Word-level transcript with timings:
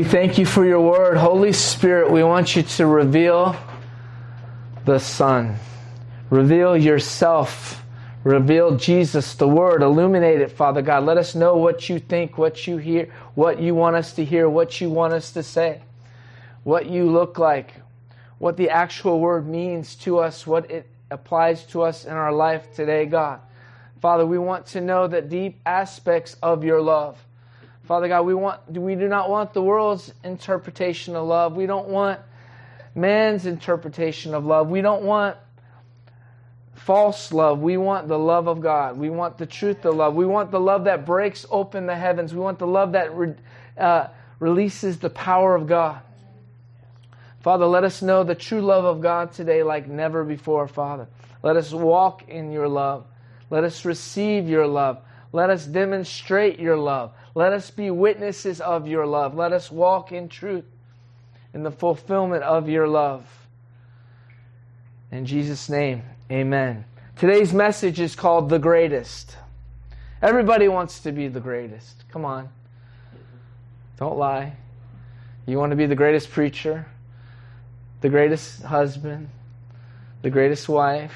We 0.00 0.04
thank 0.04 0.38
you 0.38 0.46
for 0.46 0.64
your 0.64 0.80
word. 0.80 1.18
Holy 1.18 1.52
Spirit, 1.52 2.10
we 2.10 2.24
want 2.24 2.56
you 2.56 2.62
to 2.62 2.86
reveal 2.86 3.54
the 4.86 4.98
Son. 4.98 5.56
Reveal 6.30 6.74
yourself. 6.74 7.84
Reveal 8.24 8.78
Jesus, 8.78 9.34
the 9.34 9.46
Word. 9.46 9.82
Illuminate 9.82 10.40
it, 10.40 10.52
Father 10.52 10.80
God. 10.80 11.04
Let 11.04 11.18
us 11.18 11.34
know 11.34 11.58
what 11.58 11.90
you 11.90 11.98
think, 11.98 12.38
what 12.38 12.66
you 12.66 12.78
hear, 12.78 13.12
what 13.34 13.60
you 13.60 13.74
want 13.74 13.94
us 13.94 14.14
to 14.14 14.24
hear, 14.24 14.48
what 14.48 14.80
you 14.80 14.88
want 14.88 15.12
us 15.12 15.32
to 15.32 15.42
say, 15.42 15.82
what 16.64 16.86
you 16.86 17.04
look 17.04 17.38
like, 17.38 17.74
what 18.38 18.56
the 18.56 18.70
actual 18.70 19.20
Word 19.20 19.46
means 19.46 19.96
to 19.96 20.18
us, 20.20 20.46
what 20.46 20.70
it 20.70 20.88
applies 21.10 21.64
to 21.66 21.82
us 21.82 22.06
in 22.06 22.14
our 22.14 22.32
life 22.32 22.74
today, 22.74 23.04
God. 23.04 23.40
Father, 24.00 24.24
we 24.24 24.38
want 24.38 24.64
to 24.68 24.80
know 24.80 25.08
the 25.08 25.20
deep 25.20 25.60
aspects 25.66 26.38
of 26.42 26.64
your 26.64 26.80
love. 26.80 27.22
Father 27.90 28.06
God, 28.06 28.22
we 28.22 28.34
want 28.34 28.60
we 28.70 28.94
do 28.94 29.08
not 29.08 29.28
want 29.28 29.52
the 29.52 29.60
world's 29.60 30.14
interpretation 30.22 31.16
of 31.16 31.26
love. 31.26 31.56
We 31.56 31.66
don't 31.66 31.88
want 31.88 32.20
man's 32.94 33.46
interpretation 33.46 34.32
of 34.32 34.46
love. 34.46 34.68
We 34.70 34.80
don't 34.80 35.02
want 35.02 35.36
false 36.76 37.32
love. 37.32 37.58
We 37.58 37.78
want 37.78 38.06
the 38.06 38.16
love 38.16 38.46
of 38.46 38.60
God. 38.60 38.96
We 38.96 39.10
want 39.10 39.38
the 39.38 39.46
truth 39.46 39.84
of 39.84 39.96
love. 39.96 40.14
We 40.14 40.24
want 40.24 40.52
the 40.52 40.60
love 40.60 40.84
that 40.84 41.04
breaks 41.04 41.44
open 41.50 41.86
the 41.86 41.96
heavens. 41.96 42.32
We 42.32 42.38
want 42.38 42.60
the 42.60 42.66
love 42.68 42.92
that 42.92 43.12
re, 43.12 43.34
uh, 43.76 44.06
releases 44.38 45.00
the 45.00 45.10
power 45.10 45.56
of 45.56 45.66
God. 45.66 46.00
Father, 47.40 47.66
let 47.66 47.82
us 47.82 48.02
know 48.02 48.22
the 48.22 48.36
true 48.36 48.62
love 48.62 48.84
of 48.84 49.00
God 49.00 49.32
today 49.32 49.64
like 49.64 49.88
never 49.88 50.22
before, 50.22 50.68
Father. 50.68 51.08
Let 51.42 51.56
us 51.56 51.72
walk 51.72 52.28
in 52.28 52.52
your 52.52 52.68
love. 52.68 53.04
Let 53.50 53.64
us 53.64 53.84
receive 53.84 54.48
your 54.48 54.68
love. 54.68 55.02
Let 55.32 55.50
us 55.50 55.66
demonstrate 55.66 56.60
your 56.60 56.76
love. 56.76 57.14
Let 57.34 57.52
us 57.52 57.70
be 57.70 57.90
witnesses 57.90 58.60
of 58.60 58.88
your 58.88 59.06
love. 59.06 59.34
Let 59.34 59.52
us 59.52 59.70
walk 59.70 60.12
in 60.12 60.28
truth, 60.28 60.64
in 61.54 61.62
the 61.62 61.70
fulfillment 61.70 62.42
of 62.42 62.68
your 62.68 62.88
love. 62.88 63.24
In 65.12 65.26
Jesus' 65.26 65.68
name, 65.68 66.02
amen. 66.30 66.84
Today's 67.16 67.52
message 67.52 68.00
is 68.00 68.14
called 68.14 68.48
The 68.48 68.58
Greatest. 68.58 69.36
Everybody 70.22 70.68
wants 70.68 71.00
to 71.00 71.12
be 71.12 71.28
the 71.28 71.40
greatest. 71.40 72.04
Come 72.10 72.24
on. 72.24 72.48
Don't 73.96 74.18
lie. 74.18 74.54
You 75.46 75.58
want 75.58 75.70
to 75.70 75.76
be 75.76 75.86
the 75.86 75.94
greatest 75.94 76.30
preacher, 76.30 76.86
the 78.00 78.08
greatest 78.08 78.62
husband, 78.62 79.30
the 80.22 80.30
greatest 80.30 80.68
wife, 80.68 81.14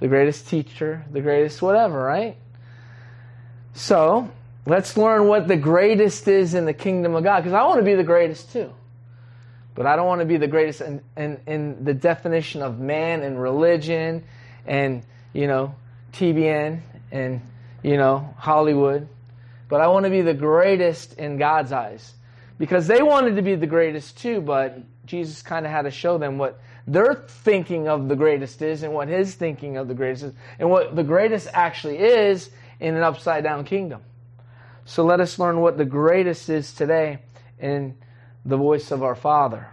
the 0.00 0.08
greatest 0.08 0.48
teacher, 0.48 1.04
the 1.12 1.20
greatest 1.20 1.62
whatever, 1.62 2.02
right? 2.02 2.36
So, 3.74 4.30
Let's 4.66 4.96
learn 4.96 5.28
what 5.28 5.46
the 5.46 5.56
greatest 5.56 6.26
is 6.26 6.54
in 6.54 6.64
the 6.64 6.72
kingdom 6.72 7.14
of 7.14 7.22
God. 7.22 7.40
Because 7.40 7.52
I 7.52 7.64
want 7.64 7.78
to 7.80 7.84
be 7.84 7.94
the 7.94 8.04
greatest 8.04 8.52
too. 8.52 8.72
But 9.74 9.86
I 9.86 9.96
don't 9.96 10.06
want 10.06 10.20
to 10.20 10.26
be 10.26 10.36
the 10.36 10.46
greatest 10.46 10.80
in, 10.80 11.02
in, 11.16 11.40
in, 11.46 11.84
the 11.84 11.94
definition 11.94 12.62
of 12.62 12.78
man 12.78 13.22
and 13.22 13.40
religion 13.40 14.24
and, 14.66 15.02
you 15.32 15.46
know, 15.48 15.74
TBN 16.12 16.80
and, 17.10 17.40
you 17.82 17.96
know, 17.96 18.34
Hollywood. 18.38 19.08
But 19.68 19.80
I 19.80 19.88
want 19.88 20.04
to 20.04 20.10
be 20.10 20.22
the 20.22 20.34
greatest 20.34 21.14
in 21.14 21.36
God's 21.36 21.72
eyes. 21.72 22.14
Because 22.56 22.86
they 22.86 23.02
wanted 23.02 23.36
to 23.36 23.42
be 23.42 23.56
the 23.56 23.66
greatest 23.66 24.18
too, 24.18 24.40
but 24.40 24.78
Jesus 25.06 25.42
kind 25.42 25.66
of 25.66 25.72
had 25.72 25.82
to 25.82 25.90
show 25.90 26.18
them 26.18 26.38
what 26.38 26.60
their 26.86 27.14
thinking 27.14 27.88
of 27.88 28.08
the 28.08 28.14
greatest 28.14 28.62
is 28.62 28.84
and 28.84 28.94
what 28.94 29.08
his 29.08 29.34
thinking 29.34 29.76
of 29.76 29.88
the 29.88 29.94
greatest 29.94 30.24
is 30.24 30.32
and 30.58 30.70
what 30.70 30.94
the 30.94 31.02
greatest 31.02 31.48
actually 31.52 31.98
is 31.98 32.50
in 32.78 32.94
an 32.94 33.02
upside 33.02 33.42
down 33.42 33.64
kingdom. 33.64 34.00
So 34.86 35.04
let 35.04 35.20
us 35.20 35.38
learn 35.38 35.60
what 35.60 35.78
the 35.78 35.84
greatest 35.84 36.48
is 36.48 36.72
today 36.72 37.18
in 37.58 37.96
the 38.44 38.56
voice 38.56 38.90
of 38.90 39.02
our 39.02 39.14
Father. 39.14 39.68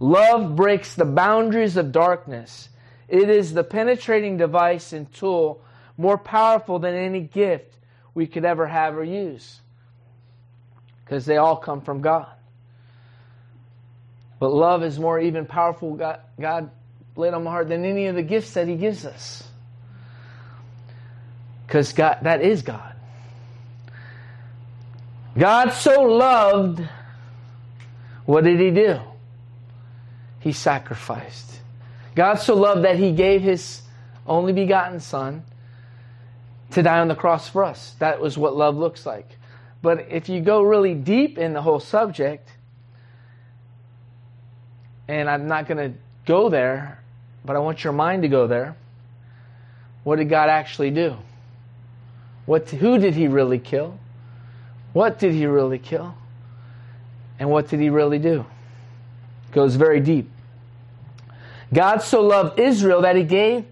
Love 0.00 0.56
breaks 0.56 0.94
the 0.94 1.04
boundaries 1.04 1.76
of 1.76 1.92
darkness. 1.92 2.68
It 3.08 3.30
is 3.30 3.54
the 3.54 3.62
penetrating 3.62 4.36
device 4.36 4.92
and 4.92 5.12
tool 5.12 5.62
more 5.96 6.18
powerful 6.18 6.80
than 6.80 6.94
any 6.94 7.20
gift 7.20 7.76
we 8.14 8.26
could 8.26 8.44
ever 8.44 8.66
have 8.66 8.96
or 8.96 9.04
use. 9.04 9.60
Because 11.04 11.24
they 11.24 11.36
all 11.36 11.56
come 11.56 11.82
from 11.82 12.00
God. 12.00 12.28
But 14.40 14.52
love 14.52 14.82
is 14.82 14.98
more 14.98 15.20
even 15.20 15.46
powerful, 15.46 15.94
God, 15.94 16.20
God 16.40 16.70
laid 17.14 17.32
on 17.32 17.44
my 17.44 17.50
heart, 17.52 17.68
than 17.68 17.84
any 17.84 18.06
of 18.06 18.16
the 18.16 18.22
gifts 18.22 18.54
that 18.54 18.66
He 18.66 18.74
gives 18.74 19.06
us. 19.06 19.44
Because 21.64 21.92
that 21.92 22.42
is 22.42 22.62
God. 22.62 22.91
God 25.38 25.70
so 25.70 26.02
loved, 26.02 26.86
what 28.24 28.44
did 28.44 28.60
he 28.60 28.70
do? 28.70 29.00
He 30.40 30.52
sacrificed. 30.52 31.60
God 32.14 32.34
so 32.34 32.54
loved 32.54 32.84
that 32.84 32.96
he 32.96 33.12
gave 33.12 33.42
his 33.42 33.80
only 34.26 34.52
begotten 34.52 35.00
Son 35.00 35.44
to 36.72 36.82
die 36.82 37.00
on 37.00 37.08
the 37.08 37.14
cross 37.14 37.48
for 37.48 37.64
us. 37.64 37.94
That 37.98 38.20
was 38.20 38.36
what 38.36 38.56
love 38.56 38.76
looks 38.76 39.06
like. 39.06 39.28
But 39.80 40.06
if 40.10 40.28
you 40.28 40.40
go 40.40 40.62
really 40.62 40.94
deep 40.94 41.38
in 41.38 41.52
the 41.54 41.62
whole 41.62 41.80
subject, 41.80 42.48
and 45.08 45.28
I'm 45.28 45.48
not 45.48 45.66
going 45.66 45.92
to 45.92 45.98
go 46.26 46.48
there, 46.48 47.02
but 47.44 47.56
I 47.56 47.58
want 47.58 47.82
your 47.82 47.92
mind 47.92 48.22
to 48.22 48.28
go 48.28 48.46
there. 48.46 48.76
What 50.04 50.16
did 50.16 50.28
God 50.28 50.48
actually 50.48 50.90
do? 50.90 51.16
What, 52.46 52.68
who 52.70 52.98
did 52.98 53.14
he 53.14 53.28
really 53.28 53.58
kill? 53.58 53.98
What 54.92 55.18
did 55.18 55.32
he 55.32 55.46
really 55.46 55.78
kill? 55.78 56.14
And 57.38 57.50
what 57.50 57.68
did 57.68 57.80
he 57.80 57.90
really 57.90 58.18
do? 58.18 58.44
It 59.48 59.52
goes 59.52 59.76
very 59.76 60.00
deep. 60.00 60.30
God 61.72 62.02
so 62.02 62.20
loved 62.20 62.60
Israel 62.60 63.02
that 63.02 63.16
he 63.16 63.22
gave 63.22 63.64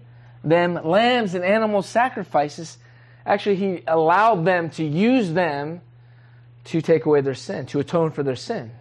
them 0.43 0.79
lambs 0.83 1.35
and 1.35 1.43
animal 1.43 1.81
sacrifices. 1.83 2.77
Actually, 3.25 3.57
he 3.57 3.83
allowed 3.87 4.45
them 4.45 4.71
to 4.71 4.83
use 4.83 5.31
them 5.31 5.81
to 6.65 6.81
take 6.81 7.05
away 7.05 7.21
their 7.21 7.35
sin, 7.35 7.65
to 7.67 7.79
atone 7.79 8.11
for 8.11 8.23
their 8.23 8.35
sin. 8.35 8.71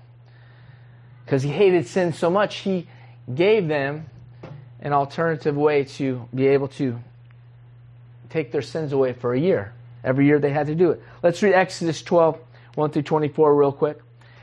Because 1.24 1.42
he 1.42 1.50
hated 1.50 1.86
sin 1.86 2.12
so 2.12 2.30
much, 2.30 2.56
he 2.56 2.86
gave 3.32 3.68
them 3.68 4.06
an 4.80 4.92
alternative 4.92 5.56
way 5.56 5.84
to 5.84 6.26
be 6.34 6.48
able 6.48 6.68
to 6.68 6.98
take 8.30 8.52
their 8.52 8.62
sins 8.62 8.92
away 8.92 9.12
for 9.12 9.34
a 9.34 9.38
year. 9.38 9.72
Every 10.02 10.26
year 10.26 10.38
they 10.38 10.50
had 10.50 10.66
to 10.68 10.74
do 10.74 10.90
it. 10.90 11.02
Let's 11.22 11.42
read 11.42 11.54
Exodus 11.54 12.02
12, 12.02 12.38
1 12.74 12.90
through 12.90 13.02
24 13.02 13.54
real 13.54 13.72
quick. 13.72 13.98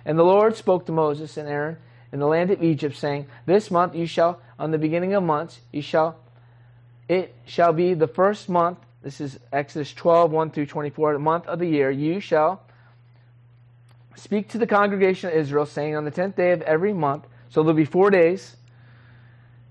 And 0.06 0.18
the 0.18 0.23
Lord 0.23 0.56
spoke 0.56 0.85
to 0.85 0.91
Moses 0.91 1.38
and 1.38 1.50
Aaron 1.50 1.78
in 2.12 2.19
the 2.19 2.28
land 2.28 2.51
of 2.51 2.63
Egypt, 2.63 2.95
saying, 2.95 3.28
This 3.45 3.69
month 3.69 3.95
you 3.95 4.06
shall, 4.06 4.40
on 4.57 4.72
the 4.72 4.78
beginning 4.78 5.13
of 5.13 5.23
months, 5.23 5.59
you 5.72 5.81
shall, 5.81 6.18
it 7.09 7.35
shall 7.45 7.73
be 7.73 7.94
the 7.94 8.07
first 8.07 8.47
month, 8.47 8.79
this 9.01 9.19
is 9.22 9.40
Exodus 9.51 9.94
12, 9.94 10.31
1 10.31 10.51
through 10.51 10.66
24, 10.68 11.13
the 11.13 11.19
month 11.19 11.45
of 11.47 11.59
the 11.59 11.68
year, 11.68 11.91
you 11.91 12.19
shall 12.19 12.63
speak 14.16 14.50
to 14.50 14.57
the 14.57 14.68
congregation 14.68 15.29
of 15.29 15.35
Israel, 15.35 15.66
saying, 15.66 15.95
On 15.95 16.06
the 16.06 16.12
tenth 16.12 16.35
day 16.35 16.51
of 16.51 16.62
every 16.62 16.94
month, 16.94 17.25
so 17.50 17.62
there'll 17.62 17.75
be 17.75 17.85
four 17.85 18.09
days, 18.09 18.56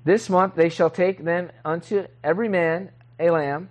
this 0.04 0.30
month 0.30 0.54
they 0.54 0.68
shall 0.68 0.90
take 0.90 1.24
them 1.24 1.50
unto 1.64 2.06
every 2.22 2.48
man 2.48 2.90
a 3.18 3.30
lamb, 3.30 3.68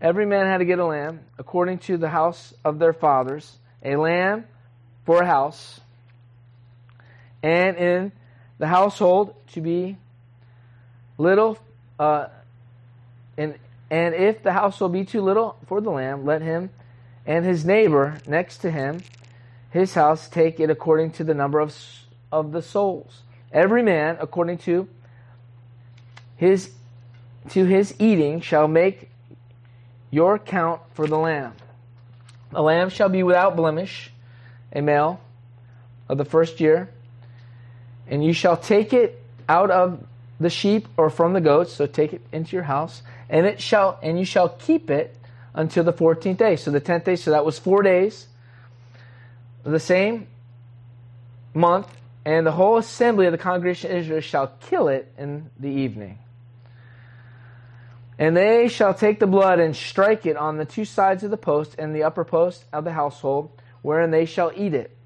Every 0.00 0.26
man 0.26 0.46
had 0.46 0.58
to 0.58 0.64
get 0.64 0.78
a 0.78 0.84
lamb 0.84 1.20
according 1.38 1.78
to 1.78 1.96
the 1.96 2.08
house 2.08 2.54
of 2.64 2.78
their 2.78 2.92
fathers, 2.92 3.56
a 3.82 3.96
lamb 3.96 4.44
for 5.04 5.22
a 5.22 5.26
house, 5.26 5.80
and 7.42 7.76
in 7.76 8.12
the 8.58 8.68
household 8.68 9.34
to 9.52 9.60
be 9.60 9.96
little. 11.16 11.58
Uh, 11.98 12.26
and 13.36 13.56
and 13.90 14.14
if 14.14 14.42
the 14.42 14.52
household 14.52 14.92
be 14.92 15.04
too 15.04 15.20
little 15.20 15.56
for 15.66 15.80
the 15.80 15.90
lamb, 15.90 16.24
let 16.24 16.42
him 16.42 16.70
and 17.26 17.44
his 17.44 17.64
neighbor 17.64 18.18
next 18.26 18.58
to 18.58 18.70
him, 18.70 19.00
his 19.70 19.94
house, 19.94 20.28
take 20.28 20.58
it 20.60 20.70
according 20.70 21.10
to 21.12 21.24
the 21.24 21.34
number 21.34 21.60
of 21.60 21.76
of 22.30 22.52
the 22.52 22.62
souls. 22.62 23.22
Every 23.52 23.82
man 23.82 24.16
according 24.20 24.58
to 24.58 24.88
his 26.36 26.70
to 27.50 27.64
his 27.64 27.94
eating 27.98 28.40
shall 28.40 28.68
make 28.68 29.07
your 30.10 30.38
count 30.38 30.80
for 30.94 31.06
the 31.06 31.18
lamb. 31.18 31.54
The 32.50 32.62
lamb 32.62 32.88
shall 32.88 33.08
be 33.08 33.22
without 33.22 33.56
blemish, 33.56 34.10
a 34.72 34.80
male 34.80 35.20
of 36.08 36.18
the 36.18 36.24
first 36.24 36.60
year, 36.60 36.88
and 38.06 38.24
you 38.24 38.32
shall 38.32 38.56
take 38.56 38.92
it 38.92 39.22
out 39.48 39.70
of 39.70 40.04
the 40.40 40.50
sheep 40.50 40.88
or 40.96 41.10
from 41.10 41.32
the 41.32 41.40
goats, 41.40 41.72
so 41.72 41.86
take 41.86 42.12
it 42.12 42.22
into 42.32 42.56
your 42.56 42.62
house, 42.62 43.02
and 43.28 43.46
it 43.46 43.60
shall 43.60 43.98
and 44.02 44.18
you 44.18 44.24
shall 44.24 44.48
keep 44.48 44.90
it 44.90 45.14
until 45.52 45.84
the 45.84 45.92
fourteenth 45.92 46.38
day. 46.38 46.56
So 46.56 46.70
the 46.70 46.80
tenth 46.80 47.04
day, 47.04 47.16
so 47.16 47.32
that 47.32 47.44
was 47.44 47.58
four 47.58 47.82
days. 47.82 48.28
The 49.64 49.80
same 49.80 50.28
month, 51.52 51.88
and 52.24 52.46
the 52.46 52.52
whole 52.52 52.78
assembly 52.78 53.26
of 53.26 53.32
the 53.32 53.38
congregation 53.38 53.90
of 53.90 53.98
Israel 53.98 54.20
shall 54.20 54.52
kill 54.60 54.88
it 54.88 55.12
in 55.18 55.50
the 55.58 55.68
evening. 55.68 56.18
And 58.18 58.36
they 58.36 58.68
shall 58.68 58.94
take 58.94 59.20
the 59.20 59.26
blood 59.26 59.60
and 59.60 59.76
strike 59.76 60.26
it 60.26 60.36
on 60.36 60.56
the 60.56 60.64
two 60.64 60.84
sides 60.84 61.22
of 61.22 61.30
the 61.30 61.36
post 61.36 61.76
and 61.78 61.94
the 61.94 62.02
upper 62.02 62.24
post 62.24 62.64
of 62.72 62.84
the 62.84 62.92
household, 62.92 63.50
wherein 63.82 64.10
they 64.10 64.24
shall 64.24 64.50
eat 64.56 64.74
it. 64.74 64.96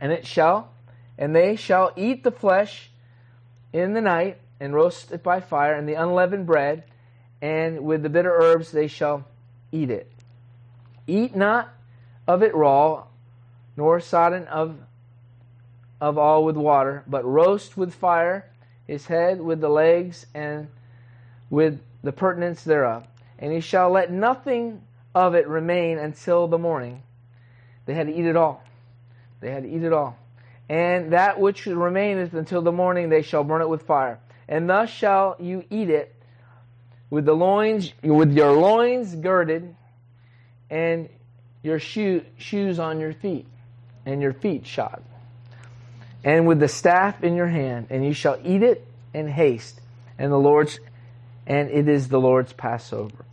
And 0.00 0.10
it 0.10 0.26
shall, 0.26 0.72
and 1.16 1.34
they 1.34 1.54
shall 1.54 1.92
eat 1.94 2.24
the 2.24 2.32
flesh 2.32 2.90
in 3.72 3.94
the 3.94 4.00
night, 4.00 4.38
and 4.58 4.74
roast 4.74 5.12
it 5.12 5.22
by 5.22 5.40
fire, 5.40 5.74
and 5.74 5.88
the 5.88 5.94
unleavened 5.94 6.46
bread, 6.46 6.84
and 7.40 7.84
with 7.84 8.02
the 8.02 8.08
bitter 8.08 8.32
herbs 8.32 8.72
they 8.72 8.88
shall 8.88 9.26
eat 9.70 9.90
it. 9.90 10.10
Eat 11.06 11.36
not 11.36 11.72
of 12.26 12.42
it 12.42 12.54
raw, 12.54 13.04
nor 13.76 14.00
sodden 14.00 14.46
of, 14.48 14.76
of 16.00 16.18
all 16.18 16.44
with 16.44 16.56
water, 16.56 17.04
but 17.06 17.24
roast 17.24 17.76
with 17.76 17.94
fire 17.94 18.46
his 18.86 19.06
head 19.06 19.40
with 19.40 19.60
the 19.60 19.68
legs 19.68 20.26
and 20.34 20.68
with 21.50 21.80
the 22.04 22.12
purtenance 22.12 22.62
thereof. 22.62 23.04
And 23.40 23.52
he 23.52 23.60
shall 23.60 23.90
let 23.90 24.12
nothing 24.12 24.82
of 25.14 25.34
it 25.34 25.48
remain 25.48 25.98
until 25.98 26.46
the 26.46 26.58
morning. 26.58 27.02
They 27.86 27.94
had 27.94 28.06
to 28.06 28.14
eat 28.14 28.26
it 28.26 28.36
all. 28.36 28.62
They 29.40 29.50
had 29.50 29.64
to 29.64 29.68
eat 29.68 29.82
it 29.82 29.92
all. 29.92 30.16
And 30.68 31.12
that 31.12 31.40
which 31.40 31.66
remaineth 31.66 32.34
until 32.34 32.62
the 32.62 32.72
morning 32.72 33.08
they 33.08 33.22
shall 33.22 33.44
burn 33.44 33.60
it 33.60 33.68
with 33.68 33.82
fire. 33.82 34.20
And 34.48 34.70
thus 34.70 34.90
shall 34.90 35.36
you 35.40 35.64
eat 35.70 35.90
it 35.90 36.14
with 37.10 37.24
the 37.26 37.34
loins 37.34 37.92
with 38.02 38.32
your 38.32 38.52
loins 38.52 39.14
girded 39.14 39.74
and 40.70 41.08
your 41.62 41.78
shoe, 41.78 42.24
shoes 42.38 42.78
on 42.78 43.00
your 43.00 43.12
feet 43.12 43.46
and 44.04 44.20
your 44.20 44.32
feet 44.32 44.66
shod 44.66 45.02
and 46.24 46.46
with 46.46 46.58
the 46.58 46.68
staff 46.68 47.22
in 47.22 47.36
your 47.36 47.46
hand 47.46 47.86
and 47.90 48.04
you 48.04 48.12
shall 48.12 48.38
eat 48.42 48.62
it 48.62 48.86
in 49.12 49.28
haste 49.28 49.80
and 50.18 50.32
the 50.32 50.38
lord's 50.38 50.80
and 51.46 51.70
it 51.70 51.88
is 51.88 52.08
the 52.08 52.20
lord's 52.20 52.52
passover 52.52 53.24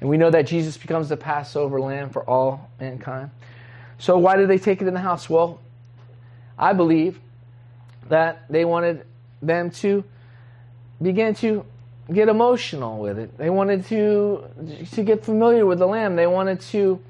and 0.00 0.08
we 0.08 0.16
know 0.16 0.30
that 0.30 0.46
jesus 0.46 0.76
becomes 0.76 1.08
the 1.08 1.16
passover 1.16 1.80
lamb 1.80 2.10
for 2.10 2.22
all 2.28 2.70
mankind 2.80 3.30
so 3.98 4.18
why 4.18 4.36
did 4.36 4.48
they 4.48 4.58
take 4.58 4.82
it 4.82 4.88
in 4.88 4.94
the 4.94 5.00
house 5.00 5.28
well 5.28 5.60
i 6.58 6.72
believe 6.72 7.20
that 8.08 8.44
they 8.48 8.64
wanted 8.64 9.04
them 9.42 9.70
to 9.70 10.04
begin 11.00 11.34
to 11.34 11.64
get 12.12 12.28
emotional 12.28 12.98
with 12.98 13.18
it. 13.18 13.36
They 13.36 13.50
wanted 13.50 13.84
to 13.86 14.44
to 14.92 15.02
get 15.02 15.24
familiar 15.24 15.66
with 15.66 15.78
the 15.78 15.86
lamb. 15.86 16.16
They 16.16 16.26
wanted 16.26 16.60
to 16.72 17.00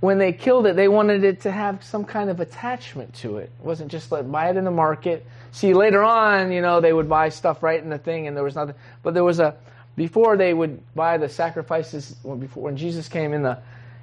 when 0.00 0.18
they 0.18 0.32
killed 0.32 0.66
it, 0.66 0.76
they 0.76 0.88
wanted 0.88 1.24
it 1.24 1.40
to 1.40 1.50
have 1.50 1.82
some 1.82 2.04
kind 2.04 2.30
of 2.30 2.38
attachment 2.40 3.14
to 3.14 3.38
it. 3.38 3.50
It 3.58 3.64
wasn't 3.64 3.90
just 3.90 4.12
like 4.12 4.30
buy 4.30 4.50
it 4.50 4.56
in 4.56 4.64
the 4.64 4.70
market. 4.70 5.26
See 5.50 5.74
later 5.74 6.04
on, 6.04 6.52
you 6.52 6.62
know, 6.62 6.80
they 6.80 6.92
would 6.92 7.08
buy 7.08 7.30
stuff 7.30 7.62
right 7.62 7.82
in 7.82 7.88
the 7.88 7.98
thing 7.98 8.26
and 8.26 8.36
there 8.36 8.44
was 8.44 8.54
nothing 8.54 8.76
but 9.02 9.14
there 9.14 9.24
was 9.24 9.40
a 9.40 9.56
before 9.96 10.36
they 10.36 10.54
would 10.54 10.80
buy 10.94 11.18
the 11.18 11.28
sacrifices 11.28 12.14
when 12.22 12.38
before 12.38 12.62
when 12.62 12.76
Jesus 12.76 13.08
came 13.08 13.32
in 13.32 13.42
the 13.42 13.58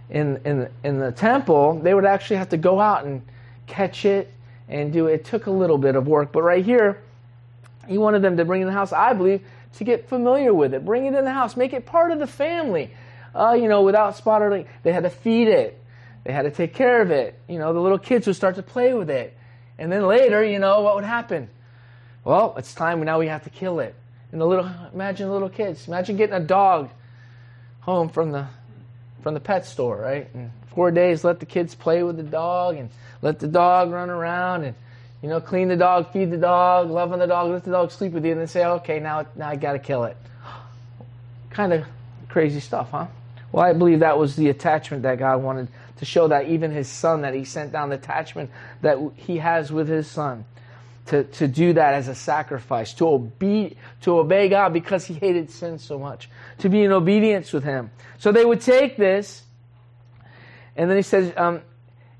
in 0.09 0.41
in 0.43 0.69
in 0.83 0.99
the 0.99 1.11
temple, 1.11 1.79
they 1.79 1.93
would 1.93 2.05
actually 2.05 2.37
have 2.37 2.49
to 2.49 2.57
go 2.57 2.79
out 2.79 3.05
and 3.05 3.21
catch 3.65 4.03
it 4.03 4.31
and 4.67 4.91
do 4.91 5.07
it. 5.07 5.13
It 5.13 5.25
took 5.25 5.45
a 5.45 5.51
little 5.51 5.77
bit 5.77 5.95
of 5.95 6.07
work, 6.07 6.33
but 6.33 6.43
right 6.43 6.65
here 6.65 7.01
he 7.87 7.97
wanted 7.97 8.21
them 8.21 8.35
to 8.37 8.45
bring 8.45 8.61
in 8.61 8.67
the 8.67 8.73
house, 8.73 8.91
I 8.91 9.13
believe, 9.13 9.41
to 9.77 9.83
get 9.83 10.09
familiar 10.09 10.53
with 10.53 10.73
it. 10.73 10.83
Bring 10.83 11.05
it 11.05 11.13
in 11.13 11.23
the 11.23 11.31
house. 11.31 11.55
Make 11.55 11.71
it 11.71 11.85
part 11.85 12.11
of 12.11 12.19
the 12.19 12.27
family. 12.27 12.91
Uh, 13.33 13.53
you 13.53 13.67
know, 13.67 13.83
without 13.83 14.15
spot 14.15 14.41
or. 14.41 14.65
They 14.83 14.91
had 14.91 15.03
to 15.03 15.09
feed 15.09 15.47
it. 15.47 15.79
They 16.25 16.33
had 16.33 16.41
to 16.41 16.51
take 16.51 16.73
care 16.73 17.01
of 17.01 17.11
it. 17.11 17.39
You 17.47 17.59
know, 17.59 17.71
the 17.71 17.79
little 17.79 17.99
kids 17.99 18.27
would 18.27 18.35
start 18.35 18.55
to 18.55 18.63
play 18.63 18.93
with 18.93 19.09
it. 19.09 19.37
And 19.77 19.91
then 19.91 20.05
later, 20.05 20.43
you 20.43 20.59
know, 20.59 20.81
what 20.81 20.95
would 20.95 21.05
happen? 21.05 21.49
Well, 22.25 22.55
it's 22.57 22.73
time 22.73 23.01
now 23.03 23.19
we 23.19 23.27
have 23.27 23.43
to 23.45 23.49
kill 23.49 23.79
it. 23.79 23.95
And 24.33 24.41
the 24.41 24.45
little 24.45 24.69
imagine 24.93 25.27
the 25.27 25.33
little 25.33 25.49
kids. 25.49 25.87
Imagine 25.87 26.17
getting 26.17 26.35
a 26.35 26.41
dog 26.41 26.89
home 27.79 28.09
from 28.09 28.31
the 28.33 28.47
from 29.21 29.33
the 29.33 29.39
pet 29.39 29.65
store, 29.65 29.97
right? 29.97 30.27
And 30.33 30.51
four 30.73 30.91
days 30.91 31.23
let 31.23 31.39
the 31.39 31.45
kids 31.45 31.75
play 31.75 32.03
with 32.03 32.17
the 32.17 32.23
dog 32.23 32.75
and 32.75 32.89
let 33.21 33.39
the 33.39 33.47
dog 33.47 33.91
run 33.91 34.09
around 34.09 34.65
and 34.65 34.75
you 35.25 35.31
know, 35.31 35.41
clean 35.41 35.69
the 35.69 35.75
dog, 35.75 36.11
feed 36.11 36.29
the 36.29 36.37
dog, 36.37 36.91
love 36.91 37.11
on 37.11 37.17
the 37.17 37.25
dog, 37.25 37.49
let 37.49 37.63
the 37.63 37.71
dog 37.71 37.89
sleep 37.89 38.11
with 38.11 38.23
you, 38.23 38.33
and 38.33 38.41
then 38.41 38.47
say, 38.47 38.63
okay, 38.63 38.99
now, 38.99 39.25
now 39.35 39.49
I 39.49 39.55
got 39.55 39.73
to 39.73 39.79
kill 39.79 40.03
it. 40.03 40.15
Kind 41.49 41.73
of 41.73 41.83
crazy 42.29 42.59
stuff, 42.59 42.91
huh? 42.91 43.07
Well, 43.51 43.65
I 43.65 43.73
believe 43.73 44.01
that 44.01 44.19
was 44.19 44.35
the 44.35 44.49
attachment 44.49 45.01
that 45.01 45.17
God 45.17 45.41
wanted 45.41 45.67
to 45.97 46.05
show 46.05 46.27
that 46.27 46.49
even 46.49 46.71
his 46.71 46.87
son, 46.87 47.21
that 47.21 47.33
he 47.33 47.43
sent 47.43 47.71
down 47.71 47.89
the 47.89 47.95
attachment 47.95 48.51
that 48.81 48.97
he 49.15 49.37
has 49.37 49.71
with 49.71 49.87
his 49.87 50.07
son. 50.07 50.45
To, 51.07 51.23
to 51.23 51.47
do 51.47 51.73
that 51.73 51.93
as 51.93 52.07
a 52.07 52.15
sacrifice, 52.15 52.95
to 52.95 53.07
obey, 53.07 53.75
to 54.01 54.17
obey 54.17 54.49
God 54.49 54.73
because 54.73 55.05
he 55.05 55.13
hated 55.13 55.51
sin 55.51 55.77
so 55.77 55.99
much, 55.99 56.31
to 56.57 56.69
be 56.69 56.81
in 56.81 56.91
obedience 56.91 57.53
with 57.53 57.63
him. 57.63 57.91
So 58.17 58.31
they 58.31 58.43
would 58.43 58.61
take 58.61 58.97
this, 58.97 59.43
and 60.75 60.89
then 60.89 60.97
he 60.97 61.03
says, 61.03 61.31
um, 61.37 61.61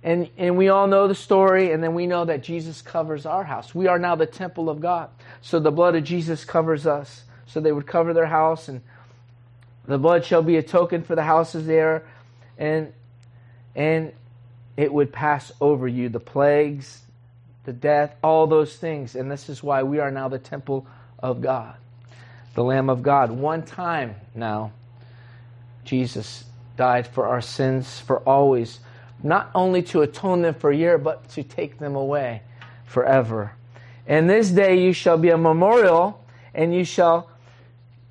and, 0.04 0.30
and 0.38 0.56
we 0.56 0.69
all 0.69 0.86
know 0.86 1.07
the 1.07 1.16
story, 1.16 1.72
and 1.72 1.83
then 1.83 1.95
we 1.95 2.06
know 2.06 2.25
that 2.25 2.44
Jesus 2.44 2.83
covers 2.83 3.25
our 3.25 3.44
house. 3.44 3.74
We 3.74 3.88
are 3.88 3.98
now 3.98 4.13
the 4.16 4.27
temple 4.27 4.69
of 4.69 4.81
God. 4.81 5.10
So 5.42 5.60
the 5.60 5.72
blood 5.72 5.95
of 5.95 6.04
Jesus 6.04 6.45
covers 6.45 6.86
us. 6.86 7.24
So 7.48 7.60
they 7.60 7.72
would 7.72 7.88
cover 7.88 8.13
their 8.13 8.27
house, 8.27 8.68
and 8.68 8.81
the 9.88 9.98
blood 9.98 10.25
shall 10.25 10.44
be 10.44 10.57
a 10.57 10.63
token 10.63 11.01
for 11.01 11.16
the 11.16 11.24
houses 11.24 11.66
there, 11.66 12.06
and 12.56 12.94
and 13.75 14.12
it 14.77 14.92
would 14.94 15.12
pass 15.12 15.51
over 15.62 15.88
you. 15.88 16.10
The 16.10 16.19
plagues, 16.19 17.01
the 17.63 17.74
death, 17.74 18.16
all 18.24 18.48
those 18.48 18.75
things. 18.75 19.16
And 19.16 19.30
this 19.31 19.50
is 19.50 19.62
why 19.62 19.83
we 19.83 20.00
are 20.00 20.12
now 20.12 20.27
the 20.27 20.39
temple 20.39 20.88
of 21.19 21.42
God, 21.42 21.75
the 22.54 22.63
Lamb 22.63 22.89
of 22.89 23.04
God. 23.04 23.31
One 23.31 23.63
time 23.63 24.16
now, 24.33 24.72
Jesus 25.83 26.45
died 26.77 27.07
for 27.07 27.27
our 27.27 27.42
sins 27.42 28.00
for 28.00 28.19
always 28.19 28.80
not 29.24 29.50
only 29.56 29.81
to 29.81 30.01
atone 30.01 30.42
them 30.42 30.54
for 30.54 30.72
a 30.72 30.75
year, 30.75 30.98
but 30.98 31.30
to 31.30 31.44
take 31.44 31.80
them 31.80 31.95
away 31.95 32.42
forever. 32.86 33.54
And 34.07 34.30
this 34.30 34.50
day 34.50 34.83
you 34.83 34.94
shall 34.94 35.18
be 35.18 35.30
a 35.30 35.38
memorial, 35.38 36.24
and 36.54 36.74
you 36.74 36.83
shall 36.83 37.30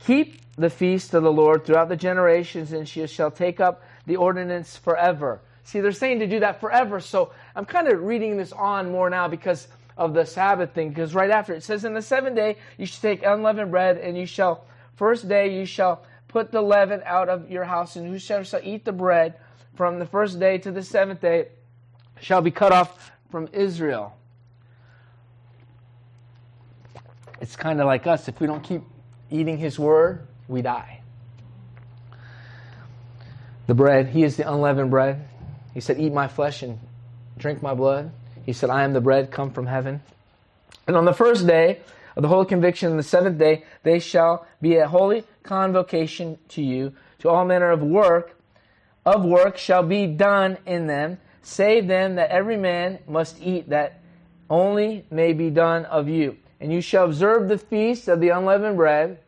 keep 0.01 0.41
the 0.57 0.71
feast 0.71 1.15
of 1.15 1.23
the 1.23 1.33
Lord 1.33 1.65
throughout 1.65 1.89
the 1.89 1.97
generations, 1.97 2.73
and 2.73 2.97
you 2.97 3.07
shall 3.07 3.31
take 3.31 3.61
up 3.61 3.83
the 4.07 4.17
ordinance 4.17 4.77
forever. 4.77 5.41
See, 5.65 5.81
they're 5.81 5.93
saying 5.93 6.21
to 6.21 6.27
do 6.27 6.41
that 6.41 6.61
forever. 6.61 7.01
So 7.01 7.33
I'm 7.57 7.65
kind 7.65 7.89
of 7.89 8.03
reading 8.03 8.37
this 8.37 8.53
on 8.53 8.93
more 8.93 9.09
now 9.11 9.29
because 9.29 9.67
of 9.97 10.15
the 10.15 10.25
Sabbath 10.25 10.73
thing. 10.75 10.91
Because 10.91 11.15
right 11.15 11.31
after 11.31 11.55
it 11.55 11.63
says, 11.63 11.85
In 11.85 11.95
the 11.95 12.03
seventh 12.03 12.37
day 12.37 12.57
you 12.79 12.87
shall 12.87 13.01
take 13.01 13.25
unleavened 13.25 13.71
bread, 13.71 13.99
and 13.99 14.17
you 14.17 14.27
shall, 14.27 14.67
first 14.97 15.29
day 15.29 15.59
you 15.59 15.65
shall 15.65 16.05
put 16.29 16.53
the 16.53 16.61
leaven 16.61 17.03
out 17.05 17.29
of 17.29 17.51
your 17.51 17.65
house, 17.65 17.97
and 17.97 18.07
whosoever 18.07 18.45
shall 18.45 18.61
eat 18.63 18.85
the 18.85 18.93
bread 18.93 19.35
from 19.75 19.99
the 19.99 20.07
first 20.07 20.39
day 20.39 20.59
to 20.59 20.71
the 20.71 20.83
seventh 20.83 21.21
day 21.21 21.49
shall 22.21 22.41
be 22.41 22.51
cut 22.51 22.73
off 22.73 23.11
from 23.31 23.49
Israel. 23.53 24.17
It's 27.41 27.57
kind 27.57 27.81
of 27.81 27.87
like 27.87 28.07
us. 28.07 28.29
If 28.29 28.41
we 28.41 28.47
don't 28.47 28.63
keep 28.63 28.83
eating 29.31 29.59
his 29.59 29.79
word, 29.79 30.27
we 30.49 30.63
die. 30.63 31.01
The 33.67 33.75
bread, 33.75 34.09
he 34.09 34.23
is 34.23 34.37
the 34.37 34.51
unleavened 34.51 34.91
bread. 34.91 35.29
He 35.75 35.81
said, 35.81 36.01
Eat 36.01 36.13
my 36.13 36.29
flesh 36.29 36.63
and 36.63 36.79
drink 37.37 37.63
my 37.63 37.75
blood. 37.75 38.13
He 38.47 38.53
said, 38.53 38.71
I 38.71 38.85
am 38.85 38.93
the 38.93 39.01
bread 39.01 39.31
come 39.31 39.51
from 39.51 39.67
heaven. 39.67 40.01
And 40.87 40.97
on 40.97 41.05
the 41.05 41.13
first 41.13 41.47
day 41.47 41.81
of 42.17 42.23
the 42.23 42.29
holy 42.29 42.47
conviction, 42.47 42.91
and 42.91 42.99
the 42.99 43.03
seventh 43.03 43.39
day, 43.39 43.65
they 43.83 43.99
shall 43.99 44.47
be 44.63 44.77
a 44.77 44.87
holy 44.87 45.25
convocation 45.43 46.39
to 46.51 46.63
you, 46.63 46.93
to 47.19 47.29
all 47.29 47.45
manner 47.45 47.71
of 47.71 47.83
work 47.83 48.35
of 49.05 49.25
work 49.25 49.59
shall 49.59 49.83
be 49.83 50.07
done 50.07 50.57
in 50.67 50.87
them, 50.87 51.19
save 51.43 51.87
them 51.87 52.15
that 52.15 52.31
every 52.31 52.57
man 52.57 52.99
must 53.07 53.41
eat 53.41 53.69
that 53.69 54.01
only 54.49 55.05
may 55.11 55.33
be 55.33 55.51
done 55.51 55.85
of 55.87 56.09
you. 56.09 56.37
And 56.61 56.73
you 56.73 56.81
shall 56.81 57.05
observe 57.05 57.49
the 57.49 57.59
feast 57.59 58.09
of 58.09 58.21
the 58.21 58.31
unleavened 58.31 58.77
bread, 58.77 59.19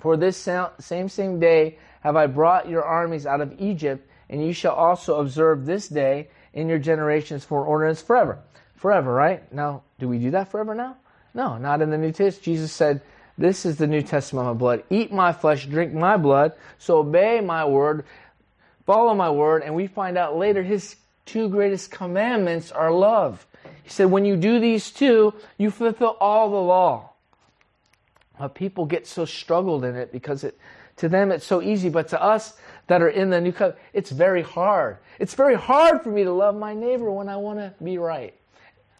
for 0.00 0.16
this 0.16 0.36
same 0.36 1.08
same 1.08 1.40
day 1.40 1.78
have 2.00 2.16
I 2.16 2.26
brought 2.26 2.68
your 2.68 2.84
armies 2.84 3.26
out 3.26 3.40
of 3.40 3.54
Egypt, 3.58 4.06
and 4.30 4.42
you 4.42 4.54
shall 4.54 4.74
also 4.74 5.20
observe 5.20 5.66
this 5.66 5.88
day 5.88 6.28
in 6.54 6.70
your 6.70 6.78
generations 6.78 7.44
for 7.44 7.64
ordinance 7.64 8.00
forever. 8.00 8.38
Forever, 8.76 9.12
right? 9.12 9.52
Now, 9.52 9.82
do 9.98 10.08
we 10.08 10.18
do 10.18 10.30
that 10.30 10.50
forever 10.50 10.74
now? 10.74 10.96
No, 11.34 11.58
not 11.58 11.82
in 11.82 11.90
the 11.90 11.98
New 11.98 12.12
Testament. 12.12 12.42
Jesus 12.42 12.72
said, 12.72 13.02
This 13.36 13.66
is 13.66 13.76
the 13.76 13.86
New 13.86 14.00
Testament 14.00 14.48
of 14.48 14.56
my 14.56 14.58
blood. 14.58 14.84
Eat 14.88 15.12
my 15.12 15.34
flesh, 15.34 15.66
drink 15.66 15.92
my 15.92 16.16
blood, 16.16 16.54
so 16.78 16.96
obey 16.96 17.42
my 17.42 17.66
word 17.66 18.06
follow 18.90 19.14
my 19.14 19.30
word, 19.30 19.62
and 19.62 19.76
we 19.76 19.86
find 19.86 20.18
out 20.18 20.36
later 20.36 20.64
his 20.64 20.96
two 21.24 21.48
greatest 21.48 21.92
commandments 21.92 22.72
are 22.72 22.90
love. 22.90 23.46
He 23.84 23.88
said, 23.88 24.10
when 24.10 24.24
you 24.24 24.36
do 24.36 24.58
these 24.58 24.90
two, 24.90 25.32
you 25.58 25.70
fulfill 25.70 26.16
all 26.18 26.50
the 26.50 26.56
law. 26.56 27.10
But 28.36 28.56
people 28.56 28.86
get 28.86 29.06
so 29.06 29.26
struggled 29.26 29.84
in 29.84 29.94
it 29.94 30.10
because 30.10 30.42
it, 30.42 30.58
to 30.96 31.08
them 31.08 31.30
it's 31.30 31.46
so 31.46 31.62
easy, 31.62 31.88
but 31.88 32.08
to 32.08 32.20
us 32.20 32.56
that 32.90 33.02
are 33.02 33.08
in 33.08 33.30
the 33.30 33.40
new 33.40 33.52
covenant, 33.52 33.80
it's 33.92 34.10
very 34.10 34.42
hard. 34.42 34.98
It's 35.20 35.34
very 35.34 35.54
hard 35.54 36.02
for 36.02 36.10
me 36.10 36.24
to 36.24 36.32
love 36.32 36.56
my 36.56 36.74
neighbor 36.74 37.08
when 37.08 37.28
I 37.28 37.36
want 37.36 37.60
to 37.60 37.72
be 37.80 37.98
right. 37.98 38.34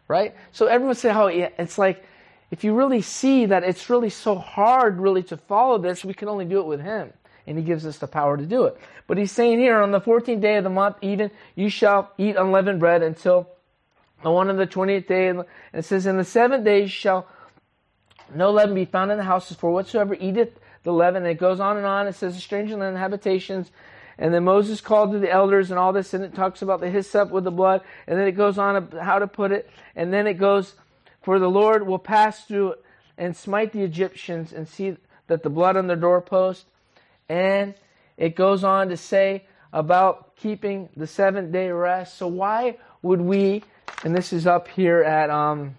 Right? 0.07 0.33
So 0.53 0.67
everyone 0.67 0.95
say 0.95 1.09
how 1.09 1.27
it's 1.27 1.77
like, 1.77 2.05
if 2.51 2.63
you 2.63 2.73
really 2.73 3.01
see 3.01 3.47
that 3.47 3.65
it's 3.65 3.89
really 3.89 4.09
so 4.09 4.35
hard 4.35 4.97
really 4.97 5.23
to 5.23 5.35
follow 5.35 5.77
this, 5.77 6.05
we 6.05 6.13
can 6.13 6.29
only 6.29 6.45
do 6.45 6.61
it 6.61 6.67
with 6.67 6.79
him 6.79 7.11
and 7.45 7.57
he 7.57 7.65
gives 7.65 7.85
us 7.85 7.97
the 7.97 8.07
power 8.07 8.37
to 8.37 8.45
do 8.45 8.63
it. 8.63 8.77
But 9.07 9.17
he's 9.17 9.31
saying 9.33 9.59
here, 9.59 9.81
on 9.81 9.91
the 9.91 9.99
14th 9.99 10.39
day 10.39 10.55
of 10.55 10.63
the 10.63 10.69
month, 10.69 10.95
even, 11.01 11.29
you 11.55 11.69
shall 11.69 12.13
eat 12.17 12.37
unleavened 12.37 12.79
bread 12.79 13.03
until 13.03 13.49
the 14.23 14.31
one 14.31 14.49
on 14.49 14.55
the 14.55 14.67
20th 14.67 15.07
day. 15.07 15.27
And 15.27 15.43
it 15.73 15.83
says, 15.83 16.05
In 16.05 16.15
the 16.15 16.23
seventh 16.23 16.63
day 16.63 16.87
shall 16.87 17.27
no 18.33 18.51
leaven 18.51 18.73
be 18.73 18.85
found 18.85 19.11
in 19.11 19.17
the 19.17 19.25
houses, 19.25 19.57
for 19.57 19.73
whatsoever 19.73 20.15
eateth 20.15 20.60
the 20.83 20.91
leaven. 20.91 21.23
And 21.23 21.31
it 21.31 21.39
goes 21.39 21.59
on 21.59 21.77
and 21.77 21.85
on. 21.85 22.07
It 22.07 22.15
says, 22.15 22.35
A 22.35 22.39
stranger 22.39 22.77
land 22.77 22.97
habitations. 22.97 23.71
And 24.17 24.33
then 24.33 24.43
Moses 24.43 24.81
called 24.81 25.13
to 25.13 25.19
the 25.19 25.31
elders 25.31 25.71
and 25.71 25.79
all 25.79 25.93
this, 25.93 26.13
and 26.13 26.23
it 26.23 26.35
talks 26.35 26.61
about 26.61 26.79
the 26.79 26.89
hyssop 26.89 27.31
with 27.31 27.43
the 27.43 27.51
blood. 27.51 27.81
And 28.05 28.19
then 28.19 28.27
it 28.27 28.33
goes 28.33 28.57
on 28.57 28.91
how 28.91 29.19
to 29.19 29.27
put 29.27 29.51
it. 29.51 29.69
And 29.95 30.13
then 30.13 30.27
it 30.27 30.35
goes, 30.35 30.75
For 31.21 31.39
the 31.39 31.49
Lord 31.49 31.87
will 31.87 31.99
pass 31.99 32.45
through 32.45 32.75
and 33.17 33.35
smite 33.35 33.71
the 33.71 33.81
Egyptians 33.81 34.53
and 34.53 34.67
see 34.67 34.95
that 35.27 35.43
the 35.43 35.49
blood 35.49 35.77
on 35.77 35.87
their 35.87 35.95
doorpost. 35.95 36.65
And 37.29 37.73
it 38.17 38.35
goes 38.35 38.63
on 38.63 38.89
to 38.89 38.97
say 38.97 39.45
about 39.73 40.35
keeping 40.35 40.89
the 40.95 41.07
seventh 41.07 41.51
day 41.51 41.71
rest. 41.71 42.17
So 42.17 42.27
why 42.27 42.77
would 43.01 43.21
we, 43.21 43.63
and 44.03 44.15
this 44.15 44.33
is 44.33 44.45
up 44.45 44.67
here 44.67 45.01
at, 45.01 45.29
um, 45.29 45.77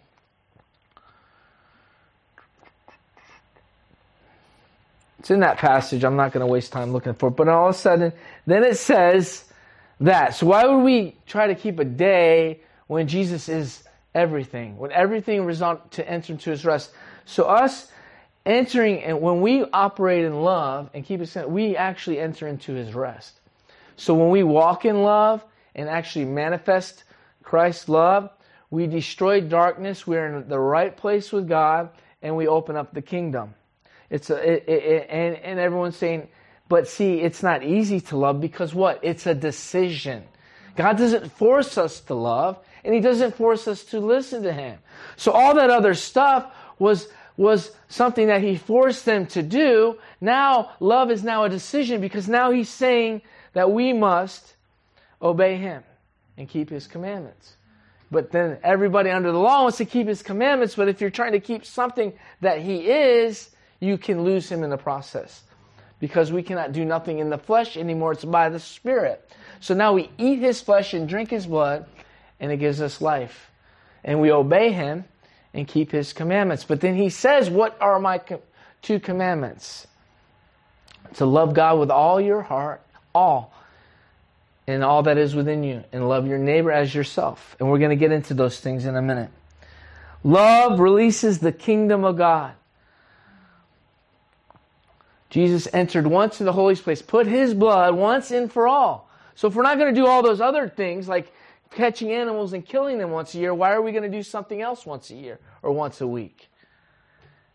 It's 5.22 5.30
in 5.30 5.38
that 5.38 5.58
passage. 5.58 6.02
I'm 6.02 6.16
not 6.16 6.32
going 6.32 6.44
to 6.44 6.50
waste 6.50 6.72
time 6.72 6.92
looking 6.92 7.14
for 7.14 7.28
it. 7.28 7.36
But 7.36 7.46
all 7.46 7.68
of 7.68 7.76
a 7.76 7.78
sudden, 7.78 8.12
then 8.44 8.64
it 8.64 8.76
says 8.76 9.44
that. 10.00 10.34
So 10.34 10.46
why 10.46 10.66
would 10.66 10.82
we 10.82 11.16
try 11.28 11.46
to 11.46 11.54
keep 11.54 11.78
a 11.78 11.84
day 11.84 12.62
when 12.88 13.06
Jesus 13.06 13.48
is 13.48 13.84
everything? 14.16 14.78
When 14.78 14.90
everything 14.90 15.44
result 15.44 15.92
to 15.92 16.10
enter 16.10 16.32
into 16.32 16.50
his 16.50 16.64
rest. 16.64 16.90
So 17.24 17.44
us 17.44 17.88
entering, 18.44 19.04
and 19.04 19.20
when 19.20 19.42
we 19.42 19.64
operate 19.72 20.24
in 20.24 20.42
love 20.42 20.90
and 20.92 21.04
keep 21.04 21.20
it, 21.20 21.48
we 21.48 21.76
actually 21.76 22.18
enter 22.18 22.48
into 22.48 22.72
his 22.72 22.92
rest. 22.92 23.38
So 23.94 24.14
when 24.14 24.30
we 24.30 24.42
walk 24.42 24.84
in 24.84 25.04
love 25.04 25.44
and 25.76 25.88
actually 25.88 26.24
manifest 26.24 27.04
Christ's 27.44 27.88
love, 27.88 28.28
we 28.70 28.88
destroy 28.88 29.40
darkness. 29.40 30.04
We're 30.04 30.26
in 30.38 30.48
the 30.48 30.58
right 30.58 30.96
place 30.96 31.30
with 31.30 31.48
God, 31.48 31.90
and 32.22 32.36
we 32.36 32.48
open 32.48 32.74
up 32.74 32.92
the 32.92 33.02
kingdom. 33.02 33.54
It's 34.12 34.28
a, 34.28 34.36
it, 34.36 34.68
it, 34.68 35.06
and, 35.08 35.36
and 35.36 35.58
everyone's 35.58 35.96
saying, 35.96 36.28
but 36.68 36.86
see, 36.86 37.20
it's 37.22 37.42
not 37.42 37.64
easy 37.64 37.98
to 38.02 38.16
love 38.18 38.42
because 38.42 38.74
what? 38.74 39.00
It's 39.02 39.26
a 39.26 39.34
decision. 39.34 40.24
God 40.76 40.98
doesn't 40.98 41.32
force 41.32 41.78
us 41.78 42.00
to 42.00 42.14
love, 42.14 42.58
and 42.84 42.94
He 42.94 43.00
doesn't 43.00 43.34
force 43.36 43.66
us 43.66 43.84
to 43.86 44.00
listen 44.00 44.42
to 44.42 44.52
Him. 44.52 44.78
So 45.16 45.32
all 45.32 45.54
that 45.54 45.70
other 45.70 45.94
stuff 45.94 46.54
was 46.78 47.08
was 47.38 47.72
something 47.88 48.26
that 48.26 48.42
He 48.42 48.56
forced 48.56 49.06
them 49.06 49.26
to 49.28 49.42
do. 49.42 49.98
Now 50.20 50.72
love 50.78 51.10
is 51.10 51.24
now 51.24 51.44
a 51.44 51.48
decision 51.48 52.02
because 52.02 52.28
now 52.28 52.50
He's 52.50 52.68
saying 52.68 53.22
that 53.54 53.70
we 53.70 53.94
must 53.94 54.56
obey 55.22 55.56
Him 55.56 55.82
and 56.36 56.46
keep 56.46 56.68
His 56.68 56.86
commandments. 56.86 57.56
But 58.10 58.30
then 58.30 58.58
everybody 58.62 59.08
under 59.08 59.32
the 59.32 59.38
law 59.38 59.62
wants 59.62 59.78
to 59.78 59.86
keep 59.86 60.06
His 60.06 60.22
commandments. 60.22 60.74
But 60.74 60.88
if 60.88 61.00
you're 61.00 61.08
trying 61.08 61.32
to 61.32 61.40
keep 61.40 61.64
something 61.64 62.12
that 62.42 62.60
He 62.60 62.90
is, 62.90 63.48
you 63.82 63.98
can 63.98 64.22
lose 64.22 64.50
him 64.50 64.62
in 64.62 64.70
the 64.70 64.78
process. 64.78 65.42
Because 65.98 66.30
we 66.30 66.44
cannot 66.44 66.72
do 66.72 66.84
nothing 66.84 67.18
in 67.18 67.30
the 67.30 67.38
flesh 67.38 67.76
anymore, 67.76 68.12
it's 68.12 68.24
by 68.24 68.48
the 68.48 68.60
Spirit. 68.60 69.28
So 69.60 69.74
now 69.74 69.92
we 69.92 70.08
eat 70.18 70.38
his 70.38 70.60
flesh 70.60 70.94
and 70.94 71.08
drink 71.08 71.30
his 71.30 71.46
blood, 71.46 71.86
and 72.38 72.52
it 72.52 72.58
gives 72.58 72.80
us 72.80 73.00
life. 73.00 73.50
And 74.04 74.20
we 74.20 74.30
obey 74.30 74.70
him 74.70 75.04
and 75.52 75.66
keep 75.66 75.90
his 75.90 76.12
commandments. 76.12 76.64
But 76.64 76.80
then 76.80 76.94
he 76.94 77.08
says, 77.08 77.50
What 77.50 77.76
are 77.80 77.98
my 77.98 78.20
two 78.82 79.00
commandments? 79.00 79.86
To 81.14 81.26
love 81.26 81.52
God 81.52 81.80
with 81.80 81.90
all 81.90 82.20
your 82.20 82.42
heart, 82.42 82.82
all, 83.12 83.52
and 84.66 84.84
all 84.84 85.02
that 85.02 85.18
is 85.18 85.34
within 85.34 85.64
you, 85.64 85.82
and 85.92 86.08
love 86.08 86.28
your 86.28 86.38
neighbor 86.38 86.70
as 86.70 86.94
yourself. 86.94 87.56
And 87.58 87.68
we're 87.68 87.78
going 87.78 87.90
to 87.90 87.96
get 87.96 88.12
into 88.12 88.34
those 88.34 88.60
things 88.60 88.86
in 88.86 88.96
a 88.96 89.02
minute. 89.02 89.30
Love 90.22 90.78
releases 90.78 91.40
the 91.40 91.52
kingdom 91.52 92.04
of 92.04 92.16
God. 92.16 92.54
Jesus 95.32 95.66
entered 95.72 96.06
once 96.06 96.40
in 96.40 96.46
the 96.46 96.52
holy 96.52 96.76
place, 96.76 97.00
put 97.00 97.26
his 97.26 97.54
blood 97.54 97.94
once 97.94 98.30
and 98.30 98.52
for 98.52 98.68
all. 98.68 99.08
So 99.34 99.48
if 99.48 99.54
we're 99.54 99.62
not 99.62 99.78
going 99.78 99.92
to 99.92 99.98
do 99.98 100.06
all 100.06 100.22
those 100.22 100.42
other 100.42 100.68
things 100.68 101.08
like 101.08 101.32
catching 101.70 102.12
animals 102.12 102.52
and 102.52 102.62
killing 102.62 102.98
them 102.98 103.12
once 103.12 103.34
a 103.34 103.38
year, 103.38 103.54
why 103.54 103.72
are 103.72 103.80
we 103.80 103.92
going 103.92 104.02
to 104.02 104.10
do 104.10 104.22
something 104.22 104.60
else 104.60 104.84
once 104.84 105.08
a 105.08 105.14
year 105.14 105.38
or 105.62 105.72
once 105.72 106.02
a 106.02 106.06
week? 106.06 106.50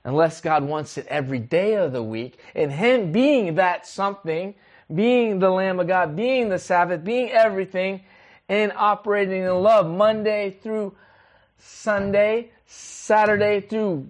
Unless 0.04 0.42
God 0.42 0.64
wants 0.64 0.98
it 0.98 1.06
every 1.06 1.38
day 1.38 1.76
of 1.76 1.94
the 1.94 2.02
week, 2.02 2.40
and 2.56 2.72
Him 2.72 3.12
being 3.12 3.54
that 3.56 3.86
something, 3.86 4.56
being 4.92 5.38
the 5.38 5.52
Lamb 5.52 5.80
of 5.80 5.88
God, 5.88 6.16
being 6.16 6.50
the 6.50 6.58
Sabbath, 6.58 7.04
being 7.04 7.30
everything, 7.30 8.02
and 8.50 8.72
operating 8.76 9.44
in 9.44 9.54
love 9.54 9.88
Monday 9.88 10.58
through 10.64 10.96
Sunday, 11.60 12.50
Saturday 12.66 13.62
through 13.62 14.10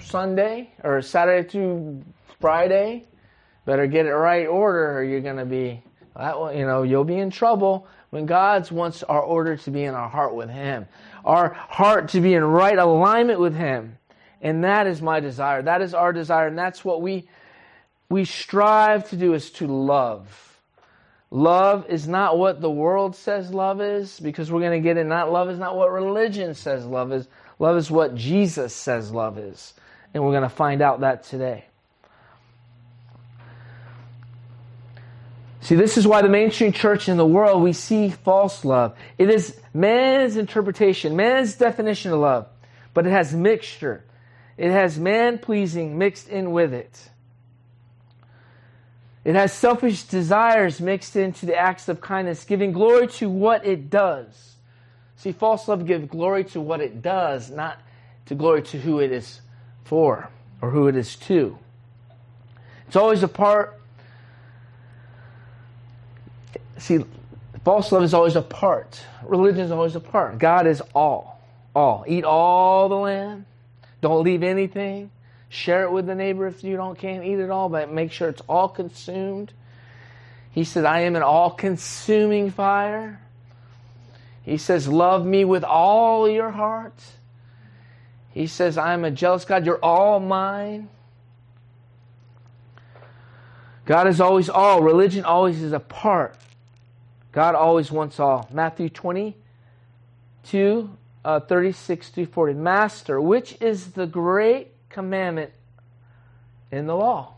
Sunday, 0.00 0.70
or 0.84 1.02
Saturday 1.02 1.48
through 1.48 2.04
Friday. 2.40 3.06
Better 3.64 3.86
get 3.86 4.06
it 4.06 4.14
right 4.14 4.46
order 4.46 4.98
or 4.98 5.04
you're 5.04 5.20
going 5.20 5.36
to 5.36 5.44
be, 5.44 5.82
you 6.18 6.66
know, 6.66 6.82
you'll 6.82 7.04
be 7.04 7.18
in 7.18 7.30
trouble 7.30 7.86
when 8.10 8.26
God 8.26 8.70
wants 8.70 9.02
our 9.02 9.20
order 9.20 9.56
to 9.56 9.70
be 9.70 9.84
in 9.84 9.94
our 9.94 10.08
heart 10.08 10.34
with 10.34 10.48
Him. 10.48 10.86
Our 11.24 11.52
heart 11.52 12.08
to 12.10 12.20
be 12.20 12.34
in 12.34 12.42
right 12.42 12.78
alignment 12.78 13.40
with 13.40 13.54
Him. 13.54 13.98
And 14.40 14.64
that 14.64 14.86
is 14.86 15.02
my 15.02 15.20
desire. 15.20 15.62
That 15.62 15.82
is 15.82 15.94
our 15.94 16.12
desire. 16.12 16.46
And 16.46 16.58
that's 16.58 16.84
what 16.84 17.02
we, 17.02 17.28
we 18.08 18.24
strive 18.24 19.10
to 19.10 19.16
do 19.16 19.34
is 19.34 19.50
to 19.52 19.66
love. 19.66 20.60
Love 21.30 21.84
is 21.90 22.08
not 22.08 22.38
what 22.38 22.62
the 22.62 22.70
world 22.70 23.14
says 23.14 23.52
love 23.52 23.82
is, 23.82 24.18
because 24.18 24.50
we're 24.50 24.60
going 24.60 24.80
to 24.80 24.86
get 24.86 24.96
it. 24.96 25.04
Not 25.04 25.30
love 25.30 25.50
is 25.50 25.58
not 25.58 25.76
what 25.76 25.92
religion 25.92 26.54
says 26.54 26.86
love 26.86 27.12
is. 27.12 27.28
Love 27.58 27.76
is 27.76 27.90
what 27.90 28.14
Jesus 28.14 28.72
says 28.72 29.10
love 29.10 29.36
is. 29.36 29.74
And 30.14 30.24
we're 30.24 30.30
going 30.30 30.42
to 30.42 30.48
find 30.48 30.80
out 30.80 31.00
that 31.00 31.24
today. 31.24 31.67
See, 35.60 35.74
this 35.74 35.98
is 35.98 36.06
why 36.06 36.22
the 36.22 36.28
mainstream 36.28 36.72
church 36.72 37.08
in 37.08 37.16
the 37.16 37.26
world, 37.26 37.62
we 37.62 37.72
see 37.72 38.10
false 38.10 38.64
love. 38.64 38.96
It 39.18 39.28
is 39.28 39.58
man's 39.74 40.36
interpretation, 40.36 41.16
man's 41.16 41.54
definition 41.54 42.12
of 42.12 42.20
love, 42.20 42.46
but 42.94 43.06
it 43.06 43.10
has 43.10 43.34
mixture. 43.34 44.04
It 44.56 44.70
has 44.70 44.98
man 44.98 45.38
pleasing 45.38 45.98
mixed 45.98 46.28
in 46.28 46.52
with 46.52 46.72
it. 46.72 47.10
It 49.24 49.34
has 49.34 49.52
selfish 49.52 50.04
desires 50.04 50.80
mixed 50.80 51.16
into 51.16 51.44
the 51.44 51.56
acts 51.56 51.88
of 51.88 52.00
kindness, 52.00 52.44
giving 52.44 52.72
glory 52.72 53.08
to 53.08 53.28
what 53.28 53.66
it 53.66 53.90
does. 53.90 54.56
See, 55.16 55.32
false 55.32 55.66
love 55.66 55.84
gives 55.86 56.08
glory 56.08 56.44
to 56.44 56.60
what 56.60 56.80
it 56.80 57.02
does, 57.02 57.50
not 57.50 57.78
to 58.26 58.34
glory 58.34 58.62
to 58.62 58.78
who 58.78 59.00
it 59.00 59.10
is 59.10 59.40
for 59.84 60.30
or 60.62 60.70
who 60.70 60.86
it 60.88 60.96
is 60.96 61.16
to. 61.16 61.58
It's 62.86 62.96
always 62.96 63.22
a 63.22 63.28
part 63.28 63.78
See, 66.78 67.04
false 67.64 67.90
love 67.92 68.02
is 68.02 68.14
always 68.14 68.36
a 68.36 68.42
part. 68.42 69.00
Religion 69.24 69.60
is 69.60 69.70
always 69.70 69.96
a 69.96 70.00
part. 70.00 70.38
God 70.38 70.66
is 70.66 70.80
all. 70.94 71.40
All. 71.74 72.04
Eat 72.06 72.24
all 72.24 72.88
the 72.88 72.96
land. 72.96 73.44
Don't 74.00 74.22
leave 74.22 74.42
anything. 74.42 75.10
Share 75.48 75.84
it 75.84 75.92
with 75.92 76.06
the 76.06 76.14
neighbor 76.14 76.46
if 76.46 76.62
you 76.62 76.76
don't 76.76 76.98
can't 76.98 77.24
eat 77.24 77.38
it 77.38 77.50
all, 77.50 77.68
but 77.68 77.90
make 77.90 78.12
sure 78.12 78.28
it's 78.28 78.42
all 78.48 78.68
consumed. 78.68 79.52
He 80.50 80.64
said, 80.64 80.84
I 80.84 81.00
am 81.00 81.16
an 81.16 81.22
all 81.22 81.50
consuming 81.50 82.50
fire. 82.50 83.20
He 84.42 84.56
says, 84.56 84.88
Love 84.88 85.24
me 85.24 85.44
with 85.44 85.64
all 85.64 86.28
your 86.28 86.50
heart. 86.50 87.00
He 88.30 88.46
says, 88.46 88.78
I 88.78 88.92
am 88.94 89.04
a 89.04 89.10
jealous 89.10 89.44
God. 89.44 89.66
You're 89.66 89.82
all 89.82 90.20
mine. 90.20 90.88
God 93.84 94.06
is 94.06 94.20
always 94.20 94.50
all. 94.50 94.82
Religion 94.82 95.24
always 95.24 95.62
is 95.62 95.72
a 95.72 95.80
part. 95.80 96.36
God 97.38 97.54
always 97.54 97.92
wants 97.92 98.18
all. 98.18 98.48
Matthew 98.52 98.88
22, 98.88 100.90
uh, 101.24 101.38
36 101.38 102.10
to 102.10 102.26
40. 102.26 102.54
Master, 102.54 103.20
which 103.20 103.56
is 103.60 103.92
the 103.92 104.08
great 104.08 104.72
commandment 104.88 105.52
in 106.72 106.88
the 106.88 106.96
law? 106.96 107.34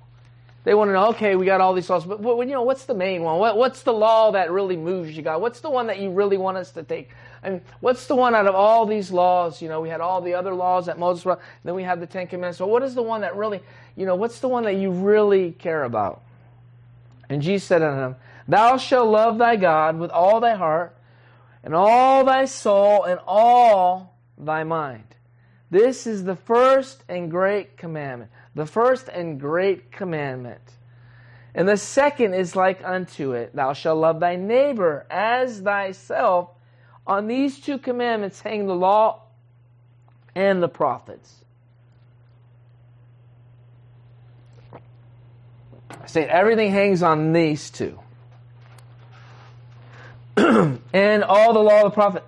They 0.64 0.72
want 0.72 0.88
to 0.88 0.94
know, 0.94 1.08
okay, 1.08 1.36
we 1.36 1.44
got 1.44 1.60
all 1.60 1.74
these 1.74 1.90
laws, 1.90 2.06
but 2.06 2.22
you 2.22 2.46
know, 2.46 2.62
what's 2.62 2.86
the 2.86 2.94
main 2.94 3.22
one? 3.22 3.38
What, 3.38 3.58
what's 3.58 3.82
the 3.82 3.92
law 3.92 4.30
that 4.30 4.50
really 4.50 4.78
moves 4.78 5.14
you, 5.14 5.22
God? 5.22 5.42
What's 5.42 5.60
the 5.60 5.68
one 5.68 5.88
that 5.88 5.98
you 5.98 6.08
really 6.08 6.38
want 6.38 6.56
us 6.56 6.70
to 6.70 6.82
take? 6.82 7.10
I 7.42 7.50
mean, 7.50 7.60
what's 7.80 8.06
the 8.06 8.16
one 8.16 8.34
out 8.34 8.46
of 8.46 8.54
all 8.54 8.86
these 8.86 9.10
laws? 9.10 9.60
You 9.60 9.68
know, 9.68 9.82
we 9.82 9.90
had 9.90 10.00
all 10.00 10.22
the 10.22 10.32
other 10.32 10.54
laws 10.54 10.86
that 10.86 10.98
Moses 10.98 11.24
brought, 11.24 11.40
then 11.62 11.74
we 11.74 11.82
have 11.82 12.00
the 12.00 12.06
Ten 12.06 12.26
Commandments. 12.26 12.56
So 12.56 12.66
what 12.66 12.82
is 12.82 12.94
the 12.94 13.02
one 13.02 13.20
that 13.20 13.36
really, 13.36 13.60
you 13.96 14.06
know, 14.06 14.14
what's 14.14 14.38
the 14.38 14.48
one 14.48 14.62
that 14.62 14.76
you 14.76 14.92
really 14.92 15.52
care 15.52 15.84
about? 15.84 16.22
And 17.28 17.42
Jesus 17.42 17.68
said 17.68 17.82
unto 17.82 18.00
him, 18.00 18.16
Thou 18.50 18.78
shalt 18.78 19.08
love 19.08 19.38
thy 19.38 19.54
God 19.54 19.96
with 19.96 20.10
all 20.10 20.40
thy 20.40 20.56
heart, 20.56 20.96
and 21.62 21.72
all 21.72 22.24
thy 22.24 22.46
soul, 22.46 23.04
and 23.04 23.20
all 23.24 24.18
thy 24.36 24.64
mind. 24.64 25.04
This 25.70 26.04
is 26.04 26.24
the 26.24 26.34
first 26.34 27.04
and 27.08 27.30
great 27.30 27.76
commandment. 27.76 28.32
The 28.56 28.66
first 28.66 29.08
and 29.08 29.38
great 29.38 29.92
commandment. 29.92 30.62
And 31.54 31.68
the 31.68 31.76
second 31.76 32.34
is 32.34 32.56
like 32.56 32.82
unto 32.84 33.32
it 33.32 33.54
Thou 33.54 33.72
shalt 33.72 33.98
love 33.98 34.18
thy 34.18 34.34
neighbor 34.34 35.06
as 35.08 35.60
thyself. 35.60 36.50
On 37.06 37.28
these 37.28 37.60
two 37.60 37.78
commandments 37.78 38.40
hang 38.40 38.66
the 38.66 38.74
law 38.74 39.22
and 40.34 40.60
the 40.60 40.68
prophets. 40.68 41.36
I 44.72 46.06
say 46.06 46.24
everything 46.24 46.72
hangs 46.72 47.04
on 47.04 47.32
these 47.32 47.70
two. 47.70 48.00
and 50.36 51.24
all 51.24 51.52
the 51.52 51.60
law 51.60 51.78
of 51.78 51.84
the 51.84 51.90
prophet. 51.90 52.24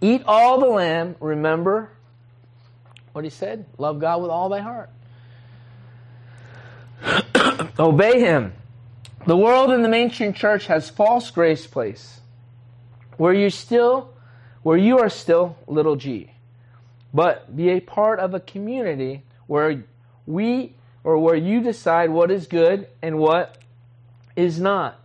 Eat 0.00 0.22
all 0.26 0.60
the 0.60 0.66
lamb, 0.66 1.16
remember 1.20 1.90
what 3.12 3.24
he 3.24 3.30
said? 3.30 3.66
Love 3.76 4.00
God 4.00 4.22
with 4.22 4.30
all 4.30 4.48
thy 4.48 4.60
heart. 4.60 4.90
Obey 7.78 8.20
him. 8.20 8.52
The 9.26 9.36
world 9.36 9.70
in 9.70 9.82
the 9.82 9.88
mainstream 9.88 10.32
church 10.32 10.66
has 10.66 10.88
false 10.88 11.30
grace 11.30 11.66
place 11.66 12.20
where 13.16 13.34
you 13.34 13.50
still 13.50 14.14
where 14.62 14.76
you 14.76 14.98
are 14.98 15.08
still 15.08 15.56
little 15.66 15.96
g. 15.96 16.32
But 17.12 17.56
be 17.56 17.70
a 17.70 17.80
part 17.80 18.20
of 18.20 18.34
a 18.34 18.40
community 18.40 19.22
where 19.46 19.84
we 20.26 20.74
or 21.02 21.18
where 21.18 21.34
you 21.34 21.60
decide 21.60 22.10
what 22.10 22.30
is 22.30 22.46
good 22.46 22.88
and 23.02 23.18
what 23.18 23.58
is 24.36 24.60
not. 24.60 24.99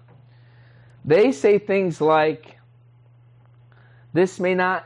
They 1.06 1.32
say 1.32 1.60
things 1.60 2.02
like 2.02 2.58
this 4.14 4.40
may 4.40 4.56
not 4.56 4.86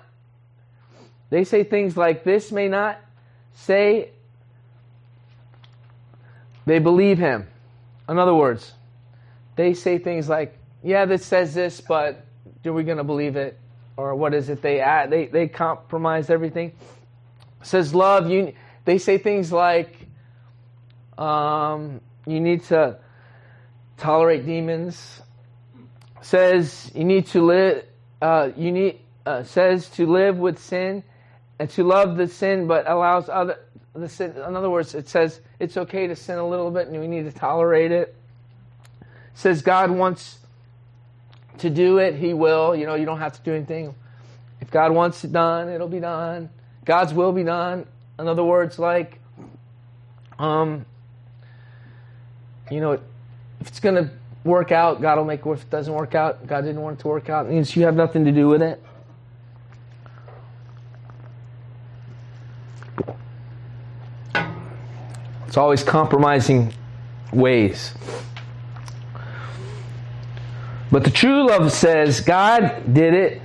they 1.30 1.44
say 1.44 1.64
things 1.64 1.96
like 1.96 2.24
this 2.24 2.52
may 2.52 2.68
not 2.68 3.00
say 3.54 4.10
they 6.66 6.80
believe 6.80 7.20
him. 7.20 7.48
In 8.08 8.18
other 8.18 8.34
words, 8.34 8.74
they 9.56 9.74
say 9.74 10.00
things 10.00 10.28
like, 10.28 10.58
yeah, 10.84 11.06
this 11.06 11.26
says 11.26 11.54
this, 11.54 11.82
but 11.82 12.26
are 12.66 12.74
we 12.74 12.84
going 12.84 12.98
to 12.98 13.04
believe 13.04 13.36
it? 13.36 13.60
Or 13.98 14.16
what 14.16 14.34
is 14.34 14.50
it 14.50 14.62
they 14.62 14.80
add? 14.80 15.10
They, 15.10 15.26
they 15.28 15.48
compromise 15.48 16.30
everything. 16.30 16.74
Says 17.62 17.94
love, 17.94 18.30
you, 18.30 18.54
they 18.86 18.98
say 18.98 19.18
things 19.18 19.52
like, 19.52 19.94
um, 21.18 22.00
you 22.26 22.40
need 22.40 22.64
to 22.66 22.98
tolerate 23.98 24.46
demons. 24.46 25.22
Says 26.22 26.92
you 26.94 27.06
need 27.06 27.28
to 27.28 27.42
live, 27.42 27.86
uh, 28.22 28.50
you 28.56 28.72
need, 28.72 29.00
uh, 29.26 29.44
says 29.44 29.90
to 29.92 30.06
live 30.06 30.38
with 30.38 30.60
sin 30.60 31.04
and 31.60 31.70
to 31.72 31.84
love 31.84 32.18
the 32.18 32.28
sin, 32.28 32.68
but 32.68 32.90
allows 32.90 33.30
other 33.30 33.60
the 33.94 34.10
sin. 34.10 34.32
In 34.32 34.56
other 34.56 34.70
words, 34.70 34.96
it 34.96 35.10
says 35.10 35.40
it's 35.60 35.78
okay 35.78 36.08
to 36.08 36.16
sin 36.16 36.38
a 36.38 36.48
little 36.48 36.72
bit, 36.72 36.88
and 36.88 37.00
we 37.00 37.08
need 37.08 37.24
to 37.24 37.32
tolerate 37.32 37.92
it. 37.92 38.16
it 39.02 39.08
says 39.34 39.62
God 39.62 39.92
wants 39.92 40.40
to 41.60 41.70
do 41.70 41.98
it, 41.98 42.16
He 42.16 42.34
will. 42.34 42.76
You 42.76 42.86
know, 42.86 42.96
you 42.96 43.06
don't 43.06 43.20
have 43.20 43.34
to 43.34 43.42
do 43.42 43.54
anything. 43.54 43.96
If 44.62 44.72
God 44.72 44.92
wants 44.92 45.24
it 45.24 45.32
done, 45.32 45.70
it'll 45.70 45.88
be 45.88 46.00
done. 46.00 46.50
God's 46.86 47.14
will 47.14 47.32
be 47.32 47.44
done. 47.44 47.86
In 48.18 48.28
other 48.28 48.44
words, 48.44 48.78
like, 48.78 49.20
um, 50.38 50.86
you 52.70 52.82
know, 52.82 52.94
if 52.94 53.68
it's 53.68 53.80
to 53.80 54.10
work 54.50 54.72
out, 54.72 55.02
God 55.02 55.18
will 55.18 55.26
make 55.26 55.46
it. 55.46 55.50
If 55.50 55.64
it 55.64 55.70
doesn't 55.70 55.94
work 55.94 56.16
out, 56.16 56.46
God 56.46 56.62
didn't 56.62 56.82
want 56.82 57.00
it 57.00 57.02
to 57.04 57.08
work 57.08 57.30
out. 57.30 57.46
It 57.46 57.52
means 57.52 57.76
you 57.76 57.84
have 57.84 57.96
nothing 57.96 58.26
to 58.26 58.32
do 58.32 58.48
with 58.48 58.62
it. 58.62 58.84
It's 65.48 65.58
always 65.58 65.84
compromising 65.84 66.74
ways. 67.32 67.94
But 70.92 71.04
the 71.04 71.12
true 71.12 71.48
love 71.48 71.72
says, 71.72 72.22
God 72.22 72.94
did 72.94 73.14
it, 73.14 73.42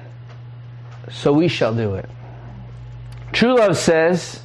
so 1.11 1.33
we 1.33 1.49
shall 1.49 1.75
do 1.75 1.95
it. 1.95 2.09
True 3.33 3.57
love 3.59 3.77
says, 3.77 4.41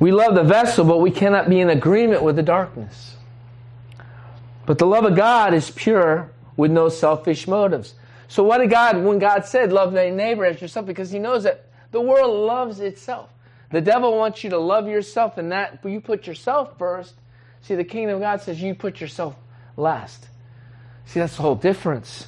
we 0.00 0.12
love 0.12 0.34
the 0.34 0.44
vessel, 0.44 0.84
but 0.84 0.98
we 0.98 1.10
cannot 1.10 1.48
be 1.48 1.60
in 1.60 1.70
agreement 1.70 2.22
with 2.22 2.36
the 2.36 2.42
darkness. 2.42 3.16
But 4.68 4.76
the 4.76 4.86
love 4.86 5.06
of 5.06 5.16
God 5.16 5.54
is 5.54 5.70
pure 5.70 6.30
with 6.54 6.70
no 6.70 6.90
selfish 6.90 7.48
motives. 7.48 7.94
So 8.28 8.42
what 8.42 8.58
did 8.58 8.68
God, 8.68 9.02
when 9.02 9.18
God 9.18 9.46
said, 9.46 9.72
love 9.72 9.94
thy 9.94 10.10
neighbor 10.10 10.44
as 10.44 10.60
yourself, 10.60 10.84
because 10.84 11.10
he 11.10 11.18
knows 11.18 11.44
that 11.44 11.70
the 11.90 12.02
world 12.02 12.46
loves 12.46 12.78
itself. 12.78 13.30
The 13.72 13.80
devil 13.80 14.18
wants 14.18 14.44
you 14.44 14.50
to 14.50 14.58
love 14.58 14.86
yourself 14.86 15.38
and 15.38 15.52
that 15.52 15.78
you 15.86 16.02
put 16.02 16.26
yourself 16.26 16.76
first. 16.76 17.14
See, 17.62 17.76
the 17.76 17.84
kingdom 17.84 18.16
of 18.16 18.20
God 18.20 18.42
says 18.42 18.60
you 18.60 18.74
put 18.74 19.00
yourself 19.00 19.36
last. 19.74 20.28
See, 21.06 21.18
that's 21.18 21.36
the 21.36 21.42
whole 21.42 21.54
difference. 21.54 22.26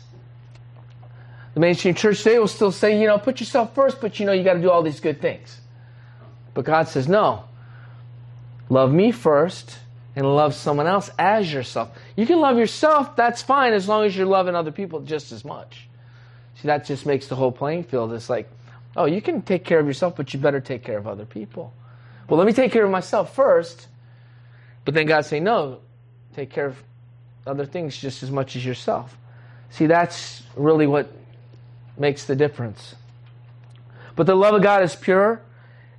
The 1.52 1.60
mainstream 1.60 1.94
church 1.94 2.22
today 2.22 2.38
will 2.38 2.48
still 2.48 2.72
say, 2.72 2.98
you 2.98 3.06
know, 3.06 3.18
put 3.18 3.40
yourself 3.40 3.74
first, 3.74 4.00
but 4.00 4.18
you 4.18 4.24
know, 4.24 4.32
you 4.32 4.44
got 4.44 4.54
to 4.54 4.62
do 4.62 4.70
all 4.70 4.82
these 4.82 5.00
good 5.00 5.20
things. 5.20 5.60
But 6.54 6.64
God 6.64 6.88
says, 6.88 7.06
no. 7.06 7.44
Love 8.70 8.90
me 8.90 9.12
first 9.12 9.76
and 10.16 10.26
love 10.26 10.54
someone 10.54 10.86
else 10.86 11.10
as 11.18 11.52
yourself. 11.52 11.90
You 12.16 12.26
can 12.26 12.40
love 12.40 12.58
yourself, 12.58 13.16
that's 13.16 13.42
fine, 13.42 13.72
as 13.72 13.88
long 13.88 14.04
as 14.04 14.16
you're 14.16 14.26
loving 14.26 14.54
other 14.54 14.72
people 14.72 15.00
just 15.00 15.32
as 15.32 15.44
much. 15.44 15.88
See, 16.56 16.68
that 16.68 16.84
just 16.84 17.06
makes 17.06 17.28
the 17.28 17.36
whole 17.36 17.52
playing 17.52 17.84
field. 17.84 18.12
It's 18.12 18.28
like, 18.28 18.50
Oh, 18.96 19.04
you 19.04 19.22
can 19.22 19.42
take 19.42 19.64
care 19.64 19.78
of 19.78 19.86
yourself, 19.86 20.16
but 20.16 20.34
you 20.34 20.40
better 20.40 20.60
take 20.60 20.82
care 20.82 20.98
of 20.98 21.06
other 21.06 21.24
people. 21.24 21.72
Well, 22.28 22.38
let 22.38 22.46
me 22.46 22.52
take 22.52 22.72
care 22.72 22.84
of 22.84 22.90
myself 22.90 23.34
first. 23.34 23.86
But 24.84 24.94
then 24.94 25.06
God 25.06 25.24
say, 25.24 25.40
no, 25.40 25.80
take 26.34 26.50
care 26.50 26.66
of 26.66 26.82
other 27.46 27.66
things 27.66 27.96
just 27.96 28.22
as 28.22 28.30
much 28.30 28.56
as 28.56 28.64
yourself. 28.64 29.16
See, 29.70 29.86
that's 29.86 30.42
really 30.56 30.86
what 30.86 31.10
makes 31.96 32.24
the 32.24 32.34
difference. 32.34 32.94
But 34.16 34.26
the 34.26 34.34
love 34.34 34.54
of 34.54 34.62
God 34.62 34.82
is 34.82 34.96
pure 34.96 35.40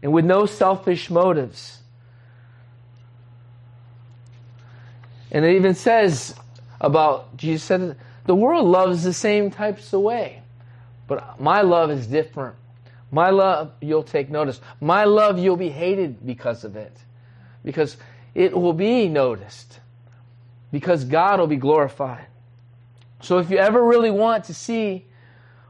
and 0.04 0.12
with 0.12 0.26
no 0.26 0.46
selfish 0.46 1.10
motives. 1.10 1.81
And 5.32 5.46
it 5.46 5.56
even 5.56 5.76
says 5.76 6.36
about, 6.80 7.38
Jesus 7.38 7.64
said, 7.64 7.98
the 8.26 8.36
world 8.36 8.66
loves 8.66 9.04
the 9.04 9.14
same 9.14 9.50
types 9.50 9.94
of 9.94 10.02
way. 10.02 10.42
But 11.08 11.40
my 11.40 11.62
love 11.62 11.90
is 11.92 12.08
different. 12.08 12.56
My 13.12 13.30
love, 13.30 13.72
you'll 13.82 14.04
take 14.04 14.30
notice. 14.30 14.62
My 14.80 15.04
love, 15.04 15.38
you'll 15.38 15.58
be 15.58 15.70
hated 15.70 16.26
because 16.26 16.64
of 16.64 16.76
it. 16.76 16.96
Because 17.64 17.98
it 18.34 18.58
will 18.58 18.74
be 18.74 19.10
noticed. 19.10 19.80
Because 20.72 21.04
God 21.04 21.40
will 21.40 21.48
be 21.48 21.58
glorified. 21.58 22.28
So 23.22 23.40
if 23.40 23.50
you 23.50 23.58
ever 23.58 23.84
really 23.84 24.12
want 24.12 24.46
to 24.46 24.54
see 24.54 25.06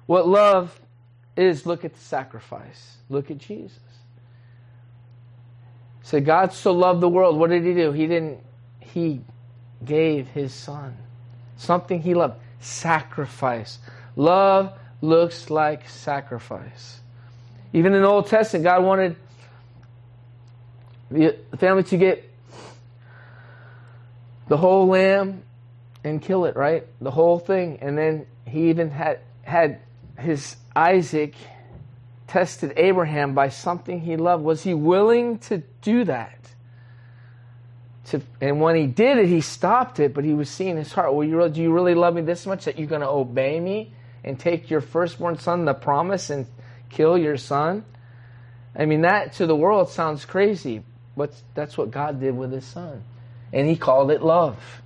what 0.06 0.28
love 0.28 0.80
is, 1.36 1.66
look 1.66 1.84
at 1.84 1.94
the 1.94 2.00
sacrifice. 2.00 2.98
Look 3.10 3.32
at 3.32 3.38
Jesus. 3.40 3.80
Say, 6.04 6.20
so 6.20 6.22
God 6.22 6.54
so 6.54 6.74
loved 6.74 7.02
the 7.02 7.10
world. 7.10 7.38
What 7.38 7.50
did 7.50 7.64
he 7.64 7.74
do? 7.74 7.92
He 7.92 8.08
didn't, 8.08 8.40
he 8.80 9.22
gave 9.84 10.28
his 10.28 10.54
son. 10.54 10.98
Something 11.58 12.02
he 12.02 12.14
loved. 12.14 12.36
Sacrifice. 12.60 13.80
Love 14.16 14.74
looks 15.02 15.50
like 15.50 15.90
sacrifice. 15.90 17.00
Even 17.74 17.94
in 17.94 18.02
the 18.02 18.08
Old 18.08 18.28
Testament, 18.28 18.66
God 18.66 18.84
wanted 18.84 19.16
the 21.10 21.38
family 21.58 21.84
to 21.84 21.98
get 21.98 22.30
the 24.48 24.58
whole 24.58 24.88
lamb 24.88 25.44
and 26.04 26.22
kill 26.22 26.46
it, 26.46 26.56
right? 26.56 26.86
The 27.00 27.12
whole 27.12 27.40
thing. 27.40 27.80
And 27.82 27.98
then 27.98 28.26
he 28.46 28.70
even 28.70 28.90
had 28.90 29.20
had 29.44 29.80
his 30.18 30.56
Isaac 30.76 31.34
tested 32.28 32.74
Abraham 32.78 33.34
by 33.34 33.50
something 33.50 34.00
he 34.00 34.18
loved. 34.18 34.44
Was 34.44 34.64
he 34.64 34.74
willing 34.74 35.40
to 35.40 35.64
do 35.82 36.04
that? 36.06 36.38
To, 38.12 38.22
and 38.42 38.60
when 38.60 38.76
he 38.76 38.88
did 38.88 39.18
it, 39.20 39.28
he 39.28 39.40
stopped 39.40 40.02
it, 40.02 40.14
but 40.14 40.26
he 40.26 40.34
was 40.34 40.50
seeing 40.50 40.76
his 40.76 40.92
heart. 40.92 41.14
Well, 41.14 41.26
you, 41.26 41.48
do 41.48 41.62
you 41.62 41.72
really 41.72 41.96
love 41.96 42.14
me 42.14 42.22
this 42.22 42.46
much 42.46 42.66
that 42.66 42.78
you're 42.78 42.88
going 42.88 43.02
to 43.02 43.08
obey 43.08 43.58
me 43.58 43.94
and 44.26 44.38
take 44.38 44.70
your 44.70 44.82
firstborn 44.82 45.40
son, 45.40 45.64
the 45.64 45.74
promise, 45.74 46.30
and 46.30 46.46
kill 46.90 47.18
your 47.18 47.38
son? 47.38 47.86
I 48.76 48.86
mean, 48.86 49.02
that 49.02 49.34
to 49.36 49.48
the 49.48 49.56
world 49.56 49.90
sounds 49.90 50.26
crazy, 50.26 50.84
but 51.16 51.34
that's 51.54 51.78
what 51.78 51.90
God 51.92 52.20
did 52.20 52.36
with 52.36 52.52
his 52.52 52.66
son. 52.66 53.02
And 53.54 53.66
he 53.66 53.78
called 53.78 54.12
it 54.12 54.22
love. 54.22 54.82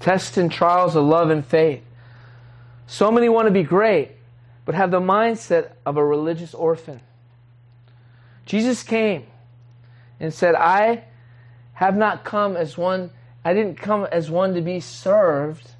Tests 0.00 0.36
and 0.36 0.50
trials 0.50 0.96
of 0.96 1.04
love 1.04 1.30
and 1.30 1.46
faith. 1.46 1.82
So 2.88 3.12
many 3.12 3.28
want 3.28 3.46
to 3.46 3.52
be 3.52 3.62
great, 3.62 4.10
but 4.64 4.74
have 4.74 4.90
the 4.90 5.00
mindset 5.00 5.70
of 5.86 5.96
a 5.96 6.04
religious 6.04 6.52
orphan. 6.52 7.00
Jesus 8.44 8.82
came 8.82 9.26
and 10.18 10.34
said, 10.34 10.56
I 10.56 11.04
have 11.80 11.96
not 11.96 12.24
come 12.24 12.56
as 12.56 12.78
one, 12.78 13.10
I 13.44 13.52
didn't 13.52 13.76
come 13.76 14.06
as 14.12 14.30
one 14.30 14.54
to 14.54 14.60
be 14.60 14.80
served. 14.80 15.72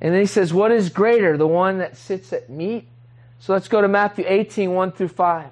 And 0.00 0.12
then 0.12 0.20
he 0.20 0.26
says, 0.26 0.52
What 0.52 0.70
is 0.70 0.90
greater, 0.90 1.36
the 1.36 1.46
one 1.46 1.78
that 1.78 1.96
sits 1.96 2.32
at 2.32 2.50
meat 2.50 2.86
so 3.40 3.52
let's 3.52 3.68
go 3.68 3.80
to 3.80 3.88
Matthew 3.88 4.24
18, 4.26 4.72
1 4.72 4.92
through 4.92 5.08
5. 5.08 5.50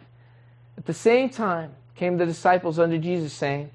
At 0.78 0.86
the 0.86 0.94
same 0.94 1.30
time 1.30 1.74
came 1.94 2.18
the 2.18 2.26
disciples 2.26 2.78
unto 2.78 2.98
Jesus, 2.98 3.32
saying, 3.32 3.70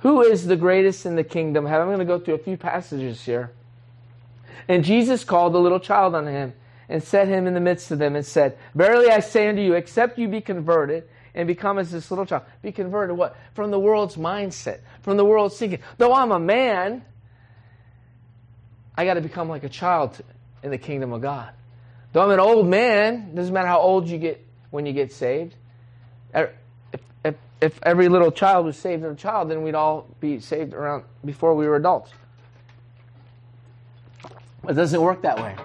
Who 0.00 0.22
is 0.22 0.46
the 0.46 0.56
greatest 0.56 1.06
in 1.06 1.16
the 1.16 1.24
kingdom? 1.24 1.66
I'm 1.66 1.86
going 1.86 1.98
to 1.98 2.04
go 2.04 2.18
through 2.18 2.34
a 2.34 2.38
few 2.38 2.56
passages 2.56 3.24
here. 3.24 3.52
And 4.68 4.84
Jesus 4.84 5.24
called 5.24 5.52
the 5.52 5.60
little 5.60 5.80
child 5.80 6.14
unto 6.14 6.30
him, 6.30 6.52
and 6.88 7.02
set 7.02 7.28
him 7.28 7.46
in 7.46 7.54
the 7.54 7.60
midst 7.60 7.90
of 7.90 7.98
them 7.98 8.14
and 8.14 8.26
said, 8.26 8.58
Verily 8.74 9.08
I 9.08 9.20
say 9.20 9.48
unto 9.48 9.62
you, 9.62 9.74
except 9.74 10.18
you 10.18 10.28
be 10.28 10.40
converted 10.40 11.04
and 11.34 11.46
become 11.46 11.78
as 11.78 11.90
this 11.90 12.10
little 12.10 12.26
child. 12.26 12.44
Be 12.62 12.72
converted 12.72 13.16
what? 13.16 13.36
From 13.54 13.70
the 13.70 13.78
world's 13.78 14.16
mindset, 14.16 14.80
from 15.02 15.16
the 15.16 15.24
world's 15.24 15.58
thinking. 15.58 15.80
Though 15.98 16.14
I'm 16.14 16.30
a 16.30 16.38
man, 16.38 17.04
I 18.96 19.04
got 19.04 19.14
to 19.14 19.20
become 19.20 19.48
like 19.48 19.64
a 19.64 19.68
child 19.68 20.20
in 20.62 20.70
the 20.70 20.78
kingdom 20.78 21.12
of 21.12 21.20
God. 21.20 21.52
Though 22.12 22.22
I'm 22.22 22.30
an 22.30 22.40
old 22.40 22.68
man, 22.68 23.34
doesn't 23.34 23.52
matter 23.52 23.66
how 23.66 23.80
old 23.80 24.08
you 24.08 24.18
get 24.18 24.44
when 24.70 24.86
you 24.86 24.92
get 24.92 25.12
saved. 25.12 25.54
Er, 26.34 26.54
if, 26.92 27.00
if, 27.24 27.34
if 27.60 27.80
every 27.82 28.08
little 28.08 28.30
child 28.30 28.66
was 28.66 28.76
saved 28.76 29.04
as 29.04 29.12
a 29.12 29.16
child, 29.16 29.50
then 29.50 29.62
we'd 29.62 29.74
all 29.74 30.06
be 30.20 30.38
saved 30.38 30.72
around 30.74 31.04
before 31.24 31.54
we 31.54 31.66
were 31.66 31.76
adults. 31.76 32.12
It 34.68 34.74
doesn't 34.74 35.00
work 35.00 35.22
that 35.22 35.36
way. 35.38 35.56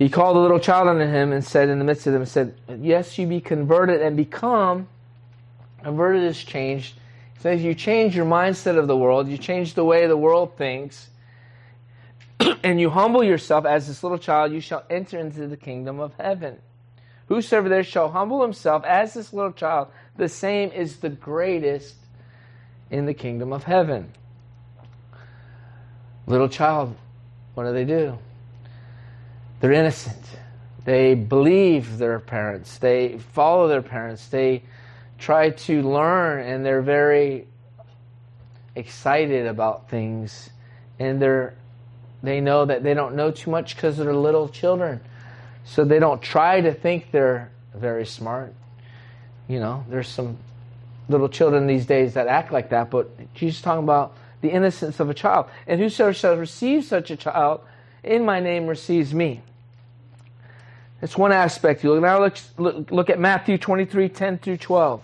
He 0.00 0.08
called 0.08 0.38
a 0.38 0.40
little 0.40 0.58
child 0.58 0.88
unto 0.88 1.04
him 1.04 1.30
and 1.30 1.44
said 1.44 1.68
in 1.68 1.78
the 1.78 1.84
midst 1.84 2.06
of 2.06 2.14
them, 2.14 2.24
said, 2.24 2.54
Yes, 2.78 3.18
you 3.18 3.26
be 3.26 3.42
converted 3.42 4.00
and 4.00 4.16
become. 4.16 4.88
Converted 5.82 6.22
is 6.22 6.42
changed. 6.42 6.94
He 7.34 7.40
says 7.40 7.62
you 7.62 7.74
change 7.74 8.16
your 8.16 8.24
mindset 8.24 8.78
of 8.78 8.86
the 8.86 8.96
world, 8.96 9.28
you 9.28 9.36
change 9.36 9.74
the 9.74 9.84
way 9.84 10.06
the 10.06 10.16
world 10.16 10.56
thinks, 10.56 11.10
and 12.64 12.80
you 12.80 12.88
humble 12.88 13.22
yourself 13.22 13.66
as 13.66 13.88
this 13.88 14.02
little 14.02 14.16
child, 14.16 14.52
you 14.52 14.62
shall 14.62 14.84
enter 14.88 15.18
into 15.18 15.46
the 15.46 15.56
kingdom 15.58 16.00
of 16.00 16.14
heaven. 16.18 16.56
Whosoever 17.28 17.68
there 17.68 17.84
shall 17.84 18.10
humble 18.10 18.40
himself 18.40 18.86
as 18.86 19.12
this 19.12 19.34
little 19.34 19.52
child, 19.52 19.88
the 20.16 20.30
same 20.30 20.70
is 20.72 20.96
the 20.96 21.10
greatest 21.10 21.96
in 22.90 23.04
the 23.04 23.12
kingdom 23.12 23.52
of 23.52 23.64
heaven. 23.64 24.14
Little 26.26 26.48
child, 26.48 26.96
what 27.52 27.64
do 27.64 27.74
they 27.74 27.84
do? 27.84 28.18
They're 29.60 29.72
innocent. 29.72 30.22
They 30.84 31.14
believe 31.14 31.98
their 31.98 32.18
parents. 32.18 32.78
They 32.78 33.18
follow 33.34 33.68
their 33.68 33.82
parents. 33.82 34.26
They 34.28 34.62
try 35.18 35.50
to 35.50 35.82
learn 35.82 36.46
and 36.46 36.64
they're 36.64 36.82
very 36.82 37.46
excited 38.74 39.46
about 39.46 39.90
things 39.90 40.48
and 40.98 41.20
they're 41.20 41.54
they 42.22 42.40
know 42.40 42.66
that 42.66 42.82
they 42.82 42.94
don't 42.94 43.14
know 43.14 43.30
too 43.30 43.50
much 43.50 43.74
because 43.74 43.96
they're 43.96 44.14
little 44.14 44.48
children. 44.48 45.00
So 45.64 45.84
they 45.84 45.98
don't 45.98 46.20
try 46.20 46.60
to 46.60 46.74
think 46.74 47.10
they're 47.12 47.50
very 47.74 48.04
smart. 48.04 48.52
You 49.48 49.58
know, 49.58 49.84
there's 49.88 50.08
some 50.08 50.36
little 51.08 51.28
children 51.28 51.66
these 51.66 51.86
days 51.86 52.14
that 52.14 52.26
act 52.26 52.52
like 52.52 52.70
that, 52.70 52.90
but 52.90 53.32
Jesus 53.34 53.62
talking 53.62 53.84
about 53.84 54.14
the 54.42 54.50
innocence 54.50 55.00
of 55.00 55.08
a 55.08 55.14
child. 55.14 55.46
And 55.66 55.80
whosoever 55.80 56.12
shall 56.12 56.36
receive 56.36 56.84
such 56.84 57.10
a 57.10 57.16
child 57.16 57.62
in 58.02 58.24
my 58.24 58.40
name 58.40 58.66
receives 58.66 59.14
me. 59.14 59.42
That's 61.00 61.16
one 61.16 61.32
aspect. 61.32 61.82
You 61.82 61.94
look 61.94 62.02
now 62.02 62.20
look, 62.20 62.36
look, 62.58 62.90
look 62.90 63.10
at 63.10 63.18
Matthew 63.18 63.58
23, 63.58 64.08
10 64.08 64.38
through 64.38 64.58
12. 64.58 65.02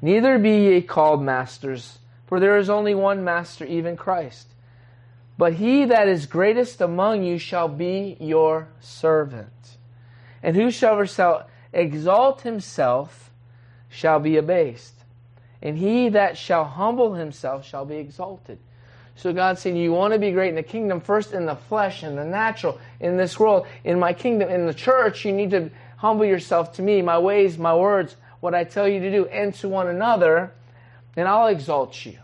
Neither 0.00 0.38
be 0.38 0.66
ye 0.66 0.82
called 0.82 1.22
masters, 1.22 1.98
for 2.26 2.40
there 2.40 2.58
is 2.58 2.68
only 2.68 2.94
one 2.94 3.22
master, 3.22 3.64
even 3.64 3.96
Christ. 3.96 4.48
But 5.38 5.54
he 5.54 5.84
that 5.84 6.08
is 6.08 6.26
greatest 6.26 6.80
among 6.80 7.22
you 7.22 7.38
shall 7.38 7.68
be 7.68 8.16
your 8.20 8.68
servant. 8.80 9.76
And 10.42 10.56
whosoever 10.56 11.06
shall 11.06 11.48
exalt 11.72 12.42
himself 12.42 13.30
shall 13.88 14.18
be 14.18 14.36
abased 14.36 15.02
and 15.62 15.78
he 15.78 16.08
that 16.10 16.36
shall 16.36 16.64
humble 16.64 17.14
himself 17.14 17.64
shall 17.64 17.84
be 17.84 17.96
exalted. 17.96 18.58
So 19.16 19.32
God's 19.32 19.60
saying, 19.60 19.76
you 19.76 19.92
want 19.92 20.14
to 20.14 20.18
be 20.18 20.30
great 20.30 20.48
in 20.48 20.54
the 20.54 20.62
kingdom, 20.62 21.00
first 21.00 21.32
in 21.32 21.46
the 21.46 21.56
flesh, 21.56 22.02
in 22.02 22.16
the 22.16 22.24
natural, 22.24 22.78
in 22.98 23.16
this 23.16 23.38
world, 23.38 23.66
in 23.84 23.98
my 23.98 24.12
kingdom, 24.12 24.48
in 24.48 24.66
the 24.66 24.74
church, 24.74 25.24
you 25.24 25.32
need 25.32 25.50
to 25.50 25.70
humble 25.96 26.24
yourself 26.24 26.74
to 26.74 26.82
me, 26.82 27.02
my 27.02 27.18
ways, 27.18 27.58
my 27.58 27.74
words, 27.74 28.16
what 28.40 28.54
I 28.54 28.64
tell 28.64 28.88
you 28.88 29.00
to 29.00 29.10
do, 29.10 29.26
and 29.26 29.54
to 29.54 29.68
one 29.68 29.86
another, 29.86 30.52
and 31.16 31.28
I'll 31.28 31.46
exalt 31.46 32.04
you. 32.04 32.18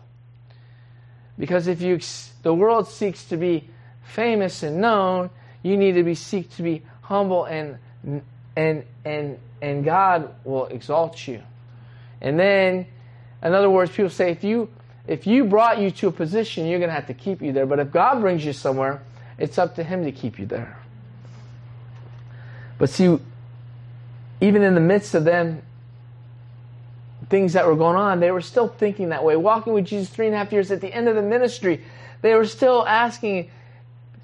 Because 1.37 1.67
if 1.67 1.81
you 1.81 1.99
the 2.41 2.53
world 2.53 2.87
seeks 2.89 3.25
to 3.25 3.37
be 3.37 3.69
famous 4.03 4.63
and 4.63 4.81
known, 4.81 5.29
you 5.63 5.77
need 5.77 5.93
to 5.93 6.03
be 6.03 6.15
seek 6.15 6.53
to 6.57 6.63
be 6.63 6.83
humble 7.01 7.45
and 7.45 7.77
and 8.55 8.83
and 9.05 9.37
and 9.61 9.85
God 9.85 10.33
will 10.43 10.65
exalt 10.65 11.27
you. 11.27 11.41
And 12.21 12.37
then 12.37 12.85
in 13.41 13.53
other 13.53 13.69
words, 13.69 13.91
people 13.91 14.09
say 14.09 14.31
if 14.31 14.43
you 14.43 14.69
if 15.09 15.25
you 15.25 15.43
brought 15.45 15.79
you 15.79 15.89
to 15.89 16.07
a 16.07 16.11
position, 16.11 16.67
you're 16.67 16.77
going 16.77 16.89
to 16.89 16.93
have 16.93 17.07
to 17.07 17.15
keep 17.15 17.41
you 17.41 17.51
there. 17.51 17.65
But 17.65 17.79
if 17.79 17.91
God 17.91 18.21
brings 18.21 18.45
you 18.45 18.53
somewhere, 18.53 19.01
it's 19.39 19.57
up 19.57 19.75
to 19.77 19.83
Him 19.83 20.03
to 20.03 20.11
keep 20.11 20.37
you 20.37 20.45
there. 20.45 20.77
But 22.77 22.91
see, 22.91 23.17
even 24.39 24.61
in 24.61 24.75
the 24.75 24.79
midst 24.79 25.15
of 25.15 25.23
them, 25.23 25.63
things 27.27 27.53
that 27.53 27.65
were 27.65 27.75
going 27.75 27.95
on, 27.95 28.19
they 28.19 28.29
were 28.29 28.39
still 28.39 28.67
thinking 28.67 29.09
that 29.09 29.23
way. 29.23 29.35
Walking 29.35 29.73
with 29.73 29.85
Jesus 29.85 30.09
three 30.09 30.27
and 30.27 30.35
a 30.35 30.37
half 30.37 30.51
years 30.51 30.69
at 30.69 30.79
the 30.79 30.93
end 30.93 31.07
of 31.07 31.15
the 31.15 31.23
ministry, 31.23 31.83
they 32.21 32.35
were 32.35 32.45
still 32.45 32.85
asking 32.85 33.49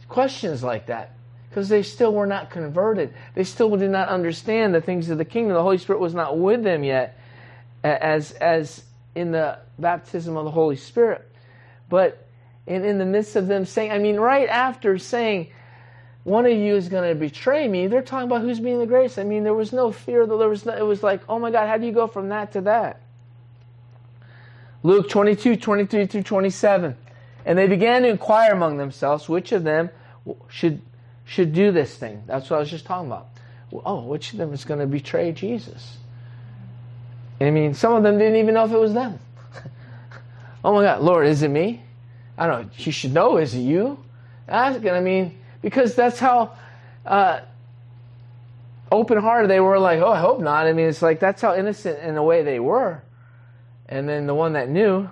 questions 0.08 0.62
like 0.62 0.86
that 0.86 1.16
because 1.50 1.68
they 1.68 1.82
still 1.82 2.14
were 2.14 2.28
not 2.28 2.52
converted. 2.52 3.12
They 3.34 3.44
still 3.44 3.76
did 3.76 3.90
not 3.90 4.08
understand 4.08 4.76
the 4.76 4.82
things 4.82 5.10
of 5.10 5.18
the 5.18 5.26
kingdom. 5.26 5.56
The 5.56 5.64
Holy 5.64 5.80
Spirit 5.80 6.00
was 6.00 6.14
not 6.14 6.38
with 6.38 6.64
them 6.64 6.84
yet 6.84 7.18
as, 7.84 8.34
as 8.34 8.84
in 9.16 9.32
the 9.32 9.58
baptism 9.80 10.38
of 10.38 10.46
the 10.46 10.52
Holy 10.52 10.76
Spirit. 10.76 11.30
But 11.90 12.28
in, 12.68 12.84
in 12.84 12.98
the 12.98 13.06
midst 13.06 13.36
of 13.36 13.48
them 13.48 13.66
saying, 13.66 13.92
I 13.92 13.98
mean, 13.98 14.18
right 14.18 14.48
after 14.50 14.98
saying, 14.98 15.52
one 16.24 16.46
of 16.46 16.52
you 16.52 16.76
is 16.76 16.90
going 16.90 17.08
to 17.08 17.16
betray 17.16 17.68
me, 17.68 17.88
they're 17.88 18.02
talking 18.02 18.28
about 18.28 18.42
who's 18.42 18.60
being 18.60 18.80
the 18.80 18.88
greatest. 18.88 19.20
I 19.20 19.24
mean, 19.24 19.44
there 19.44 19.54
was 19.54 19.72
no 19.72 19.92
fear. 19.92 20.26
There 20.26 20.50
was 20.50 20.66
no, 20.66 20.76
it 20.76 20.82
was 20.82 21.04
like, 21.04 21.22
oh 21.30 21.40
my 21.40 21.52
God, 21.52 21.68
how 21.68 21.78
do 21.78 21.86
you 21.86 21.92
go 21.92 22.08
from 22.08 22.30
that 22.30 22.54
to 22.54 22.62
that? 22.62 23.02
Luke 24.82 25.08
22, 25.08 25.56
23 25.56 26.08
through 26.08 26.24
27. 26.24 26.98
And 27.46 27.58
they 27.58 27.68
began 27.68 28.02
to 28.02 28.08
inquire 28.08 28.52
among 28.52 28.78
themselves 28.78 29.30
which 29.30 29.52
of 29.52 29.64
them 29.64 29.92
should, 30.50 30.82
should 31.26 31.54
do 31.54 31.72
this 31.72 31.96
thing. 31.96 32.24
That's 32.26 32.50
what 32.50 32.58
I 32.58 32.60
was 32.60 32.72
just 32.72 32.86
talking 32.86 33.08
about. 33.08 33.30
Oh, 33.72 34.02
which 34.02 34.32
of 34.32 34.40
them 34.40 34.52
is 34.52 34.66
going 34.66 34.80
to 34.80 34.88
betray 34.88 35.32
Jesus? 35.32 35.98
I 37.40 37.52
mean, 37.52 37.74
some 37.74 37.94
of 37.94 38.04
them 38.04 38.18
didn't 38.18 38.38
even 38.38 38.54
know 38.54 38.66
if 38.66 38.72
it 38.72 38.80
was 38.80 38.94
them. 38.94 39.20
oh 40.64 40.74
my 40.74 40.84
God, 40.84 41.02
Lord, 41.02 41.28
is 41.28 41.42
it 41.44 41.50
me? 41.50 41.82
I 42.38 42.48
don't 42.48 42.64
know. 42.64 42.70
You 42.78 42.92
should 42.92 43.14
know, 43.14 43.38
is 43.38 43.54
it 43.54 43.62
you? 43.62 44.00
Asking, 44.48 44.92
I 44.92 45.02
mean, 45.02 45.38
because 45.62 45.96
that's 45.96 46.20
how 46.20 46.56
uh, 47.06 47.42
open 48.92 49.18
hearted 49.18 49.50
they 49.50 49.60
were. 49.60 49.80
Like, 49.80 50.00
oh, 50.00 50.12
I 50.12 50.20
hope 50.20 50.40
not. 50.40 50.68
I 50.68 50.74
mean, 50.74 50.88
it's 50.88 51.02
like 51.02 51.20
that's 51.20 51.42
how 51.42 51.56
innocent 51.56 52.00
in 52.00 52.18
a 52.18 52.24
way 52.24 52.44
they 52.44 52.60
were. 52.60 53.02
And 53.88 54.08
then 54.08 54.28
the 54.28 54.36
one 54.36 54.54
that 54.54 54.70
knew, 54.70 55.10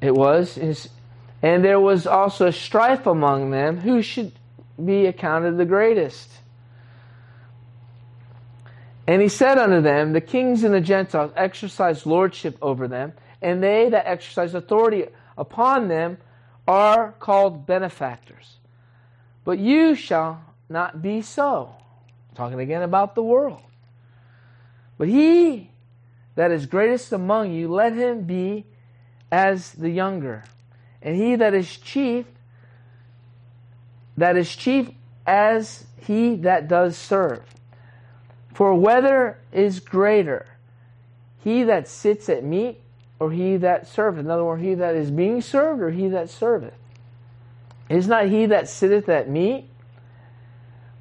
it 0.00 0.14
was 0.14 0.58
is, 0.58 0.88
and 1.42 1.64
there 1.64 1.80
was 1.80 2.06
also 2.06 2.50
strife 2.50 3.06
among 3.06 3.50
them 3.50 3.78
who 3.78 4.02
should 4.02 4.32
be 4.82 5.06
accounted 5.06 5.56
the 5.56 5.64
greatest. 5.64 6.28
And 9.06 9.20
he 9.20 9.28
said 9.28 9.58
unto 9.58 9.80
them, 9.80 10.12
The 10.12 10.20
kings 10.20 10.62
and 10.64 10.72
the 10.72 10.80
Gentiles 10.80 11.32
exercise 11.36 12.06
lordship 12.06 12.56
over 12.62 12.86
them, 12.86 13.12
and 13.40 13.62
they 13.62 13.88
that 13.90 14.06
exercise 14.06 14.54
authority 14.54 15.06
upon 15.36 15.88
them 15.88 16.18
are 16.68 17.12
called 17.12 17.66
benefactors. 17.66 18.58
But 19.44 19.58
you 19.58 19.94
shall 19.94 20.42
not 20.68 21.02
be 21.02 21.22
so. 21.22 21.74
Talking 22.34 22.60
again 22.60 22.82
about 22.82 23.14
the 23.14 23.22
world. 23.22 23.62
But 24.98 25.08
he 25.08 25.72
that 26.34 26.50
is 26.50 26.66
greatest 26.66 27.12
among 27.12 27.52
you, 27.52 27.68
let 27.68 27.92
him 27.92 28.22
be 28.22 28.64
as 29.30 29.72
the 29.72 29.90
younger. 29.90 30.44
And 31.02 31.16
he 31.16 31.36
that 31.36 31.54
is 31.54 31.76
chief, 31.76 32.26
that 34.16 34.36
is 34.36 34.54
chief 34.54 34.90
as 35.26 35.86
he 35.98 36.36
that 36.36 36.68
does 36.68 36.96
serve. 36.96 37.44
For 38.54 38.74
whether 38.74 39.38
is 39.52 39.80
greater, 39.80 40.46
he 41.42 41.64
that 41.64 41.88
sits 41.88 42.28
at 42.28 42.44
meat 42.44 42.78
or 43.18 43.32
he 43.32 43.56
that 43.58 43.88
serveth? 43.88 44.20
In 44.20 44.30
other 44.30 44.44
words, 44.44 44.62
he 44.62 44.74
that 44.74 44.94
is 44.94 45.10
being 45.10 45.40
served 45.40 45.80
or 45.80 45.90
he 45.90 46.08
that 46.08 46.28
serveth? 46.28 46.74
Is 47.88 48.08
not 48.08 48.26
he 48.26 48.46
that 48.46 48.68
sitteth 48.68 49.08
at 49.08 49.28
meat? 49.28 49.66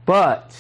But 0.06 0.56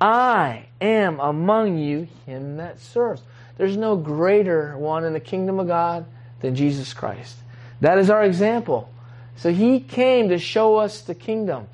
I 0.00 0.66
am 0.80 1.20
among 1.20 1.78
you 1.78 2.08
him 2.26 2.56
that 2.56 2.80
serves. 2.80 3.22
There's 3.56 3.76
no 3.76 3.96
greater 3.96 4.76
one 4.78 5.04
in 5.04 5.12
the 5.12 5.20
kingdom 5.20 5.60
of 5.60 5.66
God 5.66 6.06
than 6.40 6.54
Jesus 6.54 6.94
Christ. 6.94 7.36
That 7.80 7.98
is 7.98 8.10
our 8.10 8.24
example. 8.24 8.90
So 9.36 9.52
he 9.52 9.80
came 9.80 10.30
to 10.30 10.38
show 10.38 10.76
us 10.76 11.02
the 11.02 11.14
kingdom. 11.14 11.68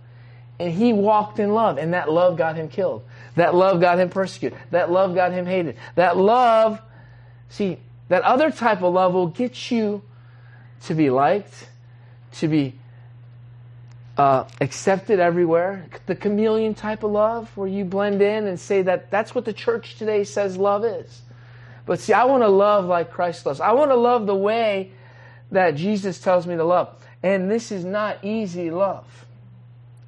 And 0.59 0.72
he 0.72 0.92
walked 0.92 1.38
in 1.38 1.52
love, 1.52 1.79
and 1.79 1.92
that 1.94 2.11
love 2.11 2.38
got 2.38 2.57
him 2.57 2.68
killed. 2.68 3.05
That 3.37 3.55
love 3.55 3.81
got 3.81 3.99
him 3.99 4.09
persecuted. 4.09 4.59
That 4.70 4.90
love 4.90 5.14
got 5.14 5.33
him 5.33 5.46
hated. 5.46 5.77
That 5.94 6.16
love, 6.16 6.81
see, 7.49 7.79
that 8.09 8.22
other 8.22 8.51
type 8.51 8.83
of 8.83 8.92
love 8.92 9.14
will 9.14 9.29
get 9.29 9.70
you 9.70 10.03
to 10.85 10.94
be 10.94 11.11
liked, 11.11 11.68
to 12.33 12.49
be 12.49 12.75
uh, 14.16 14.44
accepted 14.61 15.20
everywhere. 15.20 15.87
The 16.07 16.16
chameleon 16.16 16.75
type 16.75 17.03
of 17.03 17.11
love, 17.11 17.55
where 17.57 17.68
you 17.68 17.85
blend 17.85 18.22
in 18.22 18.46
and 18.46 18.59
say 18.59 18.83
that 18.83 19.11
that's 19.11 19.35
what 19.35 19.44
the 19.44 19.53
church 19.53 19.96
today 19.96 20.25
says 20.25 20.57
love 20.57 20.85
is. 20.85 21.22
But 21.85 22.01
see, 22.01 22.14
I 22.14 22.25
want 22.25 22.42
to 22.42 22.49
love 22.49 22.87
like 22.87 23.11
Christ 23.11 23.44
loves. 23.44 23.61
I 23.61 23.72
want 23.72 23.90
to 23.90 23.96
love 23.96 24.27
the 24.27 24.35
way 24.35 24.92
that 25.51 25.77
Jesus 25.77 26.18
tells 26.20 26.46
me 26.46 26.57
to 26.57 26.64
love. 26.64 26.94
And 27.22 27.51
this 27.51 27.70
is 27.70 27.85
not 27.85 28.25
easy 28.25 28.70
love. 28.70 29.26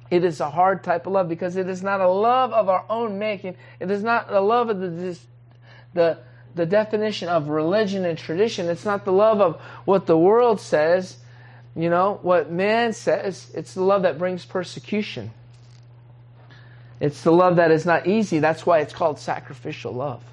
It 0.09 0.23
is 0.23 0.39
a 0.39 0.49
hard 0.49 0.83
type 0.83 1.05
of 1.05 1.13
love 1.13 1.29
because 1.29 1.55
it 1.55 1.69
is 1.69 1.83
not 1.83 2.01
a 2.01 2.09
love 2.09 2.51
of 2.51 2.69
our 2.69 2.85
own 2.89 3.19
making. 3.19 3.55
It 3.79 3.91
is 3.91 4.03
not 4.03 4.27
the 4.29 4.41
love 4.41 4.69
of 4.69 4.79
the, 4.79 5.17
the, 5.93 6.17
the 6.55 6.65
definition 6.65 7.29
of 7.29 7.49
religion 7.49 8.05
and 8.05 8.17
tradition. 8.17 8.69
It's 8.69 8.85
not 8.85 9.05
the 9.05 9.13
love 9.13 9.39
of 9.39 9.61
what 9.85 10.07
the 10.07 10.17
world 10.17 10.59
says 10.59 11.17
you 11.75 11.89
know, 11.89 12.19
what 12.23 12.51
man 12.51 12.93
says, 12.93 13.49
it's 13.53 13.73
the 13.73 13.83
love 13.83 14.01
that 14.01 14.17
brings 14.17 14.45
persecution. 14.45 15.31
It's 16.99 17.21
the 17.23 17.31
love 17.31 17.55
that 17.57 17.71
is 17.71 17.85
not 17.85 18.07
easy. 18.07 18.39
That's 18.39 18.65
why 18.65 18.79
it's 18.79 18.93
called 18.93 19.19
sacrificial 19.19 19.93
love. 19.93 20.23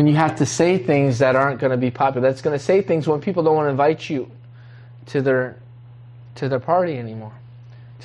When 0.00 0.06
you 0.06 0.16
have 0.16 0.36
to 0.36 0.46
say 0.46 0.78
things 0.78 1.18
that 1.18 1.36
aren't 1.36 1.60
going 1.60 1.72
to 1.72 1.76
be 1.76 1.90
popular, 1.90 2.26
that's 2.26 2.40
going 2.40 2.58
to 2.58 2.64
say 2.64 2.80
things 2.80 3.06
when 3.06 3.20
people 3.20 3.42
don't 3.42 3.54
want 3.54 3.66
to 3.66 3.70
invite 3.70 4.08
you 4.08 4.30
to 5.08 5.20
their 5.20 5.58
to 6.36 6.48
their 6.48 6.58
party 6.58 6.96
anymore, 6.96 7.34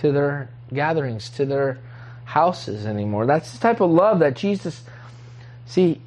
to 0.02 0.12
their 0.12 0.50
gatherings, 0.74 1.30
to 1.30 1.46
their 1.46 1.80
houses 2.26 2.86
anymore. 2.86 3.26
That's 3.26 3.54
the 3.54 3.60
type 3.60 3.80
of 3.80 3.92
love 3.92 4.20
that 4.20 4.36
Jesus 4.36 4.84
see 5.68 6.02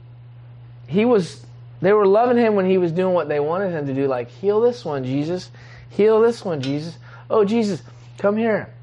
he 0.88 1.07
was 1.07 1.46
they 1.81 1.94
were 1.94 2.07
loving 2.07 2.37
him 2.37 2.55
when 2.55 2.68
he 2.68 2.77
was 2.77 2.92
doing 2.92 3.14
what 3.14 3.31
they 3.31 3.40
wanted 3.40 3.70
him 3.70 3.87
to 3.87 3.94
do. 3.94 4.07
Like 4.09 4.29
heal 4.29 4.61
this 4.61 4.85
one 4.85 5.05
jesus. 5.05 5.51
Heal 5.88 6.20
this 6.20 6.44
one 6.44 6.61
jesus. 6.61 6.98
Oh 7.31 7.46
jesus 7.46 7.83
come 8.18 8.37
here. 8.37 8.74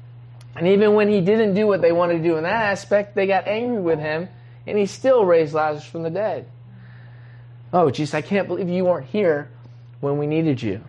And 0.56 0.66
even 0.66 0.94
when 0.94 1.08
he 1.08 1.20
didn't 1.20 1.54
do 1.54 1.68
what 1.68 1.82
they 1.82 1.92
wanted 1.92 2.14
to 2.14 2.22
do 2.24 2.36
in 2.36 2.42
that 2.42 2.72
aspect 2.72 3.14
they 3.14 3.28
got 3.28 3.46
angry 3.46 3.80
with 3.80 4.00
him 4.00 4.28
and 4.66 4.76
he 4.76 4.86
still 4.86 5.24
raised 5.24 5.54
lazarus 5.54 5.84
from 5.84 6.02
the 6.02 6.10
dead 6.10 6.48
oh 7.76 7.90
jesus 7.90 8.14
i 8.14 8.20
can't 8.20 8.48
believe 8.48 8.68
you 8.68 8.84
weren't 8.84 9.06
here 9.06 9.48
when 10.00 10.18
we 10.18 10.26
needed 10.26 10.60
you 10.60 10.80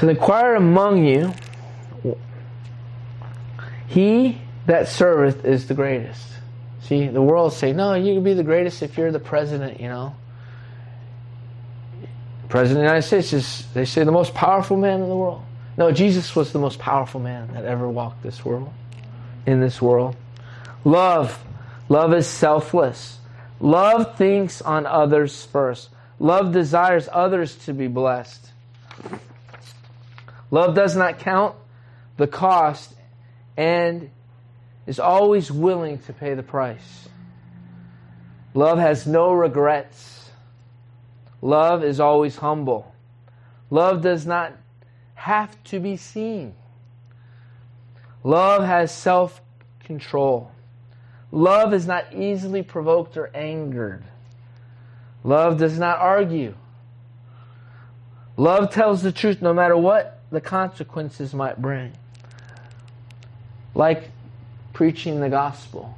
so 0.00 0.06
the 0.06 0.14
choir 0.14 0.54
among 0.54 1.04
you 1.04 1.32
he 3.92 4.38
that 4.66 4.88
serveth 4.88 5.44
is 5.44 5.68
the 5.68 5.74
greatest. 5.74 6.26
See, 6.80 7.08
the 7.08 7.20
world 7.20 7.52
say, 7.52 7.72
no, 7.72 7.92
you 7.94 8.14
can 8.14 8.24
be 8.24 8.32
the 8.32 8.42
greatest 8.42 8.82
if 8.82 8.96
you're 8.96 9.12
the 9.12 9.20
president, 9.20 9.80
you 9.80 9.88
know. 9.88 10.14
President 12.48 12.78
of 12.78 12.82
the 12.82 12.88
United 12.88 13.06
States 13.06 13.32
is, 13.34 13.66
they 13.74 13.84
say, 13.84 14.04
the 14.04 14.12
most 14.12 14.34
powerful 14.34 14.78
man 14.78 15.02
in 15.02 15.08
the 15.10 15.16
world. 15.16 15.42
No, 15.76 15.92
Jesus 15.92 16.34
was 16.34 16.52
the 16.52 16.58
most 16.58 16.78
powerful 16.78 17.20
man 17.20 17.52
that 17.52 17.66
ever 17.66 17.88
walked 17.88 18.22
this 18.22 18.44
world, 18.44 18.72
in 19.46 19.60
this 19.60 19.80
world. 19.80 20.16
Love. 20.84 21.42
Love 21.88 22.14
is 22.14 22.26
selfless. 22.26 23.18
Love 23.60 24.16
thinks 24.16 24.62
on 24.62 24.86
others 24.86 25.44
first. 25.44 25.90
Love 26.18 26.52
desires 26.52 27.08
others 27.12 27.56
to 27.56 27.72
be 27.72 27.88
blessed. 27.88 28.50
Love 30.50 30.74
does 30.74 30.94
not 30.96 31.18
count 31.18 31.56
the 32.16 32.26
cost 32.26 32.92
and 33.56 34.10
is 34.86 34.98
always 35.00 35.50
willing 35.50 35.98
to 35.98 36.12
pay 36.12 36.34
the 36.34 36.42
price. 36.42 37.08
Love 38.54 38.78
has 38.78 39.06
no 39.06 39.32
regrets. 39.32 40.30
Love 41.40 41.82
is 41.82 41.98
always 42.00 42.36
humble. 42.36 42.94
Love 43.70 44.02
does 44.02 44.26
not 44.26 44.52
have 45.14 45.62
to 45.64 45.80
be 45.80 45.96
seen. 45.96 46.54
Love 48.22 48.64
has 48.64 48.94
self 48.94 49.40
control. 49.80 50.51
Love 51.32 51.72
is 51.72 51.86
not 51.86 52.12
easily 52.14 52.62
provoked 52.62 53.16
or 53.16 53.34
angered. 53.34 54.04
Love 55.24 55.58
does 55.58 55.78
not 55.78 55.98
argue. 55.98 56.54
Love 58.36 58.70
tells 58.70 59.02
the 59.02 59.12
truth 59.12 59.40
no 59.40 59.54
matter 59.54 59.76
what 59.76 60.20
the 60.30 60.40
consequences 60.40 61.32
might 61.32 61.60
bring. 61.60 61.92
Like 63.74 64.10
preaching 64.74 65.20
the 65.20 65.30
gospel, 65.30 65.96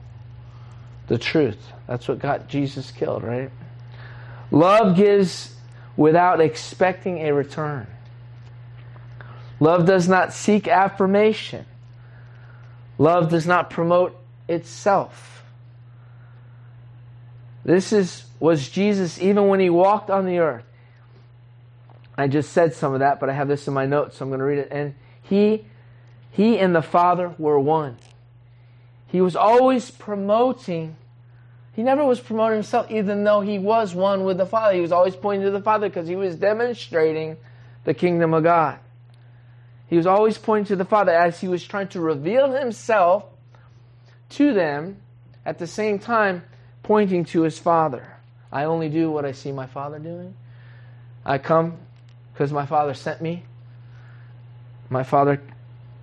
the 1.08 1.18
truth. 1.18 1.58
That's 1.88 2.06
what 2.06 2.20
got 2.20 2.48
Jesus 2.48 2.92
killed, 2.92 3.24
right? 3.24 3.50
Love 4.52 4.96
gives 4.96 5.54
without 5.96 6.40
expecting 6.40 7.18
a 7.26 7.34
return. 7.34 7.88
Love 9.58 9.86
does 9.86 10.08
not 10.08 10.32
seek 10.32 10.68
affirmation. 10.68 11.64
Love 12.98 13.30
does 13.30 13.46
not 13.46 13.70
promote 13.70 14.16
itself. 14.48 15.44
This 17.64 17.92
is 17.92 18.24
was 18.40 18.68
Jesus 18.68 19.18
even 19.20 19.48
when 19.48 19.60
he 19.60 19.70
walked 19.70 20.10
on 20.10 20.26
the 20.26 20.38
earth. 20.38 20.64
I 22.16 22.28
just 22.28 22.52
said 22.52 22.74
some 22.74 22.92
of 22.92 23.00
that, 23.00 23.20
but 23.20 23.28
I 23.28 23.32
have 23.32 23.48
this 23.48 23.66
in 23.66 23.74
my 23.74 23.86
notes, 23.86 24.18
so 24.18 24.24
I'm 24.24 24.30
going 24.30 24.38
to 24.38 24.44
read 24.44 24.58
it. 24.58 24.68
And 24.70 24.94
he 25.22 25.64
he 26.30 26.58
and 26.58 26.74
the 26.74 26.82
Father 26.82 27.34
were 27.38 27.58
one. 27.58 27.96
He 29.06 29.20
was 29.20 29.36
always 29.36 29.90
promoting. 29.90 30.96
He 31.72 31.82
never 31.82 32.04
was 32.04 32.20
promoting 32.20 32.56
himself, 32.56 32.90
even 32.90 33.24
though 33.24 33.40
he 33.40 33.58
was 33.58 33.94
one 33.94 34.24
with 34.24 34.38
the 34.38 34.46
Father. 34.46 34.74
He 34.74 34.80
was 34.80 34.92
always 34.92 35.16
pointing 35.16 35.46
to 35.46 35.50
the 35.50 35.62
Father 35.62 35.88
because 35.88 36.06
he 36.06 36.16
was 36.16 36.36
demonstrating 36.36 37.36
the 37.84 37.94
kingdom 37.94 38.34
of 38.34 38.42
God. 38.42 38.78
He 39.86 39.96
was 39.96 40.06
always 40.06 40.38
pointing 40.38 40.66
to 40.66 40.76
the 40.76 40.84
Father 40.84 41.12
as 41.12 41.40
he 41.40 41.48
was 41.48 41.64
trying 41.64 41.88
to 41.88 42.00
reveal 42.00 42.52
himself 42.52 43.24
to 44.30 44.52
them, 44.52 44.96
at 45.44 45.58
the 45.58 45.66
same 45.66 45.98
time 45.98 46.42
pointing 46.82 47.24
to 47.26 47.42
his 47.42 47.58
Father. 47.58 48.16
I 48.50 48.64
only 48.64 48.88
do 48.88 49.10
what 49.10 49.24
I 49.24 49.32
see 49.32 49.52
my 49.52 49.66
Father 49.66 49.98
doing. 49.98 50.34
I 51.24 51.38
come 51.38 51.78
because 52.32 52.52
my 52.52 52.66
Father 52.66 52.94
sent 52.94 53.20
me. 53.20 53.44
My 54.90 55.02
Father 55.02 55.40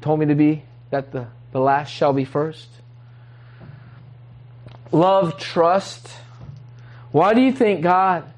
told 0.02 0.20
me 0.20 0.26
to 0.28 0.36
be 0.36 0.64
that 0.90 1.12
the, 1.12 1.28
the 1.52 1.60
last 1.60 1.90
shall 1.90 2.14
be 2.14 2.26
first 2.26 2.68
love, 4.92 5.38
trust. 5.38 6.10
Why 7.12 7.34
do 7.34 7.42
you 7.42 7.52
think 7.52 7.82
God 7.82 8.32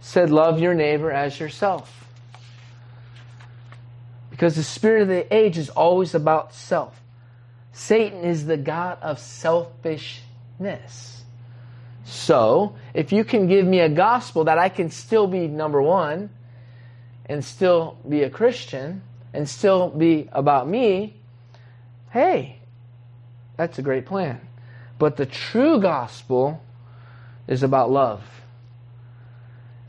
said, 0.00 0.30
Love 0.30 0.60
your 0.60 0.74
neighbor 0.74 1.10
as 1.10 1.38
yourself? 1.38 2.06
Because 4.30 4.54
the 4.54 4.62
spirit 4.62 5.02
of 5.02 5.08
the 5.08 5.34
age 5.34 5.58
is 5.58 5.68
always 5.70 6.14
about 6.14 6.54
self. 6.54 7.00
Satan 7.78 8.24
is 8.24 8.44
the 8.44 8.56
God 8.56 8.98
of 9.02 9.20
selfishness. 9.20 11.22
So, 12.04 12.74
if 12.92 13.12
you 13.12 13.22
can 13.22 13.46
give 13.46 13.64
me 13.64 13.78
a 13.78 13.88
gospel 13.88 14.44
that 14.44 14.58
I 14.58 14.68
can 14.68 14.90
still 14.90 15.28
be 15.28 15.46
number 15.46 15.80
one 15.80 16.30
and 17.26 17.44
still 17.44 17.96
be 18.06 18.24
a 18.24 18.30
Christian 18.30 19.02
and 19.32 19.48
still 19.48 19.90
be 19.90 20.28
about 20.32 20.66
me, 20.66 21.14
hey, 22.10 22.58
that's 23.56 23.78
a 23.78 23.82
great 23.82 24.06
plan. 24.06 24.40
But 24.98 25.16
the 25.16 25.26
true 25.26 25.80
gospel 25.80 26.60
is 27.46 27.62
about 27.62 27.92
love. 27.92 28.24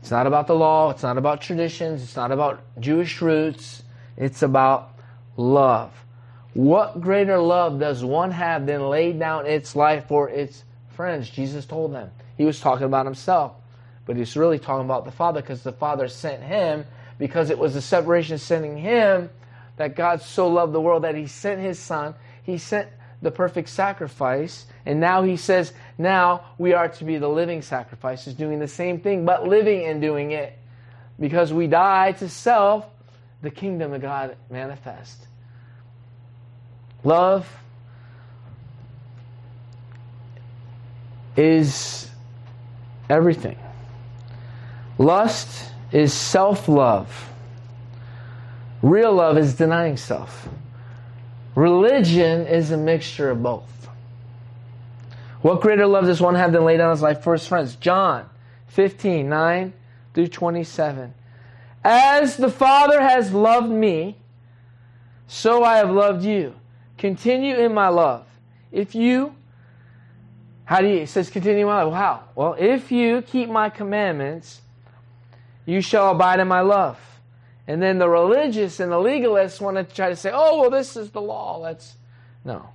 It's 0.00 0.12
not 0.12 0.28
about 0.28 0.46
the 0.46 0.54
law, 0.54 0.90
it's 0.90 1.02
not 1.02 1.18
about 1.18 1.40
traditions, 1.40 2.04
it's 2.04 2.14
not 2.14 2.30
about 2.30 2.62
Jewish 2.78 3.20
roots, 3.20 3.82
it's 4.16 4.42
about 4.42 4.96
love. 5.36 5.92
What 6.54 7.00
greater 7.00 7.38
love 7.38 7.78
does 7.78 8.02
one 8.02 8.32
have 8.32 8.66
than 8.66 8.88
lay 8.88 9.12
down 9.12 9.46
its 9.46 9.76
life 9.76 10.06
for 10.08 10.28
its 10.28 10.64
friends? 10.90 11.30
Jesus 11.30 11.64
told 11.64 11.92
them. 11.92 12.10
He 12.36 12.44
was 12.44 12.58
talking 12.58 12.86
about 12.86 13.06
himself, 13.06 13.52
but 14.04 14.16
he's 14.16 14.36
really 14.36 14.58
talking 14.58 14.84
about 14.84 15.04
the 15.04 15.12
Father 15.12 15.40
because 15.40 15.62
the 15.62 15.72
Father 15.72 16.08
sent 16.08 16.42
him 16.42 16.84
because 17.18 17.50
it 17.50 17.58
was 17.58 17.74
the 17.74 17.82
separation 17.82 18.38
sending 18.38 18.76
him 18.76 19.30
that 19.76 19.94
God 19.94 20.22
so 20.22 20.48
loved 20.48 20.72
the 20.72 20.80
world 20.80 21.04
that 21.04 21.14
he 21.14 21.26
sent 21.26 21.60
his 21.60 21.78
son. 21.78 22.14
He 22.42 22.58
sent 22.58 22.88
the 23.22 23.30
perfect 23.30 23.68
sacrifice. 23.68 24.66
And 24.86 25.00
now 25.00 25.22
he 25.22 25.36
says, 25.36 25.72
now 25.98 26.44
we 26.58 26.72
are 26.72 26.88
to 26.88 27.04
be 27.04 27.18
the 27.18 27.28
living 27.28 27.62
sacrifices, 27.62 28.34
doing 28.34 28.58
the 28.58 28.68
same 28.68 29.00
thing, 29.00 29.24
but 29.24 29.46
living 29.46 29.84
and 29.84 30.00
doing 30.00 30.32
it. 30.32 30.58
Because 31.18 31.52
we 31.52 31.66
die 31.66 32.12
to 32.12 32.28
self, 32.28 32.86
the 33.42 33.50
kingdom 33.50 33.92
of 33.92 34.00
God 34.00 34.36
manifest. 34.50 35.26
Love 37.04 37.48
is 41.36 42.10
everything. 43.08 43.56
Lust 44.98 45.72
is 45.92 46.12
self 46.12 46.68
love. 46.68 47.30
Real 48.82 49.12
love 49.12 49.38
is 49.38 49.54
denying 49.54 49.96
self. 49.96 50.48
Religion 51.54 52.46
is 52.46 52.70
a 52.70 52.76
mixture 52.76 53.30
of 53.30 53.42
both. 53.42 53.88
What 55.42 55.60
greater 55.60 55.86
love 55.86 56.04
does 56.04 56.20
one 56.20 56.34
have 56.34 56.52
than 56.52 56.64
lay 56.64 56.76
down 56.76 56.90
his 56.90 57.02
life 57.02 57.22
for 57.22 57.32
his 57.32 57.46
friends? 57.46 57.76
John 57.76 58.28
15, 58.68 59.28
9 59.28 59.72
through 60.14 60.28
27. 60.28 61.14
As 61.82 62.36
the 62.36 62.50
Father 62.50 63.00
has 63.00 63.32
loved 63.32 63.70
me, 63.70 64.18
so 65.26 65.64
I 65.64 65.78
have 65.78 65.90
loved 65.90 66.24
you. 66.24 66.54
Continue 67.00 67.56
in 67.56 67.72
my 67.72 67.88
love. 67.88 68.26
If 68.70 68.94
you, 68.94 69.34
how 70.66 70.82
do 70.82 70.86
you, 70.86 70.98
it 70.98 71.08
says 71.08 71.30
continue 71.30 71.62
in 71.62 71.66
my 71.66 71.82
love. 71.82 71.94
How? 71.94 72.24
Well, 72.34 72.56
if 72.58 72.92
you 72.92 73.22
keep 73.22 73.48
my 73.48 73.70
commandments, 73.70 74.60
you 75.64 75.80
shall 75.80 76.10
abide 76.10 76.40
in 76.40 76.48
my 76.48 76.60
love. 76.60 76.98
And 77.66 77.82
then 77.82 77.98
the 77.98 78.08
religious 78.08 78.80
and 78.80 78.92
the 78.92 78.96
legalists 78.96 79.62
want 79.62 79.78
to 79.78 79.84
try 79.84 80.10
to 80.10 80.16
say, 80.16 80.30
oh, 80.30 80.60
well, 80.60 80.68
this 80.68 80.94
is 80.94 81.10
the 81.10 81.22
law. 81.22 81.62
That's, 81.62 81.94
no. 82.44 82.68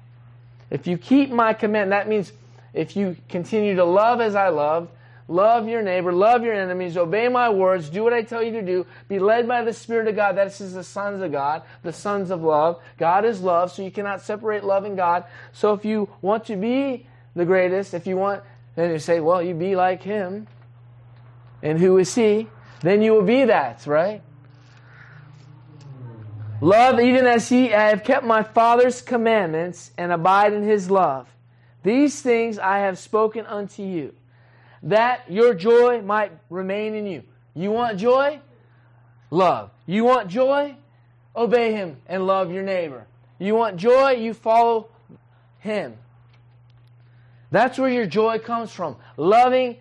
If 0.72 0.88
you 0.88 0.98
keep 0.98 1.30
my 1.30 1.54
command, 1.54 1.92
that 1.92 2.10
means 2.10 2.34
if 2.74 2.96
you 2.96 3.18
continue 3.30 3.76
to 3.76 3.86
love 3.86 4.22
as 4.22 4.34
I 4.34 4.50
love, 4.50 4.90
love 5.28 5.68
your 5.68 5.82
neighbor, 5.82 6.12
love 6.12 6.44
your 6.44 6.54
enemies, 6.54 6.98
obey 6.98 7.28
my 7.28 7.50
words, 7.50 7.90
do 7.90 8.04
what 8.04 8.14
I 8.14 8.22
tell 8.22 8.44
you 8.44 8.52
to 8.54 8.62
do, 8.62 8.86
be 9.08 9.20
led 9.20 9.48
by 9.48 9.64
the 9.64 9.74
Spirit 9.74 10.08
of 10.08 10.16
God. 10.16 10.38
That 10.38 10.48
is 10.48 10.74
the 10.74 10.84
sons 10.84 11.22
of 11.22 11.32
God, 11.32 11.64
the 11.84 11.94
sons 11.94 12.32
of 12.32 12.44
love. 12.44 12.82
God 12.98 13.26
is 13.26 13.42
love, 13.42 13.72
so 13.72 13.82
you 13.82 13.92
cannot 13.92 14.22
separate 14.22 14.64
love 14.64 14.86
and 14.86 14.96
God. 14.96 15.26
So 15.54 15.74
if 15.74 15.86
you 15.86 16.10
want 16.22 16.46
to 16.46 16.56
be 16.56 17.08
the 17.36 17.46
greatest, 17.46 17.94
if 17.94 18.08
you 18.08 18.18
want, 18.18 18.44
then 18.76 18.92
you 18.92 19.00
say, 19.00 19.20
well, 19.20 19.42
you 19.42 19.54
be 19.54 19.76
like 19.76 20.04
him. 20.04 20.48
And 21.62 21.80
who 21.80 21.98
is 21.98 22.14
he? 22.14 22.48
Then 22.82 23.02
you 23.02 23.14
will 23.14 23.24
be 23.24 23.46
that, 23.46 23.88
right? 23.88 24.22
Love 26.62 27.00
even 27.00 27.26
as 27.26 27.50
he 27.50 27.74
I 27.74 27.90
have 27.90 28.04
kept 28.04 28.26
my 28.26 28.44
Father's 28.44 29.02
commandments 29.02 29.92
and 29.98 30.12
abide 30.12 30.54
in 30.54 30.64
his 30.64 30.90
love. 30.90 31.28
These 31.84 32.22
things 32.22 32.58
I 32.58 32.80
have 32.80 32.98
spoken 32.98 33.46
unto 33.46 33.84
you 33.84 34.14
that 34.86 35.30
your 35.30 35.54
joy 35.54 36.02
might 36.02 36.32
remain 36.50 36.94
in 36.94 37.06
you. 37.08 37.24
You 37.54 37.72
want 37.72 37.98
joy? 37.98 38.40
Love. 39.32 39.72
You 39.86 40.06
want 40.06 40.30
joy? 40.30 40.76
Obey 41.36 41.74
him 41.74 41.98
and 42.08 42.26
love 42.26 42.52
your 42.52 42.64
neighbor. 42.64 43.08
You 43.40 43.56
want 43.56 43.78
joy? 43.78 44.12
You 44.12 44.34
follow 44.34 44.90
him. 45.60 45.98
That's 47.52 47.78
where 47.78 47.90
your 47.90 48.06
joy 48.06 48.40
comes 48.40 48.72
from. 48.72 48.96
Loving 49.18 49.78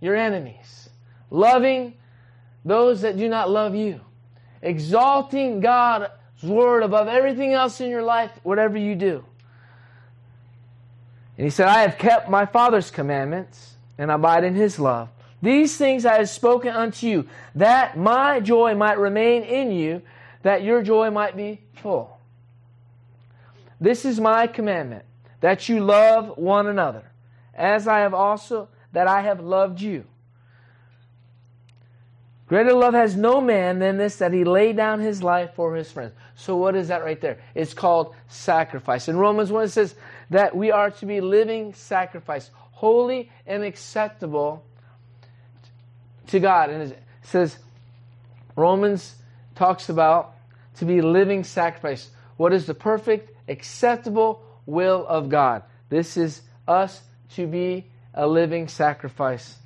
your 0.00 0.14
enemies. 0.14 0.90
Loving 1.30 1.94
those 2.64 3.00
that 3.00 3.16
do 3.16 3.28
not 3.28 3.50
love 3.50 3.74
you. 3.74 4.00
Exalting 4.62 5.60
God's 5.60 6.10
word 6.42 6.82
above 6.82 7.08
everything 7.08 7.54
else 7.54 7.80
in 7.80 7.90
your 7.90 8.02
life, 8.02 8.30
whatever 8.42 8.76
you 8.76 8.94
do. 8.94 9.24
And 11.36 11.44
he 11.44 11.50
said, 11.50 11.66
I 11.66 11.80
have 11.82 11.98
kept 11.98 12.28
my 12.28 12.46
Father's 12.46 12.90
commandments 12.90 13.73
and 13.98 14.10
abide 14.10 14.44
in 14.44 14.54
his 14.54 14.78
love. 14.78 15.08
These 15.42 15.76
things 15.76 16.06
I 16.06 16.18
have 16.18 16.30
spoken 16.30 16.70
unto 16.70 17.06
you, 17.06 17.28
that 17.54 17.98
my 17.98 18.40
joy 18.40 18.74
might 18.74 18.98
remain 18.98 19.42
in 19.42 19.72
you, 19.72 20.02
that 20.42 20.62
your 20.62 20.82
joy 20.82 21.10
might 21.10 21.36
be 21.36 21.60
full. 21.74 22.18
This 23.80 24.04
is 24.04 24.20
my 24.20 24.46
commandment, 24.46 25.04
that 25.40 25.68
you 25.68 25.80
love 25.80 26.38
one 26.38 26.66
another, 26.66 27.10
as 27.52 27.86
I 27.86 28.00
have 28.00 28.14
also 28.14 28.68
that 28.92 29.06
I 29.06 29.22
have 29.22 29.40
loved 29.40 29.80
you. 29.80 30.04
Greater 32.46 32.72
love 32.72 32.94
has 32.94 33.16
no 33.16 33.40
man 33.40 33.78
than 33.78 33.96
this, 33.96 34.16
that 34.16 34.32
he 34.32 34.44
lay 34.44 34.72
down 34.72 35.00
his 35.00 35.22
life 35.22 35.54
for 35.54 35.74
his 35.74 35.90
friends. 35.90 36.12
So 36.34 36.56
what 36.56 36.76
is 36.76 36.88
that 36.88 37.02
right 37.02 37.20
there? 37.20 37.38
It's 37.54 37.74
called 37.74 38.14
sacrifice. 38.28 39.08
In 39.08 39.16
Romans 39.16 39.50
1 39.50 39.64
it 39.64 39.68
says 39.68 39.94
that 40.30 40.54
we 40.54 40.70
are 40.70 40.90
to 40.90 41.06
be 41.06 41.20
living 41.20 41.72
sacrifice, 41.74 42.50
holy 42.74 43.30
and 43.46 43.62
acceptable 43.62 44.64
to 46.28 46.40
God. 46.40 46.70
And 46.70 46.92
it 46.92 47.02
says, 47.22 47.56
Romans 48.56 49.14
talks 49.54 49.88
about 49.88 50.34
to 50.76 50.84
be 50.84 51.00
living 51.00 51.44
sacrifice. 51.44 52.10
What 52.36 52.52
is 52.52 52.66
the 52.66 52.74
perfect, 52.74 53.30
acceptable 53.48 54.42
will 54.66 55.06
of 55.06 55.28
God? 55.28 55.62
This 55.88 56.16
is 56.16 56.42
us 56.66 57.00
to 57.34 57.46
be 57.46 57.86
a 58.12 58.26
living 58.26 58.68
sacrifice. 58.68 59.56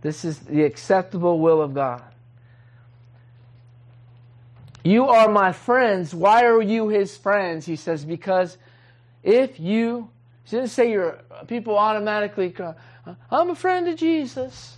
This 0.00 0.24
is 0.24 0.38
the 0.38 0.64
acceptable 0.64 1.40
will 1.40 1.60
of 1.60 1.74
God. 1.74 2.02
You 4.84 5.08
are 5.08 5.28
my 5.28 5.52
friends. 5.52 6.14
Why 6.14 6.44
are 6.44 6.62
you 6.62 6.88
his 6.88 7.16
friends? 7.16 7.66
He 7.66 7.76
says, 7.76 8.04
because 8.04 8.56
if 9.22 9.58
you 9.58 10.10
he 10.50 10.56
didn't 10.56 10.70
say 10.70 10.90
your 10.90 11.18
people 11.46 11.76
automatically, 11.76 12.54
uh, 12.58 12.72
I'm 13.30 13.50
a 13.50 13.54
friend 13.54 13.88
of 13.88 13.96
Jesus. 13.96 14.76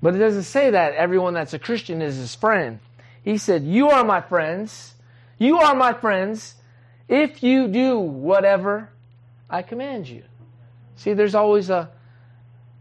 But 0.00 0.16
it 0.16 0.18
doesn't 0.18 0.44
say 0.44 0.70
that 0.70 0.94
everyone 0.94 1.34
that's 1.34 1.54
a 1.54 1.58
Christian 1.58 2.02
is 2.02 2.16
his 2.16 2.34
friend. 2.34 2.80
He 3.22 3.38
said, 3.38 3.62
You 3.62 3.90
are 3.90 4.04
my 4.04 4.20
friends. 4.20 4.94
You 5.38 5.58
are 5.58 5.74
my 5.74 5.92
friends 5.92 6.54
if 7.08 7.42
you 7.42 7.68
do 7.68 7.98
whatever 7.98 8.90
I 9.50 9.62
command 9.62 10.08
you. 10.08 10.22
See, 10.96 11.12
there's 11.12 11.34
always 11.34 11.68
a 11.68 11.90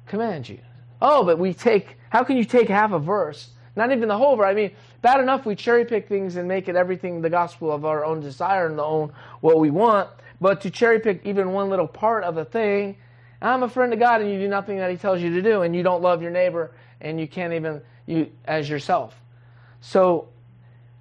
command 0.07 0.47
you. 0.47 0.59
Oh, 1.01 1.23
but 1.23 1.37
we 1.37 1.53
take, 1.53 1.97
how 2.09 2.23
can 2.23 2.37
you 2.37 2.45
take 2.45 2.69
half 2.69 2.91
a 2.91 2.99
verse? 2.99 3.49
Not 3.75 3.91
even 3.91 4.07
the 4.07 4.17
whole 4.17 4.35
verse. 4.35 4.47
I 4.47 4.53
mean, 4.53 4.71
bad 5.01 5.19
enough 5.19 5.45
we 5.45 5.55
cherry 5.55 5.85
pick 5.85 6.07
things 6.07 6.35
and 6.35 6.47
make 6.47 6.67
it 6.67 6.75
everything 6.75 7.21
the 7.21 7.29
gospel 7.29 7.71
of 7.71 7.85
our 7.85 8.05
own 8.05 8.19
desire 8.19 8.67
and 8.67 8.77
the 8.77 8.83
own 8.83 9.11
what 9.39 9.59
we 9.59 9.69
want. 9.69 10.09
But 10.41 10.61
to 10.61 10.71
cherry 10.71 10.99
pick 10.99 11.21
even 11.23 11.53
one 11.53 11.69
little 11.69 11.87
part 11.87 12.23
of 12.23 12.35
a 12.35 12.43
thing, 12.43 12.97
I'm 13.41 13.61
a 13.61 13.69
friend 13.69 13.93
of 13.93 13.99
God 13.99 14.21
and 14.21 14.31
you 14.31 14.39
do 14.39 14.47
nothing 14.47 14.79
that 14.79 14.89
He 14.89 14.97
tells 14.97 15.21
you 15.21 15.29
to 15.35 15.41
do 15.41 15.61
and 15.61 15.75
you 15.75 15.83
don't 15.83 16.01
love 16.01 16.23
your 16.23 16.31
neighbor 16.31 16.71
and 16.99 17.19
you 17.19 17.27
can't 17.27 17.53
even 17.53 17.81
you 18.07 18.31
as 18.45 18.67
yourself. 18.67 19.15
So 19.79 20.29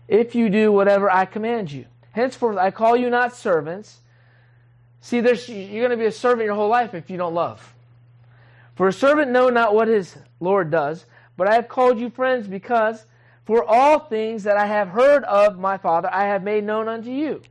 if 0.07 0.35
you 0.35 0.50
do 0.50 0.70
whatever 0.70 1.11
I 1.11 1.24
command 1.24 1.72
you. 1.72 1.87
Henceforth 2.12 2.59
I 2.59 2.70
call 2.70 2.96
you 2.96 3.09
not 3.09 3.35
servants. 3.35 3.98
See, 5.00 5.20
there's, 5.20 5.48
you're 5.48 5.87
going 5.87 5.90
to 5.90 5.96
be 5.96 6.07
a 6.07 6.12
servant 6.12 6.44
your 6.44 6.55
whole 6.55 6.68
life 6.68 6.92
if 6.94 7.09
you 7.09 7.16
don't 7.16 7.35
love. 7.35 7.74
For 8.74 8.88
a 8.88 8.92
servant 8.92 9.31
know 9.31 9.48
not 9.48 9.74
what 9.74 9.88
his 9.88 10.16
Lord 10.40 10.70
does, 10.70 11.07
but 11.37 11.48
I 11.48 11.55
have 11.55 11.68
called 11.68 11.98
you 11.98 12.11
friends 12.11 12.46
because 12.46 13.07
for 13.46 13.64
all 13.64 14.00
things 14.00 14.42
that 14.42 14.57
I 14.57 14.66
have 14.66 14.88
heard 14.88 15.24
of 15.24 15.59
my 15.59 15.79
Father 15.79 16.11
I 16.12 16.24
have 16.24 16.42
made 16.42 16.64
known 16.64 16.88
unto 16.88 17.11
you. 17.11 17.42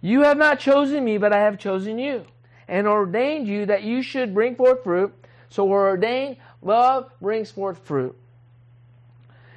You 0.00 0.22
have 0.22 0.36
not 0.36 0.60
chosen 0.60 1.04
me, 1.04 1.18
but 1.18 1.32
I 1.32 1.40
have 1.40 1.58
chosen 1.58 1.98
you, 1.98 2.24
and 2.68 2.86
ordained 2.86 3.48
you 3.48 3.66
that 3.66 3.82
you 3.82 4.02
should 4.02 4.34
bring 4.34 4.54
forth 4.54 4.84
fruit. 4.84 5.12
So 5.48 5.64
we're 5.64 5.88
ordained, 5.88 6.36
love 6.62 7.10
brings 7.20 7.50
forth 7.50 7.78
fruit. 7.78 8.16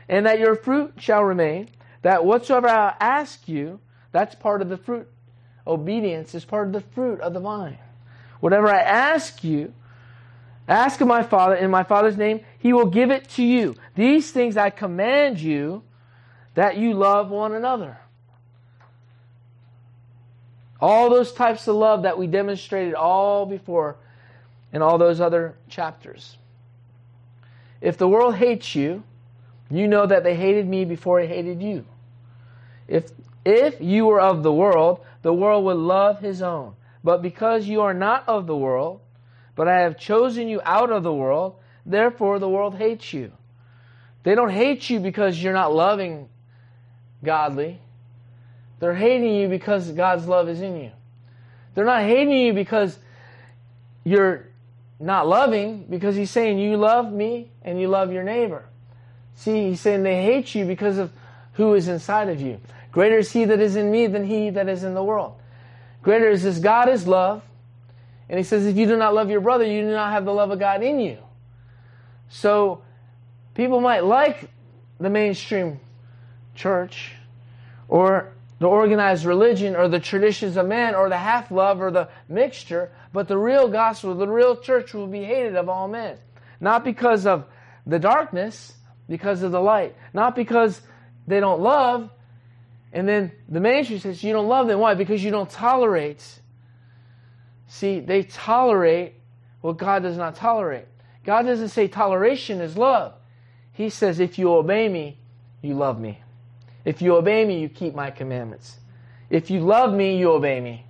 And 0.09 0.25
that 0.25 0.39
your 0.39 0.55
fruit 0.55 0.93
shall 0.97 1.23
remain, 1.23 1.69
that 2.01 2.25
whatsoever 2.25 2.67
I 2.67 2.95
ask 2.99 3.47
you, 3.47 3.79
that's 4.11 4.35
part 4.35 4.61
of 4.61 4.69
the 4.69 4.77
fruit. 4.77 5.07
Obedience 5.65 6.33
is 6.33 6.43
part 6.43 6.67
of 6.67 6.73
the 6.73 6.81
fruit 6.81 7.21
of 7.21 7.33
the 7.33 7.39
vine. 7.39 7.77
Whatever 8.39 8.67
I 8.67 8.79
ask 8.79 9.43
you, 9.43 9.73
ask 10.67 10.99
of 11.01 11.07
my 11.07 11.21
Father 11.23 11.55
in 11.55 11.69
my 11.69 11.83
Father's 11.83 12.17
name, 12.17 12.41
he 12.57 12.73
will 12.73 12.87
give 12.87 13.11
it 13.11 13.29
to 13.29 13.43
you. 13.43 13.75
These 13.95 14.31
things 14.31 14.57
I 14.57 14.69
command 14.71 15.39
you 15.39 15.83
that 16.55 16.77
you 16.77 16.93
love 16.93 17.29
one 17.29 17.53
another. 17.53 18.00
All 20.81 21.09
those 21.09 21.31
types 21.31 21.67
of 21.67 21.75
love 21.75 22.03
that 22.03 22.17
we 22.17 22.27
demonstrated 22.27 22.95
all 22.95 23.45
before 23.45 23.97
in 24.73 24.81
all 24.81 24.97
those 24.97 25.21
other 25.21 25.55
chapters. 25.69 26.37
If 27.81 27.97
the 27.97 28.07
world 28.07 28.35
hates 28.35 28.73
you, 28.75 29.03
you 29.69 29.87
know 29.87 30.05
that 30.05 30.23
they 30.23 30.35
hated 30.35 30.67
me 30.67 30.85
before 30.85 31.19
it 31.19 31.29
hated 31.29 31.61
you. 31.61 31.85
If, 32.87 33.11
if 33.45 33.79
you 33.79 34.05
were 34.05 34.19
of 34.19 34.43
the 34.43 34.51
world, 34.51 35.01
the 35.21 35.33
world 35.33 35.65
would 35.65 35.77
love 35.77 36.19
his 36.19 36.41
own. 36.41 36.75
But 37.03 37.21
because 37.21 37.67
you 37.67 37.81
are 37.81 37.93
not 37.93 38.27
of 38.27 38.47
the 38.47 38.55
world, 38.55 39.01
but 39.55 39.67
I 39.67 39.81
have 39.81 39.97
chosen 39.97 40.47
you 40.47 40.61
out 40.63 40.91
of 40.91 41.03
the 41.03 41.13
world, 41.13 41.55
therefore 41.85 42.39
the 42.39 42.49
world 42.49 42.75
hates 42.75 43.13
you. 43.13 43.31
They 44.23 44.35
don't 44.35 44.49
hate 44.49 44.89
you 44.89 44.99
because 44.99 45.41
you're 45.41 45.53
not 45.53 45.73
loving 45.73 46.29
godly. 47.23 47.79
They're 48.81 48.95
hating 48.95 49.35
you 49.35 49.47
because 49.47 49.91
God's 49.91 50.25
love 50.27 50.49
is 50.49 50.59
in 50.59 50.75
you. 50.75 50.91
They're 51.75 51.85
not 51.85 52.01
hating 52.01 52.33
you 52.33 52.51
because 52.51 52.97
you're 54.03 54.47
not 54.99 55.27
loving, 55.27 55.85
because 55.87 56.15
He's 56.15 56.31
saying, 56.31 56.57
You 56.57 56.77
love 56.77 57.13
me 57.13 57.51
and 57.61 57.79
you 57.79 57.87
love 57.87 58.11
your 58.11 58.23
neighbor. 58.23 58.65
See, 59.35 59.69
He's 59.69 59.79
saying 59.79 60.01
they 60.01 60.23
hate 60.23 60.55
you 60.55 60.65
because 60.65 60.97
of 60.97 61.11
who 61.53 61.75
is 61.75 61.87
inside 61.87 62.27
of 62.29 62.41
you. 62.41 62.59
Greater 62.91 63.19
is 63.19 63.31
He 63.31 63.45
that 63.45 63.59
is 63.59 63.75
in 63.75 63.91
me 63.91 64.07
than 64.07 64.25
He 64.25 64.49
that 64.49 64.67
is 64.67 64.83
in 64.83 64.95
the 64.95 65.03
world. 65.03 65.35
Greater 66.01 66.31
is 66.31 66.41
this 66.41 66.57
God 66.57 66.89
is 66.89 67.07
love. 67.07 67.43
And 68.29 68.39
He 68.39 68.43
says, 68.43 68.65
If 68.65 68.77
you 68.77 68.87
do 68.87 68.97
not 68.97 69.13
love 69.13 69.29
your 69.29 69.41
brother, 69.41 69.63
you 69.63 69.83
do 69.83 69.91
not 69.91 70.11
have 70.11 70.25
the 70.25 70.33
love 70.33 70.49
of 70.49 70.57
God 70.57 70.81
in 70.81 70.99
you. 70.99 71.19
So, 72.29 72.81
people 73.53 73.79
might 73.79 74.03
like 74.03 74.49
the 74.99 75.09
mainstream 75.11 75.79
church 76.55 77.11
or 77.87 78.33
the 78.61 78.67
organized 78.67 79.25
religion 79.25 79.75
or 79.75 79.87
the 79.87 79.99
traditions 79.99 80.55
of 80.55 80.67
man 80.67 80.93
or 80.93 81.09
the 81.09 81.17
half 81.17 81.49
love 81.49 81.81
or 81.81 81.89
the 81.89 82.07
mixture, 82.29 82.91
but 83.11 83.27
the 83.27 83.35
real 83.35 83.67
gospel, 83.67 84.13
the 84.13 84.27
real 84.27 84.55
church 84.55 84.93
will 84.93 85.07
be 85.07 85.23
hated 85.23 85.55
of 85.55 85.67
all 85.67 85.87
men. 85.87 86.15
Not 86.59 86.83
because 86.83 87.25
of 87.25 87.45
the 87.87 87.97
darkness, 87.97 88.71
because 89.09 89.41
of 89.41 89.51
the 89.51 89.59
light. 89.59 89.95
Not 90.13 90.35
because 90.35 90.79
they 91.25 91.39
don't 91.39 91.59
love. 91.59 92.11
And 92.93 93.09
then 93.09 93.31
the 93.49 93.59
ministry 93.59 93.97
says 93.97 94.23
you 94.23 94.31
don't 94.31 94.47
love 94.47 94.67
them. 94.67 94.79
Why? 94.79 94.93
Because 94.93 95.23
you 95.23 95.31
don't 95.31 95.49
tolerate. 95.49 96.23
See, 97.67 97.99
they 97.99 98.21
tolerate 98.21 99.15
what 99.61 99.77
God 99.77 100.03
does 100.03 100.17
not 100.17 100.35
tolerate. 100.35 100.85
God 101.25 101.47
doesn't 101.47 101.69
say 101.69 101.87
toleration 101.87 102.61
is 102.61 102.77
love. 102.77 103.15
He 103.73 103.89
says, 103.89 104.19
if 104.19 104.37
you 104.37 104.53
obey 104.53 104.87
me, 104.87 105.17
you 105.63 105.73
love 105.73 105.99
me. 105.99 106.19
If 106.83 107.01
you 107.01 107.15
obey 107.15 107.45
me, 107.45 107.59
you 107.59 107.69
keep 107.69 107.93
my 107.93 108.11
commandments. 108.11 108.77
If 109.29 109.49
you 109.49 109.61
love 109.61 109.93
me, 109.93 110.17
you 110.17 110.31
obey 110.31 110.59
me. 110.59 110.85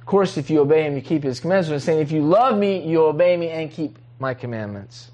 Of 0.00 0.06
course, 0.06 0.36
if 0.36 0.50
you 0.50 0.60
obey 0.60 0.84
him, 0.84 0.94
you 0.94 1.02
keep 1.02 1.22
his 1.22 1.40
commandments. 1.40 1.84
Saying, 1.84 2.00
if 2.00 2.10
you 2.10 2.22
love 2.22 2.56
me, 2.58 2.86
you 2.86 3.04
obey 3.04 3.36
me 3.36 3.50
and 3.50 3.70
keep 3.70 3.98
my 4.18 4.34
commandments. 4.34 5.10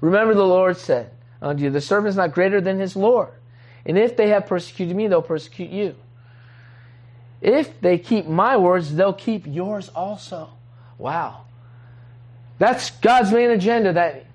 Remember, 0.00 0.34
the 0.34 0.44
Lord 0.44 0.76
said 0.76 1.10
unto 1.40 1.64
you, 1.64 1.70
The 1.70 1.80
servant 1.80 2.10
is 2.10 2.16
not 2.16 2.32
greater 2.32 2.60
than 2.60 2.78
his 2.78 2.96
Lord. 2.96 3.32
And 3.86 3.98
if 3.98 4.16
they 4.16 4.28
have 4.28 4.46
persecuted 4.46 4.94
me, 4.94 5.08
they'll 5.08 5.22
persecute 5.22 5.70
you. 5.70 5.96
If 7.40 7.80
they 7.80 7.98
keep 7.98 8.26
my 8.26 8.56
words, 8.56 8.94
they'll 8.94 9.12
keep 9.12 9.46
yours 9.46 9.88
also. 9.88 10.50
Wow. 10.98 11.46
That's 12.58 12.90
God's 12.90 13.32
main 13.32 13.50
agenda 13.50 13.92
that 13.94 14.26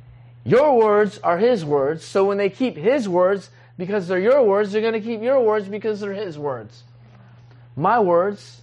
your 0.48 0.78
words 0.78 1.20
are 1.20 1.38
His 1.38 1.66
words. 1.66 2.06
So 2.06 2.24
when 2.24 2.38
they 2.38 2.50
keep 2.50 2.78
His 2.78 3.10
words 3.10 3.50
because 3.78 4.08
they're 4.08 4.18
your 4.18 4.44
words, 4.44 4.72
they're 4.72 4.80
going 4.80 4.94
to 4.94 5.02
keep 5.02 5.22
your 5.22 5.42
words 5.42 5.68
because 5.68 6.00
they're 6.00 6.14
His 6.14 6.40
words. 6.40 6.84
My 7.76 8.00
words 8.00 8.62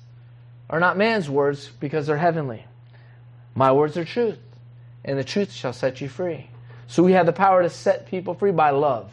are 0.70 0.80
not 0.80 0.96
man's 0.96 1.28
words 1.28 1.68
because 1.80 2.06
they're 2.06 2.16
heavenly. 2.16 2.64
My 3.54 3.70
words 3.70 3.98
are 3.98 4.04
truth, 4.06 4.38
and 5.04 5.18
the 5.18 5.24
truth 5.24 5.52
shall 5.52 5.74
set 5.74 6.00
you 6.00 6.08
free. 6.08 6.48
So 6.86 7.02
we 7.02 7.12
have 7.12 7.26
the 7.26 7.34
power 7.34 7.62
to 7.62 7.68
set 7.68 8.06
people 8.06 8.32
free 8.32 8.50
by 8.50 8.70
love. 8.70 9.12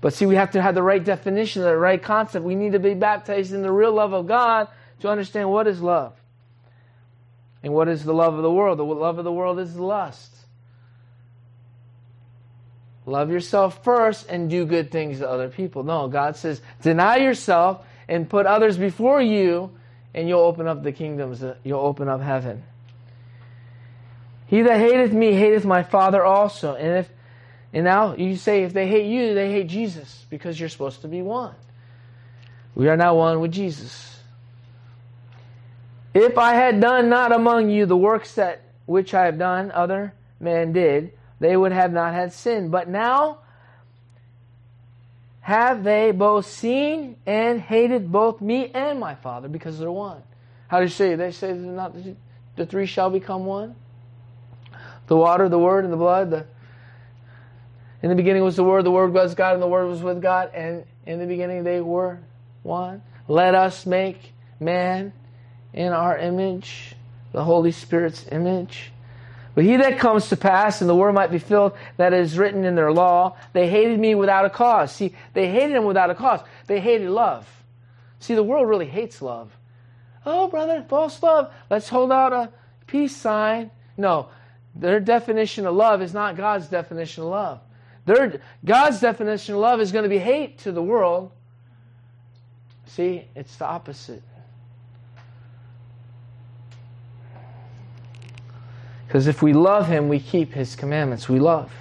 But 0.00 0.14
see, 0.14 0.24
we 0.24 0.36
have 0.36 0.52
to 0.52 0.62
have 0.62 0.74
the 0.74 0.82
right 0.82 1.04
definition, 1.04 1.60
the 1.60 1.76
right 1.76 2.02
concept. 2.02 2.46
We 2.46 2.54
need 2.54 2.72
to 2.72 2.78
be 2.78 2.94
baptized 2.94 3.52
in 3.52 3.60
the 3.60 3.70
real 3.70 3.92
love 3.92 4.14
of 4.14 4.26
God 4.26 4.68
to 5.00 5.10
understand 5.10 5.50
what 5.50 5.66
is 5.66 5.82
love. 5.82 6.14
And 7.62 7.74
what 7.74 7.88
is 7.88 8.04
the 8.04 8.14
love 8.14 8.34
of 8.34 8.42
the 8.42 8.50
world? 8.50 8.78
The 8.78 8.84
love 8.84 9.18
of 9.18 9.24
the 9.24 9.32
world 9.32 9.58
is 9.58 9.76
lust. 9.76 10.35
Love 13.06 13.30
yourself 13.30 13.84
first 13.84 14.28
and 14.28 14.50
do 14.50 14.66
good 14.66 14.90
things 14.90 15.20
to 15.20 15.30
other 15.30 15.48
people. 15.48 15.84
No, 15.84 16.08
God 16.08 16.36
says, 16.36 16.60
deny 16.82 17.16
yourself 17.16 17.86
and 18.08 18.28
put 18.28 18.46
others 18.46 18.76
before 18.76 19.22
you, 19.22 19.70
and 20.12 20.28
you'll 20.28 20.40
open 20.40 20.66
up 20.66 20.82
the 20.82 20.92
kingdoms, 20.92 21.42
uh, 21.42 21.54
you'll 21.62 21.80
open 21.80 22.08
up 22.08 22.20
heaven. 22.20 22.64
He 24.46 24.62
that 24.62 24.78
hateth 24.78 25.12
me 25.12 25.32
hateth 25.32 25.64
my 25.64 25.82
Father 25.82 26.24
also. 26.24 26.74
And 26.74 26.98
if 26.98 27.10
and 27.72 27.84
now 27.84 28.14
you 28.14 28.36
say 28.36 28.62
if 28.62 28.72
they 28.72 28.88
hate 28.88 29.06
you, 29.06 29.34
they 29.34 29.50
hate 29.52 29.68
Jesus, 29.68 30.24
because 30.30 30.58
you're 30.58 30.68
supposed 30.68 31.02
to 31.02 31.08
be 31.08 31.20
one. 31.20 31.54
We 32.74 32.88
are 32.88 32.96
now 32.96 33.16
one 33.16 33.40
with 33.40 33.52
Jesus. 33.52 34.18
If 36.14 36.38
I 36.38 36.54
had 36.54 36.80
done 36.80 37.08
not 37.08 37.32
among 37.32 37.70
you 37.70 37.86
the 37.86 37.96
works 37.96 38.34
that 38.36 38.62
which 38.86 39.12
I 39.14 39.26
have 39.26 39.38
done, 39.38 39.70
other 39.72 40.14
men 40.40 40.72
did, 40.72 41.12
they 41.40 41.56
would 41.56 41.72
have 41.72 41.92
not 41.92 42.14
had 42.14 42.32
sin. 42.32 42.70
But 42.70 42.88
now 42.88 43.38
have 45.40 45.84
they 45.84 46.10
both 46.10 46.46
seen 46.46 47.16
and 47.26 47.60
hated 47.60 48.10
both 48.10 48.40
me 48.40 48.70
and 48.72 48.98
my 48.98 49.14
Father 49.14 49.48
because 49.48 49.78
they're 49.78 49.92
one. 49.92 50.22
How 50.68 50.78
do 50.78 50.84
you 50.84 50.90
say? 50.90 51.14
They 51.14 51.30
say 51.30 51.52
not 51.52 51.94
the 52.56 52.66
three 52.66 52.86
shall 52.86 53.10
become 53.10 53.46
one. 53.46 53.76
The 55.06 55.16
water, 55.16 55.48
the 55.48 55.58
word, 55.58 55.84
and 55.84 55.92
the 55.92 55.98
blood. 55.98 56.30
The, 56.30 56.46
in 58.02 58.08
the 58.08 58.16
beginning 58.16 58.42
was 58.42 58.56
the 58.56 58.64
word, 58.64 58.84
the 58.84 58.90
word 58.90 59.12
was 59.12 59.34
God, 59.34 59.54
and 59.54 59.62
the 59.62 59.68
word 59.68 59.86
was 59.86 60.02
with 60.02 60.20
God, 60.20 60.50
and 60.52 60.84
in 61.06 61.18
the 61.20 61.26
beginning 61.26 61.62
they 61.62 61.80
were 61.80 62.18
one. 62.62 63.02
Let 63.28 63.54
us 63.54 63.86
make 63.86 64.32
man 64.58 65.12
in 65.72 65.92
our 65.92 66.18
image, 66.18 66.94
the 67.32 67.44
Holy 67.44 67.72
Spirit's 67.72 68.26
image. 68.32 68.92
But 69.56 69.64
he 69.64 69.78
that 69.78 69.98
comes 69.98 70.28
to 70.28 70.36
pass, 70.36 70.82
and 70.82 70.90
the 70.90 70.94
word 70.94 71.14
might 71.14 71.30
be 71.30 71.38
filled, 71.38 71.72
that 71.96 72.12
is 72.12 72.36
written 72.36 72.66
in 72.66 72.74
their 72.74 72.92
law, 72.92 73.38
they 73.54 73.70
hated 73.70 73.98
me 73.98 74.14
without 74.14 74.44
a 74.44 74.50
cause. 74.50 74.92
See, 74.92 75.14
they 75.32 75.48
hated 75.50 75.74
him 75.74 75.86
without 75.86 76.10
a 76.10 76.14
cause. 76.14 76.40
They 76.66 76.78
hated 76.78 77.08
love. 77.08 77.48
See, 78.20 78.34
the 78.34 78.42
world 78.42 78.68
really 78.68 78.84
hates 78.84 79.22
love. 79.22 79.56
Oh, 80.26 80.48
brother, 80.48 80.84
false 80.86 81.22
love. 81.22 81.50
Let's 81.70 81.88
hold 81.88 82.12
out 82.12 82.34
a 82.34 82.50
peace 82.86 83.16
sign. 83.16 83.70
No, 83.96 84.28
their 84.74 85.00
definition 85.00 85.64
of 85.64 85.74
love 85.74 86.02
is 86.02 86.12
not 86.12 86.36
God's 86.36 86.68
definition 86.68 87.22
of 87.22 87.30
love. 87.30 87.60
Their, 88.04 88.42
God's 88.62 89.00
definition 89.00 89.54
of 89.54 89.60
love 89.62 89.80
is 89.80 89.90
going 89.90 90.02
to 90.02 90.10
be 90.10 90.18
hate 90.18 90.58
to 90.58 90.72
the 90.72 90.82
world. 90.82 91.32
See, 92.84 93.24
it's 93.34 93.56
the 93.56 93.64
opposite. 93.64 94.22
Because 99.16 99.28
if 99.28 99.40
we 99.40 99.54
love 99.54 99.88
him, 99.88 100.10
we 100.10 100.20
keep 100.20 100.52
his 100.52 100.76
commandments. 100.76 101.26
We 101.26 101.38
love. 101.38 101.72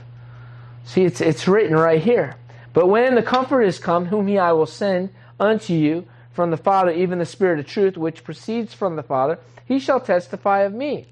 See, 0.86 1.04
it's, 1.04 1.20
it's 1.20 1.50
written 1.50 1.76
right 1.76 2.02
here. 2.02 2.38
But 2.72 2.88
when 2.88 3.14
the 3.16 3.22
Comforter 3.22 3.62
is 3.62 3.78
come, 3.78 4.06
whom 4.06 4.26
he 4.28 4.38
I 4.40 4.54
will 4.54 4.66
send 4.66 5.10
unto 5.38 5.74
you 5.74 6.08
from 6.32 6.50
the 6.50 6.56
Father, 6.56 6.92
even 6.92 7.20
the 7.20 7.26
Spirit 7.26 7.60
of 7.60 7.68
truth, 7.68 7.98
which 7.98 8.24
proceeds 8.24 8.74
from 8.74 8.96
the 8.96 9.04
Father, 9.04 9.38
he 9.66 9.80
shall 9.80 10.00
testify 10.00 10.62
of 10.62 10.74
me. 10.74 11.08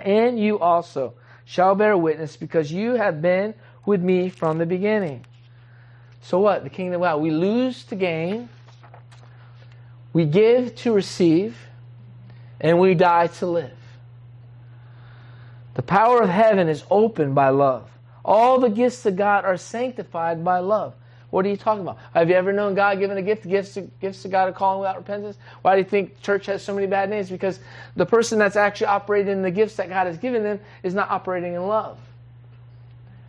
And 0.00 0.40
you 0.40 0.60
also 0.60 1.12
shall 1.44 1.74
bear 1.74 1.94
witness, 1.94 2.38
because 2.38 2.72
you 2.72 2.92
have 2.92 3.20
been 3.20 3.52
with 3.84 4.00
me 4.00 4.30
from 4.30 4.56
the 4.56 4.64
beginning. 4.64 5.26
So 6.22 6.38
what? 6.38 6.64
The 6.64 6.70
kingdom 6.70 7.02
of 7.02 7.06
God. 7.06 7.20
We 7.20 7.30
lose 7.30 7.84
to 7.84 7.96
gain, 7.96 8.48
we 10.14 10.24
give 10.24 10.74
to 10.76 10.92
receive, 10.94 11.54
and 12.62 12.80
we 12.80 12.94
die 12.94 13.26
to 13.26 13.46
live. 13.46 13.72
The 15.74 15.82
power 15.82 16.22
of 16.22 16.28
heaven 16.28 16.68
is 16.68 16.84
opened 16.90 17.34
by 17.34 17.50
love. 17.50 17.90
All 18.24 18.58
the 18.58 18.70
gifts 18.70 19.04
of 19.06 19.16
God 19.16 19.44
are 19.44 19.56
sanctified 19.56 20.44
by 20.44 20.60
love. 20.60 20.94
What 21.30 21.44
are 21.44 21.48
you 21.48 21.56
talking 21.56 21.82
about? 21.82 21.98
Have 22.14 22.30
you 22.30 22.36
ever 22.36 22.52
known 22.52 22.74
God 22.74 23.00
giving 23.00 23.18
a 23.18 23.22
gift, 23.22 23.46
gifts 23.48 23.74
to, 23.74 23.82
gifts 24.00 24.22
to 24.22 24.28
God 24.28 24.46
to 24.46 24.52
call 24.52 24.78
without 24.78 24.96
repentance? 24.96 25.36
Why 25.62 25.74
do 25.74 25.82
you 25.82 25.88
think 25.88 26.20
church 26.22 26.46
has 26.46 26.62
so 26.62 26.72
many 26.72 26.86
bad 26.86 27.10
names? 27.10 27.28
Because 27.28 27.58
the 27.96 28.06
person 28.06 28.38
that's 28.38 28.54
actually 28.54 28.86
operating 28.86 29.32
in 29.32 29.42
the 29.42 29.50
gifts 29.50 29.74
that 29.76 29.88
God 29.88 30.06
has 30.06 30.16
given 30.16 30.44
them 30.44 30.60
is 30.84 30.94
not 30.94 31.10
operating 31.10 31.54
in 31.54 31.66
love. 31.66 31.98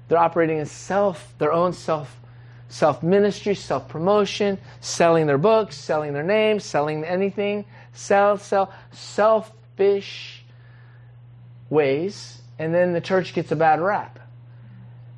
They're 0.07 0.19
operating 0.19 0.59
in 0.59 0.67
self, 0.67 1.33
their 1.39 1.51
own 1.51 1.73
self, 1.73 2.15
self 2.69 3.01
ministry, 3.01 3.55
self 3.55 3.89
promotion, 3.89 4.59
selling 4.81 5.25
their 5.25 5.39
books, 5.39 5.75
selling 5.75 6.13
their 6.13 6.21
names, 6.21 6.63
selling 6.63 7.03
anything, 7.03 7.65
sell, 7.93 8.37
sell, 8.37 8.71
selfish 8.91 10.43
ways, 11.71 12.34
and 12.57 12.73
then 12.73 12.93
the 12.93 13.01
church 13.01 13.33
gets 13.33 13.51
a 13.51 13.55
bad 13.55 13.81
rap. 13.81 14.19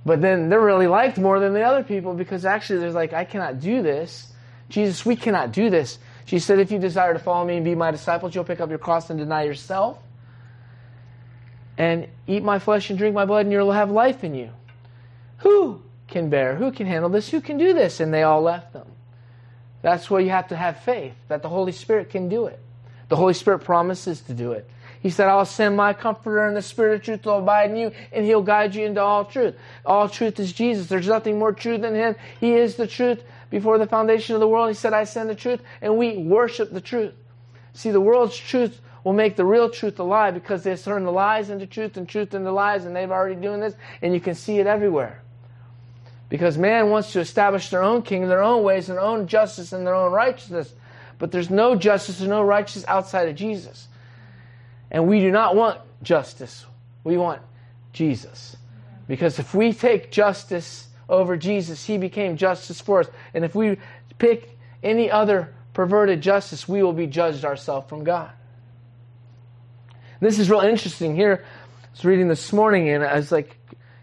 But 0.06 0.22
then 0.22 0.50
they're 0.50 0.62
really 0.62 0.88
liked 0.88 1.18
more 1.18 1.40
than 1.40 1.54
the 1.54 1.64
other 1.64 1.84
people 1.84 2.14
because 2.14 2.46
actually 2.46 2.80
there's 2.80 2.96
like, 2.96 3.14
I 3.14 3.26
cannot 3.26 3.60
do 3.60 3.82
this. 3.82 4.32
Jesus, 4.70 5.06
we 5.06 5.16
cannot 5.16 5.52
do 5.52 5.70
this. 5.70 6.00
She 6.26 6.40
said, 6.40 6.60
if 6.60 6.72
you 6.72 6.80
desire 6.80 7.14
to 7.14 7.20
follow 7.20 7.46
me 7.46 7.56
and 7.56 7.66
be 7.66 7.76
my 7.76 7.92
disciples, 7.92 8.34
you'll 8.36 8.44
pick 8.44 8.60
up 8.60 8.70
your 8.70 8.80
cross 8.80 9.10
and 9.10 9.20
deny 9.20 9.44
yourself 9.44 9.98
and 11.78 12.08
eat 12.26 12.44
my 12.44 12.60
flesh 12.60 12.90
and 12.90 12.98
drink 12.98 13.14
my 13.14 13.26
blood, 13.26 13.46
and 13.46 13.52
you'll 13.52 13.72
have 13.72 13.92
life 13.92 14.24
in 14.24 14.34
you. 14.34 14.50
Who 15.40 15.84
can 16.08 16.30
bear? 16.30 16.56
Who 16.56 16.72
can 16.72 16.88
handle 16.88 17.10
this? 17.10 17.30
Who 17.30 17.40
can 17.40 17.58
do 17.58 17.74
this? 17.74 18.00
And 18.00 18.14
they 18.14 18.24
all 18.24 18.42
left 18.42 18.74
them. 18.74 18.88
That's 19.84 20.10
where 20.10 20.20
you 20.20 20.32
have 20.32 20.48
to 20.48 20.56
have 20.56 20.80
faith 20.80 21.14
that 21.28 21.44
the 21.44 21.50
Holy 21.50 21.72
Spirit 21.72 22.10
can 22.10 22.30
do 22.30 22.48
it. 22.48 22.60
The 23.10 23.16
Holy 23.16 23.36
Spirit 23.36 23.60
promises 23.60 24.22
to 24.22 24.34
do 24.34 24.54
it. 24.54 24.68
He 25.08 25.12
said, 25.12 25.30
I'll 25.30 25.46
send 25.46 25.78
my 25.78 25.94
comforter 25.94 26.46
and 26.48 26.58
the 26.58 26.62
spirit 26.62 26.96
of 26.96 27.02
truth 27.02 27.22
to 27.22 27.32
abide 27.32 27.72
in 27.72 27.78
you, 27.78 27.94
and 28.12 28.26
he'll 28.26 28.42
guide 28.42 28.76
you 28.76 28.86
into 28.86 29.02
all 29.02 29.24
truth. 29.24 29.56
All 29.86 30.10
truth 30.10 30.38
is 30.38 30.52
Jesus. 30.52 30.88
There's 30.88 31.08
nothing 31.08 31.40
more 31.40 31.54
true 31.54 31.78
than 31.78 31.96
him. 31.96 32.18
He 32.42 32.56
is 32.56 32.76
the 32.76 32.88
truth 32.88 33.24
before 33.50 33.78
the 33.78 33.88
foundation 33.88 34.36
of 34.36 34.42
the 34.42 34.50
world. 34.50 34.68
He 34.68 34.74
said, 34.74 34.92
I 34.92 35.06
send 35.06 35.30
the 35.30 35.36
truth, 35.36 35.62
and 35.82 35.98
we 35.98 36.18
worship 36.18 36.74
the 36.74 36.82
truth. 36.82 37.14
See, 37.72 37.90
the 37.90 38.02
world's 38.02 38.36
truth 38.36 38.82
will 39.06 39.14
make 39.14 39.38
the 39.38 39.46
real 39.46 39.70
truth 39.70 39.98
a 39.98 40.04
lie 40.04 40.32
because 40.32 40.64
they 40.64 40.76
turn 40.76 41.06
the 41.06 41.12
lies 41.14 41.50
into 41.50 41.68
truth 41.68 41.96
and 41.96 42.10
truth 42.10 42.34
into 42.34 42.52
lies, 42.52 42.84
and 42.84 42.94
they've 42.94 43.10
already 43.10 43.40
doing 43.40 43.62
this, 43.62 43.76
and 44.02 44.14
you 44.14 44.20
can 44.20 44.36
see 44.36 44.60
it 44.60 44.68
everywhere. 44.68 45.22
Because 46.28 46.58
man 46.58 46.90
wants 46.90 47.14
to 47.14 47.22
establish 47.22 47.70
their 47.70 47.82
own 47.82 48.02
kingdom, 48.02 48.28
their 48.28 48.44
own 48.44 48.62
ways, 48.62 48.88
their 48.88 49.00
own 49.00 49.26
justice, 49.26 49.72
and 49.72 49.88
their 49.88 49.96
own 49.96 50.12
righteousness. 50.12 50.74
But 51.18 51.32
there's 51.32 51.50
no 51.50 51.76
justice 51.78 52.20
and 52.20 52.28
no 52.30 52.42
righteousness 52.42 52.84
outside 52.90 53.30
of 53.30 53.36
Jesus. 53.36 53.88
And 54.92 55.08
we 55.08 55.20
do 55.20 55.32
not 55.32 55.56
want 55.56 55.80
justice. 56.04 56.66
We 57.04 57.18
want 57.18 57.42
Jesus. 57.94 58.56
Because 59.08 59.40
if 59.40 59.54
we 59.54 59.74
take 59.74 60.12
justice 60.12 60.88
over 61.10 61.38
Jesus. 61.38 61.86
He 61.86 61.98
became 61.98 62.38
justice 62.38 62.82
for 62.82 63.02
us. 63.02 63.08
And 63.34 63.46
if 63.46 63.56
we 63.56 63.78
pick 64.18 64.58
any 64.84 65.10
other 65.10 65.54
perverted 65.74 66.22
justice, 66.22 66.68
we 66.68 66.84
will 66.84 66.94
be 66.94 67.08
judged 67.08 67.46
ourselves 67.46 67.88
from 67.90 68.04
God. 68.04 68.32
This 70.20 70.40
is 70.40 70.50
real 70.50 70.62
interesting 70.62 71.16
here. 71.16 71.46
I 71.84 71.88
was 71.92 72.04
reading 72.04 72.28
this 72.28 72.52
morning 72.52 72.90
and 72.90 73.04
I 73.04 73.16
was 73.16 73.32
like, 73.32 73.56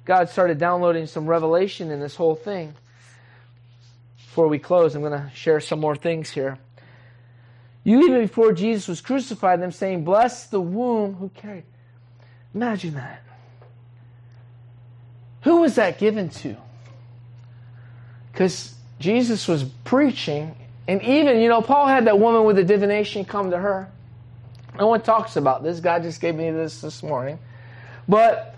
God 0.04 0.28
started 0.28 0.58
downloading 0.58 1.06
some 1.06 1.26
revelation 1.26 1.90
in 1.90 1.98
this 1.98 2.14
whole 2.14 2.36
thing. 2.36 2.74
Before 4.16 4.48
we 4.48 4.58
close, 4.58 4.94
I'm 4.94 5.02
going 5.02 5.12
to 5.12 5.30
share 5.34 5.60
some 5.60 5.80
more 5.80 5.96
things 5.96 6.30
here. 6.30 6.58
You 7.84 8.06
even 8.06 8.22
before 8.22 8.52
Jesus 8.52 8.88
was 8.88 9.00
crucified, 9.02 9.60
them 9.60 9.70
saying, 9.70 10.04
Bless 10.04 10.46
the 10.46 10.60
womb 10.60 11.14
who 11.14 11.28
carried. 11.28 11.64
Imagine 12.54 12.94
that. 12.94 13.22
Who 15.42 15.60
was 15.60 15.74
that 15.74 15.98
given 15.98 16.30
to? 16.30 16.56
Because 18.32 18.74
Jesus 18.98 19.46
was 19.46 19.64
preaching, 19.84 20.56
and 20.88 21.02
even, 21.02 21.40
you 21.40 21.48
know, 21.48 21.60
Paul 21.60 21.86
had 21.86 22.06
that 22.06 22.18
woman 22.18 22.44
with 22.44 22.56
the 22.56 22.64
divination 22.64 23.24
come 23.24 23.50
to 23.50 23.58
her. 23.58 23.90
No 24.78 24.86
one 24.86 25.02
talks 25.02 25.36
about 25.36 25.62
this. 25.62 25.80
God 25.80 26.02
just 26.02 26.20
gave 26.20 26.34
me 26.34 26.50
this 26.50 26.80
this 26.80 27.02
morning. 27.02 27.38
But 28.08 28.53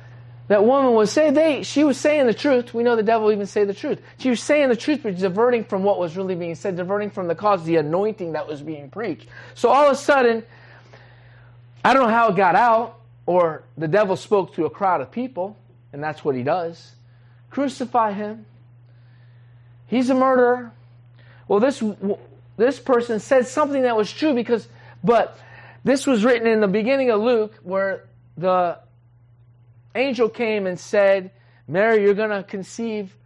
that 0.48 0.64
woman 0.64 0.92
was 0.92 1.10
saying, 1.10 1.34
they, 1.34 1.64
she 1.64 1.82
was 1.82 1.96
saying 1.98 2.26
the 2.26 2.34
truth. 2.34 2.72
We 2.72 2.84
know 2.84 2.94
the 2.94 3.02
devil 3.02 3.32
even 3.32 3.46
say 3.46 3.64
the 3.64 3.74
truth. 3.74 4.00
She 4.18 4.30
was 4.30 4.40
saying 4.40 4.68
the 4.68 4.76
truth, 4.76 5.00
but 5.02 5.18
diverting 5.18 5.64
from 5.64 5.82
what 5.82 5.98
was 5.98 6.16
really 6.16 6.36
being 6.36 6.54
said, 6.54 6.76
diverting 6.76 7.10
from 7.10 7.26
the 7.26 7.34
cause, 7.34 7.64
the 7.64 7.76
anointing 7.76 8.32
that 8.32 8.46
was 8.46 8.62
being 8.62 8.88
preached. 8.88 9.26
So 9.54 9.70
all 9.70 9.86
of 9.86 9.92
a 9.92 9.96
sudden, 9.96 10.44
I 11.84 11.94
don't 11.94 12.04
know 12.04 12.14
how 12.14 12.28
it 12.28 12.36
got 12.36 12.54
out, 12.54 13.00
or 13.26 13.64
the 13.76 13.88
devil 13.88 14.14
spoke 14.14 14.54
to 14.54 14.66
a 14.66 14.70
crowd 14.70 15.00
of 15.00 15.10
people, 15.10 15.56
and 15.92 16.02
that's 16.02 16.24
what 16.24 16.36
he 16.36 16.44
does. 16.44 16.92
Crucify 17.50 18.12
him. 18.12 18.46
He's 19.88 20.10
a 20.10 20.14
murderer. 20.14 20.72
Well, 21.48 21.60
this 21.60 21.82
this 22.56 22.78
person 22.78 23.20
said 23.20 23.46
something 23.46 23.82
that 23.82 23.96
was 23.96 24.12
true 24.12 24.34
because, 24.34 24.66
but 25.04 25.38
this 25.84 26.06
was 26.06 26.24
written 26.24 26.48
in 26.48 26.60
the 26.60 26.68
beginning 26.68 27.10
of 27.10 27.20
Luke, 27.20 27.54
where 27.62 28.04
the 28.36 28.78
angel 29.96 30.28
came 30.28 30.66
and 30.66 30.78
said, 30.78 31.30
Mary, 31.68 32.02
you're 32.02 32.14
going 32.14 32.30
to 32.30 32.42
conceive 32.42 33.16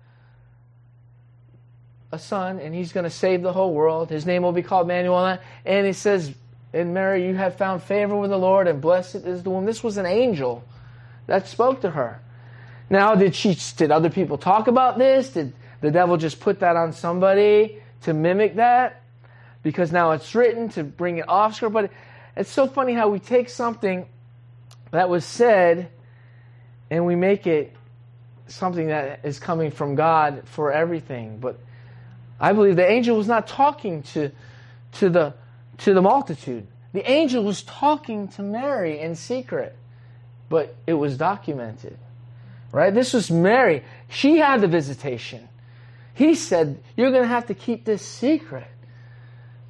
a 2.12 2.18
son, 2.18 2.58
and 2.58 2.74
he's 2.74 2.92
going 2.92 3.04
to 3.04 3.10
save 3.10 3.42
the 3.42 3.52
whole 3.52 3.72
world. 3.72 4.10
His 4.10 4.26
name 4.26 4.42
will 4.42 4.52
be 4.52 4.62
called 4.62 4.86
Emmanuel. 4.86 5.38
And 5.64 5.86
he 5.86 5.92
says, 5.92 6.34
And 6.72 6.92
Mary, 6.92 7.26
you 7.26 7.34
have 7.34 7.56
found 7.56 7.82
favor 7.82 8.16
with 8.16 8.30
the 8.30 8.38
Lord, 8.38 8.66
and 8.66 8.80
blessed 8.80 9.16
is 9.16 9.42
the 9.42 9.50
womb. 9.50 9.64
This 9.64 9.84
was 9.84 9.96
an 9.96 10.06
angel 10.06 10.64
that 11.26 11.46
spoke 11.46 11.82
to 11.82 11.90
her. 11.90 12.20
Now, 12.88 13.14
did 13.14 13.36
she? 13.36 13.56
Did 13.76 13.92
other 13.92 14.10
people 14.10 14.36
talk 14.36 14.66
about 14.66 14.98
this? 14.98 15.30
Did 15.30 15.52
the 15.80 15.92
devil 15.92 16.16
just 16.16 16.40
put 16.40 16.60
that 16.60 16.74
on 16.74 16.92
somebody 16.92 17.80
to 18.02 18.12
mimic 18.12 18.56
that? 18.56 19.02
Because 19.62 19.92
now 19.92 20.10
it's 20.12 20.34
written 20.34 20.70
to 20.70 20.82
bring 20.82 21.18
it 21.18 21.28
off 21.28 21.54
script. 21.54 21.72
But 21.72 21.90
it's 22.36 22.50
so 22.50 22.66
funny 22.66 22.94
how 22.94 23.08
we 23.08 23.20
take 23.20 23.48
something 23.48 24.06
that 24.90 25.08
was 25.08 25.24
said 25.24 25.90
and 26.90 27.06
we 27.06 27.14
make 27.14 27.46
it 27.46 27.74
something 28.48 28.88
that 28.88 29.20
is 29.24 29.38
coming 29.38 29.70
from 29.70 29.94
God 29.94 30.42
for 30.46 30.72
everything. 30.72 31.38
But 31.38 31.58
I 32.40 32.52
believe 32.52 32.76
the 32.76 32.88
angel 32.88 33.16
was 33.16 33.28
not 33.28 33.46
talking 33.46 34.02
to, 34.14 34.30
to, 34.94 35.08
the, 35.08 35.34
to 35.78 35.94
the 35.94 36.02
multitude. 36.02 36.66
The 36.92 37.08
angel 37.08 37.44
was 37.44 37.62
talking 37.62 38.28
to 38.28 38.42
Mary 38.42 38.98
in 38.98 39.14
secret, 39.14 39.76
but 40.48 40.74
it 40.86 40.94
was 40.94 41.16
documented. 41.16 41.96
Right? 42.72 42.92
This 42.92 43.12
was 43.12 43.30
Mary. 43.30 43.84
She 44.08 44.38
had 44.38 44.60
the 44.60 44.68
visitation. 44.68 45.48
He 46.14 46.34
said, 46.34 46.82
You're 46.96 47.10
going 47.10 47.22
to 47.22 47.28
have 47.28 47.46
to 47.46 47.54
keep 47.54 47.84
this 47.84 48.04
secret 48.04 48.66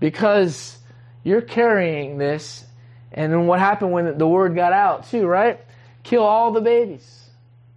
because 0.00 0.78
you're 1.22 1.42
carrying 1.42 2.18
this. 2.18 2.64
And 3.12 3.32
then 3.32 3.46
what 3.46 3.58
happened 3.58 3.92
when 3.92 4.18
the 4.18 4.26
word 4.26 4.54
got 4.54 4.72
out, 4.72 5.08
too, 5.10 5.26
right? 5.26 5.60
Kill 6.10 6.24
all 6.24 6.50
the 6.50 6.60
babies. 6.60 7.30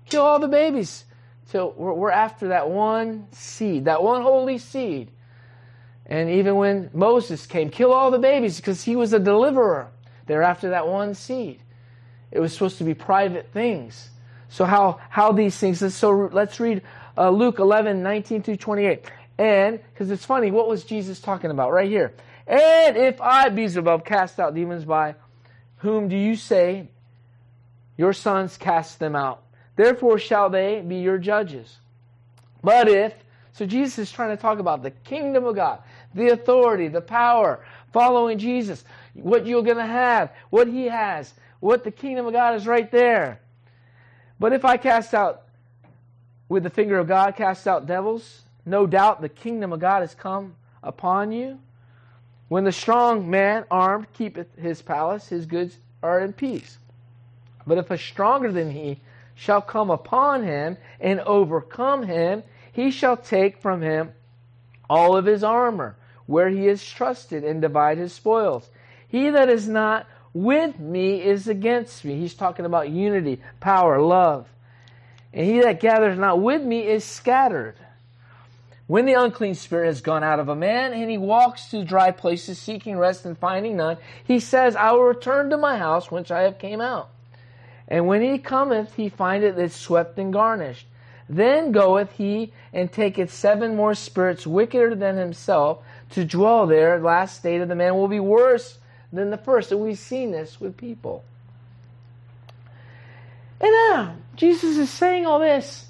Kill 0.09 0.23
all 0.23 0.39
the 0.39 0.47
babies. 0.47 1.05
So 1.45 1.71
we're, 1.77 1.93
we're 1.93 2.09
after 2.09 2.47
that 2.47 2.67
one 2.67 3.27
seed, 3.29 3.85
that 3.85 4.01
one 4.01 4.23
holy 4.23 4.57
seed. 4.57 5.11
And 6.07 6.31
even 6.31 6.55
when 6.55 6.89
Moses 6.95 7.45
came, 7.45 7.69
kill 7.69 7.93
all 7.93 8.09
the 8.09 8.17
babies 8.17 8.57
because 8.57 8.83
he 8.83 8.95
was 8.95 9.13
a 9.13 9.19
deliverer. 9.19 9.91
They're 10.25 10.41
after 10.41 10.71
that 10.71 10.87
one 10.87 11.13
seed. 11.13 11.61
It 12.31 12.39
was 12.39 12.53
supposed 12.53 12.79
to 12.79 12.83
be 12.83 12.95
private 12.95 13.51
things. 13.53 14.09
So 14.49 14.65
how 14.65 14.99
how 15.11 15.31
these 15.31 15.55
things? 15.55 15.93
So 15.93 16.27
let's 16.33 16.59
read 16.59 16.81
uh, 17.15 17.29
Luke 17.29 17.59
11, 17.59 18.01
19 18.01 18.41
through 18.41 18.57
28. 18.57 19.11
And 19.37 19.79
because 19.93 20.09
it's 20.09 20.25
funny, 20.25 20.49
what 20.49 20.67
was 20.67 20.83
Jesus 20.85 21.19
talking 21.19 21.51
about 21.51 21.71
right 21.71 21.87
here? 21.87 22.15
And 22.47 22.97
if 22.97 23.21
I, 23.21 23.49
Beelzebub, 23.49 24.03
cast 24.03 24.39
out 24.39 24.55
demons 24.55 24.85
by 24.85 25.13
whom 25.77 26.07
do 26.07 26.17
you 26.17 26.35
say 26.35 26.87
your 27.97 28.13
sons 28.13 28.57
cast 28.57 28.99
them 28.99 29.15
out? 29.15 29.43
Therefore 29.75 30.17
shall 30.19 30.49
they 30.49 30.81
be 30.81 30.97
your 30.97 31.17
judges. 31.17 31.77
But 32.63 32.87
if, 32.87 33.13
so 33.51 33.65
Jesus 33.65 33.99
is 33.99 34.11
trying 34.11 34.35
to 34.35 34.41
talk 34.41 34.59
about 34.59 34.83
the 34.83 34.91
kingdom 34.91 35.45
of 35.45 35.55
God, 35.55 35.79
the 36.13 36.29
authority, 36.29 36.87
the 36.87 37.01
power, 37.01 37.65
following 37.91 38.37
Jesus, 38.37 38.83
what 39.13 39.45
you're 39.45 39.63
going 39.63 39.77
to 39.77 39.85
have, 39.85 40.31
what 40.49 40.67
he 40.67 40.85
has, 40.85 41.33
what 41.59 41.83
the 41.83 41.91
kingdom 41.91 42.25
of 42.25 42.33
God 42.33 42.55
is 42.55 42.65
right 42.65 42.91
there. 42.91 43.39
But 44.39 44.53
if 44.53 44.65
I 44.65 44.77
cast 44.77 45.13
out 45.13 45.43
with 46.49 46.63
the 46.63 46.69
finger 46.69 46.97
of 46.97 47.07
God, 47.07 47.35
cast 47.35 47.67
out 47.67 47.85
devils, 47.85 48.41
no 48.65 48.87
doubt 48.87 49.21
the 49.21 49.29
kingdom 49.29 49.73
of 49.73 49.79
God 49.79 50.01
has 50.01 50.15
come 50.15 50.55
upon 50.81 51.31
you. 51.31 51.59
When 52.47 52.63
the 52.63 52.71
strong 52.71 53.29
man 53.29 53.65
armed 53.71 54.11
keepeth 54.13 54.55
his 54.57 54.81
palace, 54.81 55.27
his 55.27 55.45
goods 55.45 55.77
are 56.01 56.19
in 56.19 56.33
peace. 56.33 56.77
But 57.65 57.77
if 57.77 57.91
a 57.91 57.97
stronger 57.97 58.51
than 58.51 58.71
he 58.71 58.99
shall 59.35 59.61
come 59.61 59.89
upon 59.89 60.43
him 60.43 60.77
and 60.99 61.19
overcome 61.21 62.03
him, 62.03 62.43
he 62.71 62.91
shall 62.91 63.17
take 63.17 63.57
from 63.57 63.81
him 63.81 64.11
all 64.89 65.15
of 65.15 65.25
his 65.25 65.43
armor, 65.43 65.95
where 66.25 66.49
he 66.49 66.67
is 66.67 66.85
trusted, 66.85 67.43
and 67.43 67.61
divide 67.61 67.97
his 67.97 68.13
spoils. 68.13 68.69
He 69.07 69.29
that 69.29 69.49
is 69.49 69.67
not 69.67 70.07
with 70.33 70.79
me 70.79 71.21
is 71.21 71.47
against 71.47 72.03
me. 72.03 72.19
He's 72.19 72.33
talking 72.33 72.65
about 72.65 72.89
unity, 72.89 73.41
power, 73.59 74.01
love. 74.01 74.47
And 75.33 75.45
he 75.45 75.61
that 75.61 75.79
gathers 75.79 76.17
not 76.17 76.41
with 76.41 76.61
me 76.61 76.87
is 76.87 77.03
scattered. 77.03 77.75
When 78.87 79.05
the 79.05 79.13
unclean 79.13 79.55
spirit 79.55 79.87
has 79.87 80.01
gone 80.01 80.23
out 80.23 80.39
of 80.39 80.49
a 80.49 80.55
man 80.55 80.93
and 80.93 81.09
he 81.09 81.17
walks 81.17 81.69
to 81.69 81.85
dry 81.85 82.11
places 82.11 82.59
seeking 82.59 82.97
rest 82.97 83.25
and 83.25 83.37
finding 83.37 83.77
none, 83.77 83.97
he 84.23 84.39
says, 84.39 84.75
I 84.75 84.91
will 84.91 85.03
return 85.03 85.49
to 85.51 85.57
my 85.57 85.77
house 85.77 86.11
whence 86.11 86.29
I 86.29 86.41
have 86.41 86.59
came 86.59 86.81
out. 86.81 87.09
And 87.93 88.07
when 88.07 88.23
he 88.23 88.39
cometh, 88.39 88.95
he 88.95 89.07
findeth 89.07 89.55
it 89.59 89.71
swept 89.71 90.17
and 90.17 90.33
garnished. 90.33 90.87
Then 91.29 91.71
goeth 91.71 92.11
he 92.13 92.51
and 92.73 92.91
taketh 92.91 93.31
seven 93.31 93.75
more 93.75 93.93
spirits 93.93 94.47
wickeder 94.47 94.95
than 94.95 95.15
himself 95.15 95.77
to 96.09 96.25
dwell 96.25 96.65
there. 96.65 96.97
The 96.97 97.05
last 97.05 97.37
state 97.37 97.61
of 97.61 97.67
the 97.67 97.75
man 97.75 97.93
will 97.93 98.07
be 98.07 98.19
worse 98.19 98.79
than 99.11 99.29
the 99.29 99.37
first. 99.37 99.71
And 99.71 99.79
we've 99.79 99.99
seen 99.99 100.31
this 100.31 100.59
with 100.59 100.75
people. 100.75 101.23
And 103.61 103.71
now, 103.71 104.15
Jesus 104.37 104.75
is 104.77 104.89
saying 104.89 105.27
all 105.27 105.37
this. 105.37 105.85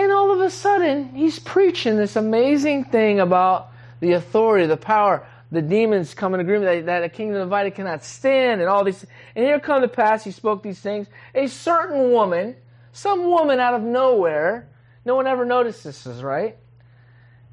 And 0.00 0.10
all 0.10 0.32
of 0.32 0.40
a 0.40 0.50
sudden, 0.50 1.10
he's 1.10 1.38
preaching 1.38 1.96
this 1.96 2.16
amazing 2.16 2.86
thing 2.86 3.20
about 3.20 3.68
the 4.00 4.14
authority, 4.14 4.66
the 4.66 4.76
power, 4.76 5.24
the 5.50 5.62
demons 5.62 6.14
come 6.14 6.34
in 6.34 6.40
agreement 6.40 6.86
that, 6.86 6.86
that 6.86 7.04
a 7.04 7.08
kingdom 7.08 7.40
divided 7.40 7.74
cannot 7.74 8.02
stand 8.04 8.60
and 8.60 8.68
all 8.68 8.84
these. 8.84 9.04
And 9.34 9.44
here 9.44 9.60
come 9.60 9.82
to 9.82 9.88
pass, 9.88 10.24
he 10.24 10.32
spoke 10.32 10.62
these 10.62 10.80
things. 10.80 11.06
A 11.34 11.46
certain 11.46 12.10
woman, 12.10 12.56
some 12.92 13.26
woman 13.26 13.60
out 13.60 13.74
of 13.74 13.82
nowhere, 13.82 14.68
no 15.04 15.14
one 15.14 15.26
ever 15.26 15.44
notices 15.44 16.02
this, 16.02 16.20
right? 16.20 16.56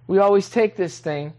We 0.08 0.18
always 0.18 0.50
take 0.50 0.76
this 0.76 1.00
thing. 1.00 1.34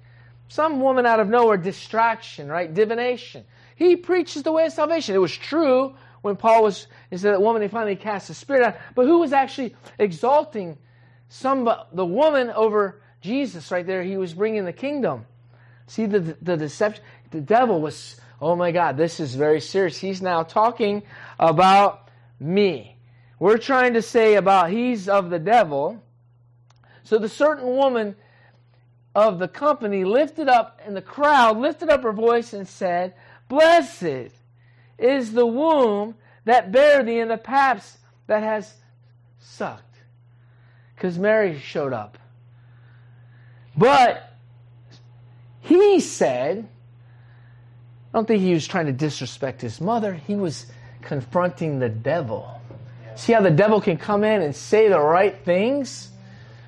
Some 0.48 0.80
woman 0.80 1.06
out 1.06 1.18
of 1.18 1.28
nowhere, 1.28 1.56
distraction, 1.56 2.48
right? 2.48 2.72
Divination. 2.72 3.44
He 3.74 3.96
preaches 3.96 4.44
the 4.44 4.52
way 4.52 4.66
of 4.66 4.72
salvation. 4.72 5.14
It 5.14 5.18
was 5.18 5.36
true 5.36 5.96
when 6.22 6.36
Paul 6.36 6.62
was, 6.62 6.86
he 7.10 7.16
said 7.16 7.32
that 7.32 7.42
woman, 7.42 7.62
he 7.62 7.68
finally 7.68 7.96
cast 7.96 8.28
the 8.28 8.34
spirit 8.34 8.64
out. 8.64 8.76
But 8.94 9.06
who 9.06 9.18
was 9.18 9.32
actually 9.32 9.74
exalting 9.98 10.78
some, 11.28 11.68
the 11.92 12.06
woman 12.06 12.50
over 12.50 13.02
Jesus 13.20 13.70
right 13.72 13.86
there? 13.86 14.04
He 14.04 14.16
was 14.16 14.32
bringing 14.32 14.64
the 14.64 14.72
kingdom. 14.72 15.26
See 15.86 16.06
the, 16.06 16.36
the 16.40 16.56
deception? 16.56 17.02
The 17.30 17.40
devil 17.40 17.80
was, 17.80 18.20
oh 18.40 18.56
my 18.56 18.72
God, 18.72 18.96
this 18.96 19.20
is 19.20 19.34
very 19.34 19.60
serious. 19.60 19.98
He's 19.98 20.22
now 20.22 20.42
talking 20.42 21.02
about 21.38 22.08
me. 22.40 22.96
We're 23.38 23.58
trying 23.58 23.94
to 23.94 24.02
say 24.02 24.34
about 24.34 24.70
he's 24.70 25.08
of 25.08 25.30
the 25.30 25.38
devil. 25.38 26.02
So 27.02 27.18
the 27.18 27.28
certain 27.28 27.66
woman 27.66 28.16
of 29.14 29.38
the 29.38 29.48
company 29.48 30.04
lifted 30.04 30.48
up, 30.48 30.80
in 30.86 30.94
the 30.94 31.02
crowd 31.02 31.58
lifted 31.58 31.88
up 31.88 32.02
her 32.02 32.12
voice 32.12 32.52
and 32.52 32.66
said, 32.66 33.14
Blessed 33.48 34.32
is 34.98 35.32
the 35.32 35.46
womb 35.46 36.14
that 36.44 36.72
bare 36.72 37.02
thee 37.02 37.20
and 37.20 37.30
the 37.30 37.38
paps 37.38 37.98
that 38.26 38.42
has 38.42 38.74
sucked. 39.38 39.82
because 40.94 41.18
Mary 41.18 41.58
showed 41.58 41.92
up. 41.92 42.18
But 43.76 44.33
he 45.64 46.00
said, 46.00 46.68
I 48.12 48.18
don't 48.18 48.28
think 48.28 48.42
he 48.42 48.52
was 48.52 48.66
trying 48.66 48.86
to 48.86 48.92
disrespect 48.92 49.60
his 49.60 49.80
mother. 49.80 50.14
He 50.14 50.36
was 50.36 50.66
confronting 51.02 51.78
the 51.78 51.88
devil. 51.88 52.60
See 53.16 53.32
how 53.32 53.40
the 53.40 53.50
devil 53.50 53.80
can 53.80 53.96
come 53.96 54.24
in 54.24 54.42
and 54.42 54.54
say 54.54 54.88
the 54.88 55.00
right 55.00 55.36
things, 55.44 56.10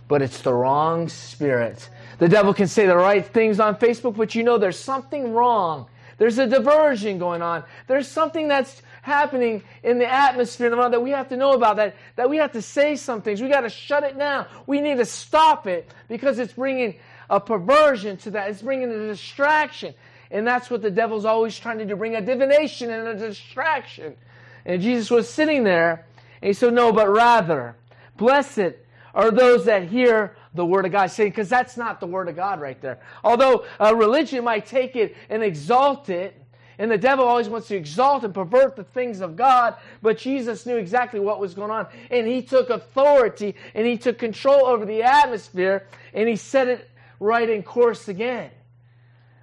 but 0.09 0.23
it's 0.23 0.41
the 0.41 0.55
wrong 0.55 1.09
spirit. 1.09 1.89
The 2.19 2.29
devil 2.29 2.55
can 2.55 2.69
say 2.69 2.87
the 2.87 2.97
right 2.97 3.25
things 3.25 3.61
on 3.61 3.77
Facebook, 3.77 4.17
but 4.17 4.35
you 4.35 4.43
know 4.43 4.59
there's 4.59 4.79
something 4.79 5.33
wrong. 5.33 5.87
There's 6.19 6.39
a 6.39 6.47
diversion 6.47 7.19
going 7.19 7.43
on. 7.43 7.65
There's 7.89 8.09
something 8.09 8.49
that's 8.49 8.81
happening 9.03 9.63
in 9.83 9.99
the 9.99 10.11
atmosphere 10.11 10.71
that 10.71 11.03
we 11.03 11.11
have 11.11 11.29
to 11.29 11.37
know 11.37 11.53
about, 11.53 11.77
that, 11.77 11.97
that 12.17 12.31
we 12.31 12.39
have 12.39 12.53
to 12.53 12.63
say 12.63 12.97
some 12.97 13.21
things. 13.21 13.43
We 13.43 13.49
got 13.49 13.61
to 13.61 13.69
shut 13.69 14.03
it 14.05 14.17
down. 14.19 14.47
We 14.67 14.81
need 14.81 14.97
to 14.97 15.05
stop 15.05 15.67
it 15.67 15.93
because 16.09 16.39
it's 16.39 16.55
bringing 16.55 16.97
a 17.29 17.41
perversion 17.41 18.17
to 18.19 18.31
that. 18.33 18.51
It's 18.51 18.63
bringing 18.63 18.91
a 18.91 19.07
distraction. 19.09 19.95
And 20.31 20.47
that's 20.47 20.71
what 20.71 20.83
the 20.83 20.91
devil's 20.91 21.25
always 21.25 21.59
trying 21.59 21.79
to 21.79 21.85
do 21.85 21.97
bring 21.97 22.17
a 22.17 22.21
divination 22.21 22.91
and 22.91 23.09
a 23.09 23.15
distraction. 23.15 24.17
And 24.65 24.83
Jesus 24.83 25.11
was 25.11 25.29
sitting 25.29 25.63
there, 25.63 26.07
and 26.43 26.49
he 26.49 26.53
said, 26.53 26.75
No, 26.75 26.93
but 26.93 27.09
rather, 27.09 27.77
blessed 28.17 28.75
are 29.15 29.31
those 29.31 29.65
that 29.67 29.89
hear 29.89 30.37
the 30.55 30.65
Word 30.65 30.87
of 30.87 30.93
God, 30.93 31.11
saying, 31.11 31.31
because 31.31 31.49
that's 31.49 31.77
not 31.77 32.01
the 32.01 32.07
Word 32.07 32.29
of 32.29 32.37
God 32.37 32.61
right 32.61 32.81
there. 32.81 33.01
Although 33.23 33.65
a 33.79 33.95
religion 33.95 34.45
might 34.45 34.67
take 34.67 34.97
it 34.97 35.17
and 35.31 35.43
exalt 35.43 36.09
it, 36.09 36.35
and 36.79 36.91
the 36.91 36.99
devil 36.99 37.25
always 37.25 37.49
wants 37.49 37.69
to 37.69 37.77
exalt 37.77 38.25
and 38.25 38.35
pervert 38.35 38.77
the 38.77 38.85
things 38.85 39.21
of 39.21 39.37
God, 39.37 39.77
but 40.03 40.19
Jesus 40.19 40.67
knew 40.67 40.77
exactly 40.77 41.21
what 41.21 41.41
was 41.41 41.55
going 41.55 41.71
on. 41.71 41.87
And 42.11 42.27
he 42.27 42.43
took 42.43 42.69
authority 42.69 43.55
and 43.75 43.87
he 43.87 43.97
took 43.97 44.19
control 44.19 44.67
over 44.67 44.85
the 44.85 45.03
atmosphere 45.03 45.87
and 46.13 46.29
he 46.29 46.37
set 46.37 46.69
it 46.69 46.91
right 47.21 47.49
in 47.49 47.63
course 47.63 48.09
again. 48.09 48.51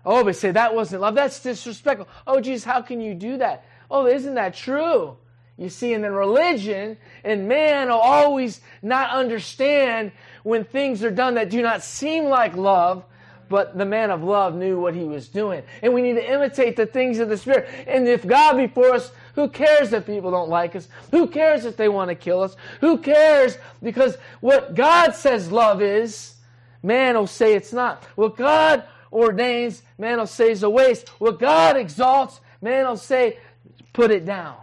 Oh, 0.05 0.23
but 0.23 0.35
say 0.35 0.51
that 0.51 0.75
wasn't 0.75 1.01
love. 1.01 1.15
That's 1.15 1.41
disrespectful. 1.41 2.07
Oh, 2.27 2.41
Jesus, 2.41 2.63
how 2.63 2.81
can 2.81 2.99
you 2.99 3.13
do 3.13 3.37
that? 3.37 3.65
Oh, 3.89 4.05
isn't 4.05 4.35
that 4.35 4.53
true? 4.53 5.17
You 5.57 5.69
see, 5.69 5.93
and 5.93 6.03
then 6.03 6.13
religion 6.13 6.97
and 7.23 7.47
man 7.47 7.87
will 7.87 7.97
always 7.97 8.59
not 8.81 9.11
understand 9.11 10.11
when 10.43 10.65
things 10.65 11.03
are 11.03 11.11
done 11.11 11.35
that 11.35 11.49
do 11.49 11.61
not 11.61 11.83
seem 11.83 12.25
like 12.25 12.55
love, 12.55 13.05
but 13.49 13.77
the 13.77 13.85
man 13.85 14.09
of 14.09 14.23
love 14.23 14.55
knew 14.55 14.79
what 14.79 14.95
he 14.95 15.03
was 15.03 15.27
doing. 15.27 15.61
And 15.83 15.93
we 15.93 16.01
need 16.01 16.15
to 16.15 16.27
imitate 16.33 16.75
the 16.75 16.87
things 16.87 17.19
of 17.19 17.29
the 17.29 17.37
Spirit. 17.37 17.69
And 17.87 18.07
if 18.07 18.25
God 18.25 18.57
be 18.57 18.67
for 18.67 18.93
us, 18.93 19.11
who 19.35 19.47
cares 19.47 19.93
if 19.93 20.07
people 20.07 20.31
don't 20.31 20.49
like 20.49 20.75
us? 20.75 20.87
Who 21.11 21.27
cares 21.27 21.65
if 21.65 21.77
they 21.77 21.87
want 21.87 22.09
to 22.09 22.15
kill 22.15 22.41
us? 22.41 22.55
Who 22.81 22.97
cares? 22.97 23.57
Because 23.81 24.17
what 24.41 24.73
God 24.73 25.11
says 25.11 25.51
love 25.51 25.83
is, 25.83 26.32
man 26.83 27.15
will 27.15 27.25
say 27.25 27.55
it's 27.55 27.73
not. 27.73 28.03
What 28.15 28.37
God 28.37 28.83
ordains, 29.11 29.81
man 29.97 30.17
will 30.17 30.27
say 30.27 30.51
is 30.51 30.63
a 30.63 30.69
waste. 30.69 31.09
What 31.19 31.39
God 31.39 31.77
exalts, 31.77 32.39
man 32.61 32.85
will 32.85 32.97
say, 32.97 33.39
put 33.93 34.11
it 34.11 34.25
down. 34.25 34.57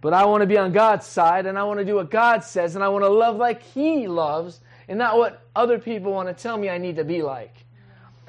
But 0.00 0.12
I 0.12 0.26
want 0.26 0.42
to 0.42 0.46
be 0.46 0.58
on 0.58 0.72
God's 0.72 1.06
side 1.06 1.46
and 1.46 1.58
I 1.58 1.64
want 1.64 1.80
to 1.80 1.84
do 1.84 1.96
what 1.96 2.10
God 2.10 2.44
says 2.44 2.76
and 2.76 2.84
I 2.84 2.88
want 2.88 3.04
to 3.04 3.08
love 3.08 3.36
like 3.36 3.62
He 3.62 4.06
loves 4.06 4.60
and 4.88 4.98
not 4.98 5.18
what 5.18 5.42
other 5.56 5.78
people 5.78 6.12
want 6.12 6.28
to 6.28 6.34
tell 6.34 6.56
me 6.56 6.68
I 6.68 6.78
need 6.78 6.96
to 6.96 7.04
be 7.04 7.22
like. 7.22 7.52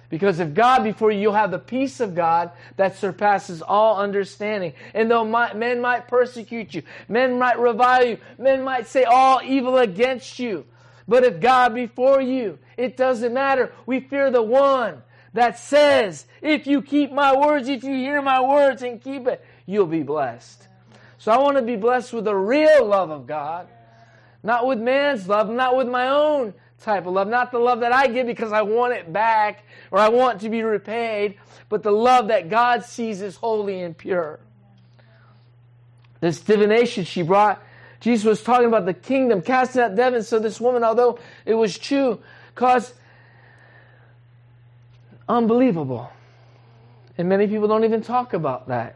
Because 0.09 0.39
if 0.39 0.53
God 0.53 0.83
before 0.83 1.11
you, 1.11 1.19
you'll 1.19 1.33
have 1.33 1.51
the 1.51 1.59
peace 1.59 1.99
of 1.99 2.15
God 2.15 2.51
that 2.77 2.95
surpasses 2.95 3.61
all 3.61 3.97
understanding. 3.97 4.73
And 4.93 5.11
though 5.11 5.25
my, 5.25 5.53
men 5.53 5.81
might 5.81 6.07
persecute 6.07 6.73
you, 6.73 6.83
men 7.09 7.37
might 7.37 7.59
revile 7.59 8.05
you, 8.05 8.17
men 8.37 8.63
might 8.63 8.87
say 8.87 9.03
all 9.03 9.41
evil 9.43 9.77
against 9.77 10.39
you, 10.39 10.65
but 11.07 11.23
if 11.23 11.39
God 11.39 11.73
before 11.73 12.21
you, 12.21 12.59
it 12.77 12.97
doesn't 12.97 13.33
matter. 13.33 13.73
We 13.85 13.99
fear 13.99 14.29
the 14.29 14.41
one 14.41 15.03
that 15.33 15.59
says, 15.59 16.25
if 16.41 16.67
you 16.67 16.81
keep 16.81 17.11
my 17.11 17.35
words, 17.35 17.69
if 17.69 17.83
you 17.83 17.93
hear 17.93 18.21
my 18.21 18.41
words 18.41 18.81
and 18.81 19.01
keep 19.01 19.27
it, 19.27 19.43
you'll 19.65 19.87
be 19.87 20.03
blessed. 20.03 20.67
So 21.17 21.31
I 21.31 21.37
want 21.37 21.57
to 21.57 21.63
be 21.63 21.75
blessed 21.75 22.13
with 22.13 22.25
the 22.25 22.35
real 22.35 22.85
love 22.85 23.09
of 23.09 23.27
God, 23.27 23.67
not 24.43 24.67
with 24.67 24.79
man's 24.79 25.27
love, 25.27 25.49
not 25.49 25.75
with 25.75 25.87
my 25.87 26.09
own 26.09 26.53
type 26.79 27.05
of 27.05 27.13
love, 27.13 27.27
not 27.27 27.51
the 27.51 27.59
love 27.59 27.79
that 27.79 27.91
I 27.91 28.07
give 28.07 28.27
because 28.27 28.51
I 28.51 28.61
want 28.61 28.93
it 28.93 29.11
back 29.11 29.63
or 29.91 29.99
I 29.99 30.09
want 30.09 30.41
to 30.41 30.49
be 30.49 30.63
repaid, 30.63 31.37
but 31.69 31.83
the 31.83 31.91
love 31.91 32.27
that 32.27 32.49
God 32.49 32.83
sees 32.83 33.21
as 33.21 33.35
holy 33.35 33.81
and 33.81 33.97
pure. 33.97 34.39
This 36.19 36.39
divination 36.39 37.03
she 37.03 37.21
brought, 37.21 37.61
Jesus 37.99 38.25
was 38.25 38.43
talking 38.43 38.67
about 38.67 38.85
the 38.85 38.93
kingdom, 38.93 39.41
casting 39.41 39.81
out 39.81 39.95
devils. 39.95 40.27
So 40.27 40.39
this 40.39 40.61
woman, 40.61 40.83
although 40.83 41.19
it 41.45 41.55
was 41.55 41.77
true, 41.77 42.19
caused 42.55 42.93
unbelievable. 45.27 46.11
And 47.17 47.27
many 47.29 47.47
people 47.47 47.67
don't 47.67 47.83
even 47.83 48.01
talk 48.01 48.33
about 48.33 48.67
that. 48.67 48.95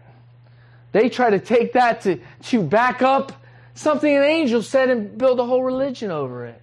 They 0.92 1.10
try 1.10 1.30
to 1.32 1.40
take 1.40 1.74
that 1.74 2.02
to, 2.02 2.20
to 2.44 2.64
back 2.64 3.02
up 3.02 3.32
something 3.74 4.14
an 4.16 4.24
angel 4.24 4.62
said 4.62 4.90
and 4.90 5.18
build 5.18 5.40
a 5.40 5.46
whole 5.46 5.64
religion 5.64 6.12
over 6.12 6.46
it. 6.46 6.62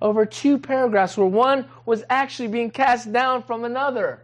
Over 0.00 0.26
two 0.26 0.58
paragraphs 0.58 1.16
where 1.16 1.26
one 1.26 1.66
was 1.84 2.02
actually 2.08 2.48
being 2.48 2.70
cast 2.70 3.12
down 3.12 3.42
from 3.42 3.64
another. 3.64 4.20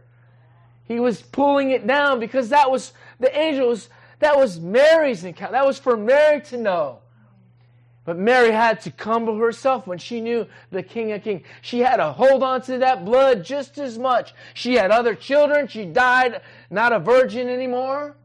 He 0.85 0.99
was 0.99 1.21
pulling 1.21 1.71
it 1.71 1.87
down 1.87 2.19
because 2.19 2.49
that 2.49 2.71
was 2.71 2.93
the 3.21 3.37
angel 3.37 3.69
was 3.69 3.89
that 4.21 4.37
was 4.37 4.59
Mary's 4.59 5.23
encounter. 5.23 5.53
That 5.53 5.67
was 5.67 5.79
for 5.79 5.97
Mary 5.97 6.41
to 6.43 6.57
know. 6.57 6.99
But 8.09 8.17
Mary 8.17 8.53
had 8.53 8.81
to 8.81 8.93
humble 8.99 9.37
herself 9.37 9.87
when 9.87 9.99
she 9.99 10.23
knew 10.23 10.47
the 10.71 10.83
King 10.83 11.13
of 11.13 11.23
Kings. 11.23 11.43
She 11.61 11.81
had 11.81 11.97
to 11.97 12.11
hold 12.11 12.43
on 12.43 12.63
to 12.63 12.79
that 12.79 13.05
blood 13.05 13.45
just 13.45 13.77
as 13.77 13.99
much. 13.99 14.33
She 14.55 14.77
had 14.77 14.91
other 14.91 15.15
children. 15.15 15.69
She 15.69 15.85
died 15.85 16.41
not 16.71 16.95
a 16.95 17.01
virgin 17.01 17.51
anymore. 17.51 18.17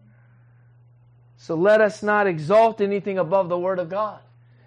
So 1.36 1.56
let 1.56 1.82
us 1.82 2.02
not 2.02 2.28
exalt 2.28 2.80
anything 2.80 3.18
above 3.18 3.50
the 3.50 3.60
Word 3.60 3.78
of 3.78 3.90
God. 3.90 4.22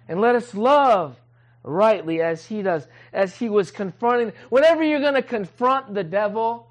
And 0.07 0.21
let 0.21 0.35
us 0.35 0.53
love 0.53 1.15
rightly 1.63 2.21
as 2.21 2.45
He 2.45 2.61
does, 2.61 2.85
as 3.11 3.35
He 3.35 3.49
was 3.49 3.71
confronting. 3.71 4.33
Whenever 4.49 4.83
you're 4.83 4.99
going 4.99 5.15
to 5.15 5.23
confront 5.23 5.95
the 5.95 6.03
devil, 6.03 6.67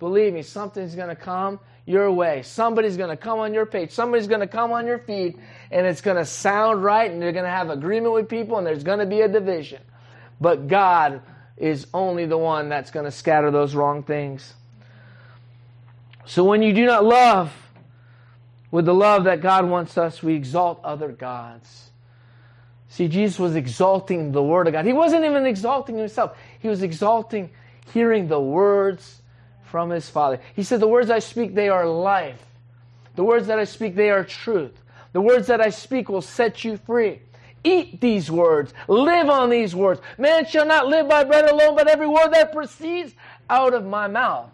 believe 0.00 0.34
me, 0.34 0.42
something's 0.42 0.96
going 0.96 1.10
to 1.10 1.14
come 1.14 1.60
your 1.86 2.10
way. 2.10 2.42
Somebody's 2.42 2.96
going 2.96 3.10
to 3.10 3.16
come 3.16 3.38
on 3.38 3.52
your 3.52 3.66
page. 3.66 3.90
Somebody's 3.90 4.26
going 4.26 4.40
to 4.40 4.46
come 4.46 4.72
on 4.72 4.86
your 4.86 4.98
feed, 4.98 5.38
and 5.70 5.86
it's 5.86 6.00
going 6.00 6.16
to 6.16 6.24
sound 6.24 6.82
right, 6.82 7.10
and 7.10 7.22
you're 7.22 7.32
going 7.32 7.44
to 7.44 7.50
have 7.50 7.70
agreement 7.70 8.14
with 8.14 8.28
people, 8.28 8.58
and 8.58 8.66
there's 8.66 8.84
going 8.84 9.00
to 9.00 9.06
be 9.06 9.20
a 9.20 9.28
division. 9.28 9.82
But 10.40 10.66
God 10.68 11.22
is 11.56 11.86
only 11.92 12.26
the 12.26 12.38
one 12.38 12.68
that's 12.68 12.90
going 12.90 13.04
to 13.04 13.10
scatter 13.10 13.50
those 13.50 13.74
wrong 13.74 14.02
things. 14.02 14.54
So 16.26 16.44
when 16.44 16.62
you 16.62 16.72
do 16.72 16.86
not 16.86 17.04
love, 17.04 17.52
with 18.70 18.86
the 18.86 18.94
love 18.94 19.24
that 19.24 19.40
God 19.40 19.68
wants 19.68 19.96
us, 19.98 20.22
we 20.22 20.34
exalt 20.34 20.80
other 20.82 21.12
gods. 21.12 21.90
See, 22.88 23.08
Jesus 23.08 23.38
was 23.38 23.54
exalting 23.54 24.32
the 24.32 24.42
Word 24.42 24.66
of 24.66 24.72
God. 24.72 24.84
He 24.84 24.92
wasn't 24.92 25.24
even 25.24 25.46
exalting 25.46 25.96
himself, 25.98 26.36
he 26.58 26.68
was 26.68 26.82
exalting 26.82 27.50
hearing 27.92 28.28
the 28.28 28.40
words 28.40 29.20
from 29.74 29.90
his 29.90 30.08
Father. 30.08 30.38
He 30.54 30.62
said, 30.62 30.78
The 30.78 30.86
words 30.86 31.10
I 31.10 31.18
speak, 31.18 31.52
they 31.52 31.68
are 31.68 31.84
life. 31.84 32.40
The 33.16 33.24
words 33.24 33.48
that 33.48 33.58
I 33.58 33.64
speak, 33.64 33.96
they 33.96 34.08
are 34.08 34.22
truth. 34.22 34.70
The 35.12 35.20
words 35.20 35.48
that 35.48 35.60
I 35.60 35.70
speak 35.70 36.08
will 36.08 36.22
set 36.22 36.62
you 36.62 36.76
free. 36.76 37.18
Eat 37.64 38.00
these 38.00 38.30
words. 38.30 38.72
Live 38.86 39.28
on 39.28 39.50
these 39.50 39.74
words. 39.74 40.00
Man 40.16 40.46
shall 40.46 40.64
not 40.64 40.86
live 40.86 41.08
by 41.08 41.24
bread 41.24 41.50
alone, 41.50 41.74
but 41.74 41.88
every 41.88 42.06
word 42.06 42.28
that 42.34 42.52
proceeds 42.52 43.14
out 43.50 43.74
of 43.74 43.84
my 43.84 44.06
mouth. 44.06 44.48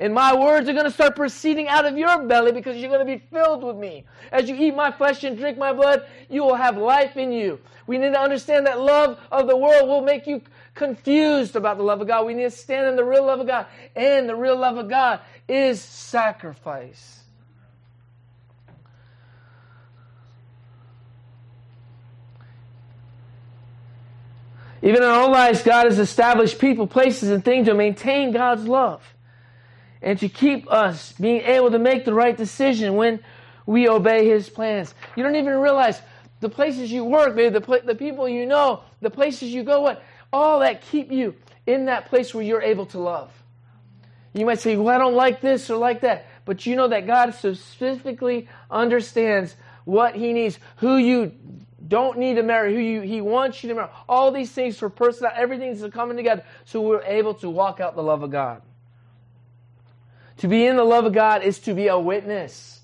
And 0.00 0.12
my 0.12 0.34
words 0.34 0.68
are 0.68 0.72
going 0.72 0.86
to 0.86 0.90
start 0.90 1.14
proceeding 1.14 1.68
out 1.68 1.84
of 1.84 1.96
your 1.96 2.24
belly 2.24 2.50
because 2.50 2.78
you're 2.78 2.90
going 2.90 3.06
to 3.06 3.18
be 3.18 3.24
filled 3.30 3.62
with 3.62 3.76
me. 3.76 4.06
As 4.32 4.48
you 4.48 4.56
eat 4.56 4.74
my 4.74 4.90
flesh 4.90 5.22
and 5.22 5.38
drink 5.38 5.56
my 5.56 5.72
blood, 5.72 6.04
you 6.28 6.42
will 6.42 6.56
have 6.56 6.76
life 6.76 7.16
in 7.16 7.30
you. 7.30 7.60
We 7.86 7.96
need 7.96 8.12
to 8.12 8.20
understand 8.20 8.66
that 8.66 8.80
love 8.80 9.20
of 9.30 9.46
the 9.46 9.56
world 9.56 9.88
will 9.88 10.02
make 10.02 10.26
you 10.26 10.42
confused 10.78 11.56
about 11.56 11.76
the 11.76 11.82
love 11.82 12.00
of 12.00 12.06
God. 12.06 12.24
We 12.24 12.32
need 12.32 12.44
to 12.44 12.50
stand 12.50 12.86
in 12.88 12.96
the 12.96 13.04
real 13.04 13.26
love 13.26 13.40
of 13.40 13.46
God. 13.46 13.66
And 13.94 14.28
the 14.28 14.36
real 14.36 14.56
love 14.56 14.78
of 14.78 14.88
God 14.88 15.20
is 15.46 15.82
sacrifice. 15.82 17.16
Even 24.80 25.02
in 25.02 25.08
our 25.08 25.24
own 25.24 25.32
lives, 25.32 25.62
God 25.62 25.86
has 25.86 25.98
established 25.98 26.60
people, 26.60 26.86
places, 26.86 27.30
and 27.30 27.44
things 27.44 27.66
to 27.66 27.74
maintain 27.74 28.32
God's 28.32 28.64
love 28.64 29.02
and 30.00 30.18
to 30.20 30.28
keep 30.28 30.70
us 30.70 31.12
being 31.20 31.40
able 31.40 31.72
to 31.72 31.78
make 31.80 32.04
the 32.04 32.14
right 32.14 32.36
decision 32.36 32.94
when 32.94 33.18
we 33.66 33.88
obey 33.88 34.28
His 34.28 34.48
plans. 34.48 34.94
You 35.16 35.24
don't 35.24 35.34
even 35.34 35.58
realize 35.58 36.00
the 36.40 36.48
places 36.48 36.92
you 36.92 37.04
work, 37.04 37.34
maybe 37.34 37.58
the, 37.58 37.82
the 37.84 37.96
people 37.96 38.28
you 38.28 38.46
know, 38.46 38.82
the 39.00 39.10
places 39.10 39.52
you 39.52 39.64
go, 39.64 39.80
what? 39.80 40.02
All 40.32 40.60
that 40.60 40.82
keep 40.82 41.10
you 41.10 41.34
in 41.66 41.86
that 41.86 42.06
place 42.06 42.34
where 42.34 42.44
you're 42.44 42.62
able 42.62 42.86
to 42.86 42.98
love. 42.98 43.32
You 44.34 44.46
might 44.46 44.60
say, 44.60 44.76
well, 44.76 44.94
I 44.94 44.98
don't 44.98 45.14
like 45.14 45.40
this 45.40 45.68
or 45.70 45.76
like 45.76 46.02
that. 46.02 46.26
But 46.44 46.64
you 46.64 46.76
know 46.76 46.88
that 46.88 47.06
God 47.06 47.34
specifically 47.34 48.48
understands 48.70 49.54
what 49.84 50.14
He 50.14 50.32
needs, 50.32 50.58
who 50.76 50.96
you 50.96 51.32
don't 51.86 52.18
need 52.18 52.34
to 52.34 52.42
marry, 52.42 52.74
who 52.74 52.80
you, 52.80 53.00
He 53.00 53.20
wants 53.20 53.62
you 53.62 53.68
to 53.70 53.74
marry. 53.74 53.88
All 54.08 54.30
these 54.30 54.50
things 54.50 54.78
for 54.78 54.88
personal, 54.88 55.32
everything's 55.34 55.82
coming 55.92 56.16
together 56.16 56.44
so 56.64 56.80
we're 56.80 57.02
able 57.02 57.34
to 57.34 57.50
walk 57.50 57.80
out 57.80 57.96
the 57.96 58.02
love 58.02 58.22
of 58.22 58.30
God. 58.30 58.62
To 60.38 60.48
be 60.48 60.66
in 60.66 60.76
the 60.76 60.84
love 60.84 61.04
of 61.04 61.12
God 61.12 61.42
is 61.42 61.58
to 61.60 61.74
be 61.74 61.88
a 61.88 61.98
witness. 61.98 62.80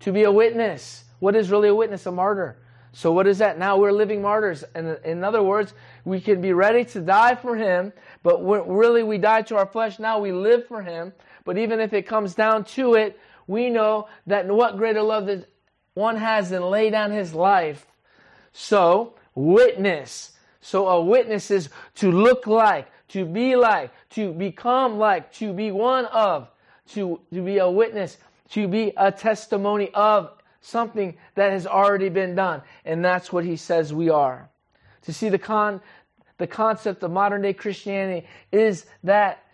To 0.00 0.12
be 0.12 0.24
a 0.24 0.30
witness. 0.32 1.04
What 1.18 1.34
is 1.34 1.50
really 1.50 1.68
a 1.68 1.74
witness? 1.74 2.06
A 2.06 2.12
martyr. 2.12 2.58
So 2.92 3.12
what 3.12 3.26
is 3.26 3.38
that? 3.38 3.58
Now 3.58 3.76
we're 3.76 3.92
living 3.92 4.22
martyrs. 4.22 4.64
And 4.74 4.98
in 5.04 5.22
other 5.22 5.42
words, 5.42 5.74
we 6.04 6.20
can 6.20 6.40
be 6.40 6.52
ready 6.52 6.84
to 6.86 7.00
die 7.00 7.34
for 7.34 7.56
Him, 7.56 7.92
but 8.22 8.42
really 8.42 9.02
we 9.02 9.18
die 9.18 9.42
to 9.42 9.56
our 9.56 9.66
flesh. 9.66 9.98
Now 9.98 10.18
we 10.18 10.32
live 10.32 10.66
for 10.66 10.82
Him. 10.82 11.12
But 11.44 11.58
even 11.58 11.80
if 11.80 11.92
it 11.92 12.06
comes 12.06 12.34
down 12.34 12.64
to 12.64 12.94
it, 12.94 13.18
we 13.46 13.70
know 13.70 14.08
that 14.26 14.46
what 14.46 14.76
greater 14.76 15.02
love 15.02 15.26
that 15.26 15.48
one 15.94 16.16
has 16.16 16.50
than 16.50 16.62
lay 16.62 16.90
down 16.90 17.10
his 17.10 17.34
life. 17.34 17.86
So, 18.52 19.14
witness. 19.34 20.32
So 20.60 20.88
a 20.88 21.02
witness 21.02 21.50
is 21.50 21.68
to 21.96 22.10
look 22.10 22.46
like, 22.46 22.88
to 23.08 23.24
be 23.24 23.56
like, 23.56 23.90
to 24.10 24.32
become 24.32 24.98
like, 24.98 25.32
to 25.34 25.52
be 25.52 25.72
one 25.72 26.06
of, 26.06 26.48
to, 26.90 27.20
to 27.32 27.42
be 27.42 27.58
a 27.58 27.70
witness, 27.70 28.18
to 28.50 28.68
be 28.68 28.92
a 28.96 29.10
testimony 29.10 29.90
of 29.94 30.30
something 30.60 31.16
that 31.34 31.52
has 31.52 31.66
already 31.66 32.08
been 32.08 32.34
done. 32.34 32.62
And 32.84 33.04
that's 33.04 33.32
what 33.32 33.44
he 33.44 33.56
says 33.56 33.92
we 33.92 34.10
are. 34.10 34.50
To 35.02 35.12
see 35.12 35.28
the 35.28 35.38
con 35.38 35.80
the 36.38 36.46
concept 36.46 37.02
of 37.02 37.10
modern 37.10 37.42
day 37.42 37.52
Christianity 37.52 38.26
is 38.50 38.86
that 39.04 39.44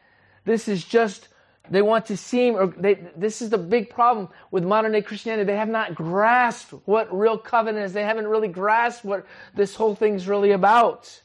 this 0.44 0.68
is 0.68 0.84
just 0.84 1.28
they 1.68 1.82
want 1.82 2.06
to 2.06 2.16
seem 2.16 2.54
or 2.54 2.68
they, 2.68 2.94
this 3.16 3.42
is 3.42 3.50
the 3.50 3.58
big 3.58 3.90
problem 3.90 4.28
with 4.50 4.64
modern 4.64 4.92
day 4.92 5.02
Christianity. 5.02 5.44
They 5.44 5.56
have 5.56 5.68
not 5.68 5.94
grasped 5.94 6.72
what 6.84 7.16
real 7.16 7.38
covenant 7.38 7.84
is. 7.84 7.92
They 7.92 8.04
haven't 8.04 8.28
really 8.28 8.48
grasped 8.48 9.04
what 9.04 9.26
this 9.54 9.74
whole 9.74 9.94
thing's 9.94 10.28
really 10.28 10.52
about. 10.52 11.22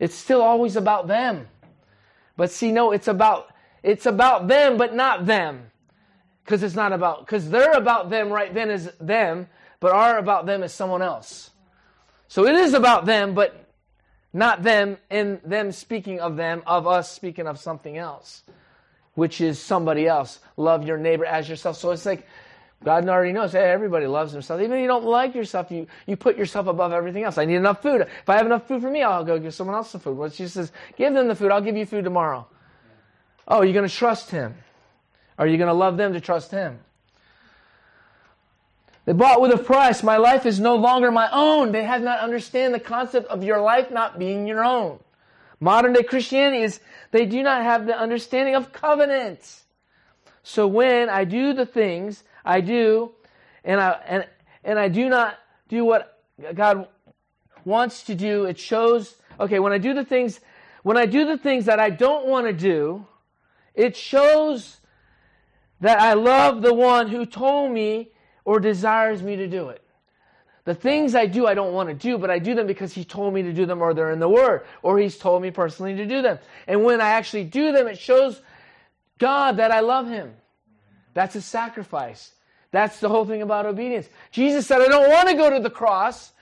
It's 0.00 0.14
still 0.14 0.42
always 0.42 0.76
about 0.76 1.06
them. 1.06 1.48
But 2.36 2.50
see, 2.50 2.72
no, 2.72 2.92
it's 2.92 3.08
about 3.08 3.48
it's 3.82 4.06
about 4.06 4.48
them, 4.48 4.76
but 4.76 4.94
not 4.94 5.26
them. 5.26 5.70
Because 6.46 6.62
it's 6.62 6.76
not 6.76 6.92
about, 6.92 7.26
because 7.26 7.50
they're 7.50 7.72
about 7.72 8.08
them 8.08 8.30
right 8.30 8.54
then 8.54 8.70
as 8.70 8.88
them, 9.00 9.48
but 9.80 9.90
are 9.90 10.16
about 10.16 10.46
them 10.46 10.62
as 10.62 10.72
someone 10.72 11.02
else. 11.02 11.50
So 12.28 12.46
it 12.46 12.54
is 12.54 12.72
about 12.72 13.04
them, 13.04 13.34
but 13.34 13.68
not 14.32 14.62
them 14.62 14.96
in 15.10 15.40
them 15.44 15.72
speaking 15.72 16.20
of 16.20 16.36
them, 16.36 16.62
of 16.64 16.86
us 16.86 17.10
speaking 17.10 17.48
of 17.48 17.58
something 17.58 17.98
else, 17.98 18.44
which 19.14 19.40
is 19.40 19.58
somebody 19.58 20.06
else. 20.06 20.38
Love 20.56 20.86
your 20.86 20.98
neighbor 20.98 21.24
as 21.24 21.48
yourself. 21.48 21.78
So 21.78 21.90
it's 21.90 22.06
like, 22.06 22.24
God 22.84 23.08
already 23.08 23.32
knows, 23.32 23.50
hey, 23.50 23.68
everybody 23.72 24.06
loves 24.06 24.32
themselves. 24.32 24.62
Even 24.62 24.76
if 24.76 24.82
you 24.82 24.86
don't 24.86 25.04
like 25.04 25.34
yourself, 25.34 25.72
you, 25.72 25.88
you 26.06 26.16
put 26.16 26.36
yourself 26.36 26.68
above 26.68 26.92
everything 26.92 27.24
else. 27.24 27.38
I 27.38 27.44
need 27.44 27.56
enough 27.56 27.82
food. 27.82 28.02
If 28.02 28.28
I 28.28 28.36
have 28.36 28.46
enough 28.46 28.68
food 28.68 28.82
for 28.82 28.90
me, 28.90 29.02
I'll 29.02 29.24
go 29.24 29.36
give 29.40 29.52
someone 29.52 29.74
else 29.74 29.90
some 29.90 30.00
food. 30.00 30.16
Well, 30.16 30.30
she 30.30 30.46
says, 30.46 30.70
give 30.96 31.12
them 31.12 31.26
the 31.26 31.34
food. 31.34 31.50
I'll 31.50 31.60
give 31.60 31.76
you 31.76 31.86
food 31.86 32.04
tomorrow. 32.04 32.46
Oh, 33.48 33.62
you're 33.62 33.72
going 33.72 33.88
to 33.88 33.92
trust 33.92 34.30
him. 34.30 34.54
Are 35.38 35.46
you 35.46 35.56
going 35.58 35.68
to 35.68 35.74
love 35.74 35.96
them 35.96 36.12
to 36.12 36.20
trust 36.20 36.50
Him? 36.50 36.78
They 39.06 39.12
bought 39.12 39.40
with 39.40 39.52
a 39.52 39.58
price. 39.58 40.02
My 40.02 40.16
life 40.16 40.46
is 40.46 40.58
no 40.58 40.74
longer 40.74 41.12
my 41.12 41.28
own. 41.30 41.70
They 41.72 41.84
have 41.84 42.02
not 42.02 42.20
understand 42.20 42.74
the 42.74 42.80
concept 42.80 43.28
of 43.28 43.44
your 43.44 43.60
life 43.60 43.90
not 43.90 44.18
being 44.18 44.48
your 44.48 44.64
own. 44.64 44.98
Modern 45.60 45.92
day 45.92 46.02
Christianity 46.02 46.62
is 46.62 46.80
they 47.12 47.24
do 47.24 47.42
not 47.42 47.62
have 47.62 47.86
the 47.86 47.96
understanding 47.96 48.56
of 48.56 48.72
covenant. 48.72 49.62
So 50.42 50.66
when 50.66 51.08
I 51.08 51.24
do 51.24 51.54
the 51.54 51.66
things 51.66 52.24
I 52.44 52.60
do, 52.60 53.12
and 53.64 53.80
I 53.80 54.00
and 54.06 54.26
and 54.64 54.78
I 54.78 54.88
do 54.88 55.08
not 55.08 55.38
do 55.68 55.84
what 55.84 56.18
God 56.54 56.88
wants 57.64 58.02
to 58.04 58.14
do, 58.14 58.44
it 58.44 58.58
shows. 58.58 59.14
Okay, 59.38 59.58
when 59.60 59.72
I 59.72 59.78
do 59.78 59.94
the 59.94 60.04
things, 60.04 60.40
when 60.82 60.96
I 60.96 61.06
do 61.06 61.24
the 61.24 61.38
things 61.38 61.66
that 61.66 61.78
I 61.78 61.90
don't 61.90 62.26
want 62.26 62.46
to 62.46 62.52
do, 62.52 63.06
it 63.74 63.96
shows 63.96 64.78
that 65.80 66.00
I 66.00 66.14
love 66.14 66.62
the 66.62 66.74
one 66.74 67.08
who 67.08 67.26
told 67.26 67.72
me 67.72 68.10
or 68.44 68.60
desires 68.60 69.22
me 69.22 69.36
to 69.36 69.46
do 69.46 69.68
it. 69.68 69.82
The 70.64 70.74
things 70.74 71.14
I 71.14 71.26
do, 71.26 71.46
I 71.46 71.54
don't 71.54 71.74
want 71.74 71.88
to 71.88 71.94
do, 71.94 72.18
but 72.18 72.30
I 72.30 72.40
do 72.40 72.54
them 72.54 72.66
because 72.66 72.92
he 72.92 73.04
told 73.04 73.32
me 73.32 73.42
to 73.42 73.52
do 73.52 73.66
them 73.66 73.80
or 73.80 73.94
they're 73.94 74.10
in 74.10 74.18
the 74.18 74.28
Word 74.28 74.66
or 74.82 74.98
he's 74.98 75.16
told 75.16 75.42
me 75.42 75.50
personally 75.50 75.94
to 75.96 76.06
do 76.06 76.22
them. 76.22 76.38
And 76.66 76.82
when 76.82 77.00
I 77.00 77.10
actually 77.10 77.44
do 77.44 77.70
them, 77.72 77.86
it 77.86 77.98
shows 77.98 78.40
God 79.18 79.58
that 79.58 79.70
I 79.70 79.80
love 79.80 80.08
him. 80.08 80.34
That's 81.14 81.36
a 81.36 81.40
sacrifice. 81.40 82.32
That's 82.72 82.98
the 82.98 83.08
whole 83.08 83.24
thing 83.24 83.42
about 83.42 83.64
obedience. 83.64 84.08
Jesus 84.32 84.66
said, 84.66 84.80
I 84.80 84.88
don't 84.88 85.08
want 85.08 85.28
to 85.28 85.34
go 85.34 85.50
to 85.50 85.60
the 85.60 85.70
cross, 85.70 86.32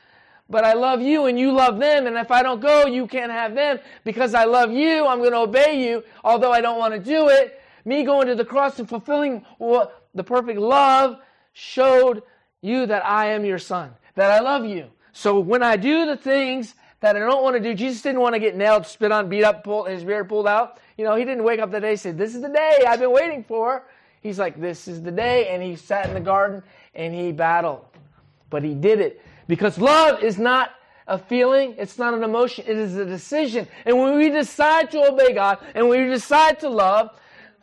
but 0.48 0.64
I 0.64 0.72
love 0.72 1.02
you 1.02 1.26
and 1.26 1.38
you 1.38 1.52
love 1.52 1.78
them. 1.78 2.06
And 2.06 2.16
if 2.16 2.30
I 2.30 2.42
don't 2.42 2.60
go, 2.60 2.86
you 2.86 3.06
can't 3.06 3.30
have 3.30 3.54
them. 3.54 3.78
Because 4.04 4.34
I 4.34 4.44
love 4.44 4.72
you, 4.72 5.06
I'm 5.06 5.18
going 5.18 5.32
to 5.32 5.38
obey 5.38 5.86
you, 5.86 6.02
although 6.24 6.50
I 6.50 6.62
don't 6.62 6.78
want 6.78 6.94
to 6.94 6.98
do 6.98 7.28
it 7.28 7.60
me 7.84 8.04
going 8.04 8.28
to 8.28 8.34
the 8.34 8.44
cross 8.44 8.78
and 8.78 8.88
fulfilling 8.88 9.44
what 9.58 10.06
the 10.14 10.24
perfect 10.24 10.58
love 10.58 11.18
showed 11.52 12.22
you 12.60 12.86
that 12.86 13.04
I 13.04 13.30
am 13.30 13.44
your 13.44 13.58
son, 13.58 13.90
that 14.14 14.30
I 14.30 14.40
love 14.40 14.64
you. 14.64 14.90
So 15.12 15.38
when 15.38 15.62
I 15.62 15.76
do 15.76 16.06
the 16.06 16.16
things 16.16 16.74
that 17.00 17.16
I 17.16 17.18
don't 17.18 17.42
want 17.42 17.56
to 17.56 17.62
do, 17.62 17.74
Jesus 17.74 18.02
didn't 18.02 18.20
want 18.20 18.34
to 18.34 18.40
get 18.40 18.56
nailed, 18.56 18.86
spit 18.86 19.12
on, 19.12 19.28
beat 19.28 19.44
up, 19.44 19.62
pull, 19.62 19.84
his 19.84 20.02
beard 20.02 20.28
pulled 20.28 20.48
out. 20.48 20.78
You 20.96 21.04
know, 21.04 21.14
he 21.14 21.24
didn't 21.24 21.44
wake 21.44 21.60
up 21.60 21.70
that 21.72 21.80
day 21.80 21.90
and 21.90 22.00
say, 22.00 22.12
This 22.12 22.34
is 22.34 22.42
the 22.42 22.48
day 22.48 22.84
I've 22.86 23.00
been 23.00 23.12
waiting 23.12 23.44
for. 23.44 23.84
He's 24.20 24.38
like, 24.38 24.60
This 24.60 24.88
is 24.88 25.02
the 25.02 25.10
day. 25.12 25.48
And 25.48 25.62
he 25.62 25.76
sat 25.76 26.08
in 26.08 26.14
the 26.14 26.20
garden 26.20 26.62
and 26.94 27.14
he 27.14 27.32
battled. 27.32 27.84
But 28.50 28.62
he 28.64 28.74
did 28.74 29.00
it 29.00 29.20
because 29.46 29.78
love 29.78 30.22
is 30.22 30.38
not 30.38 30.70
a 31.06 31.18
feeling, 31.18 31.74
it's 31.76 31.98
not 31.98 32.14
an 32.14 32.22
emotion, 32.22 32.64
it 32.66 32.76
is 32.76 32.96
a 32.96 33.04
decision. 33.04 33.68
And 33.84 33.98
when 33.98 34.16
we 34.16 34.30
decide 34.30 34.90
to 34.92 35.12
obey 35.12 35.34
God 35.34 35.58
and 35.74 35.88
we 35.88 35.98
decide 36.06 36.60
to 36.60 36.68
love, 36.70 37.10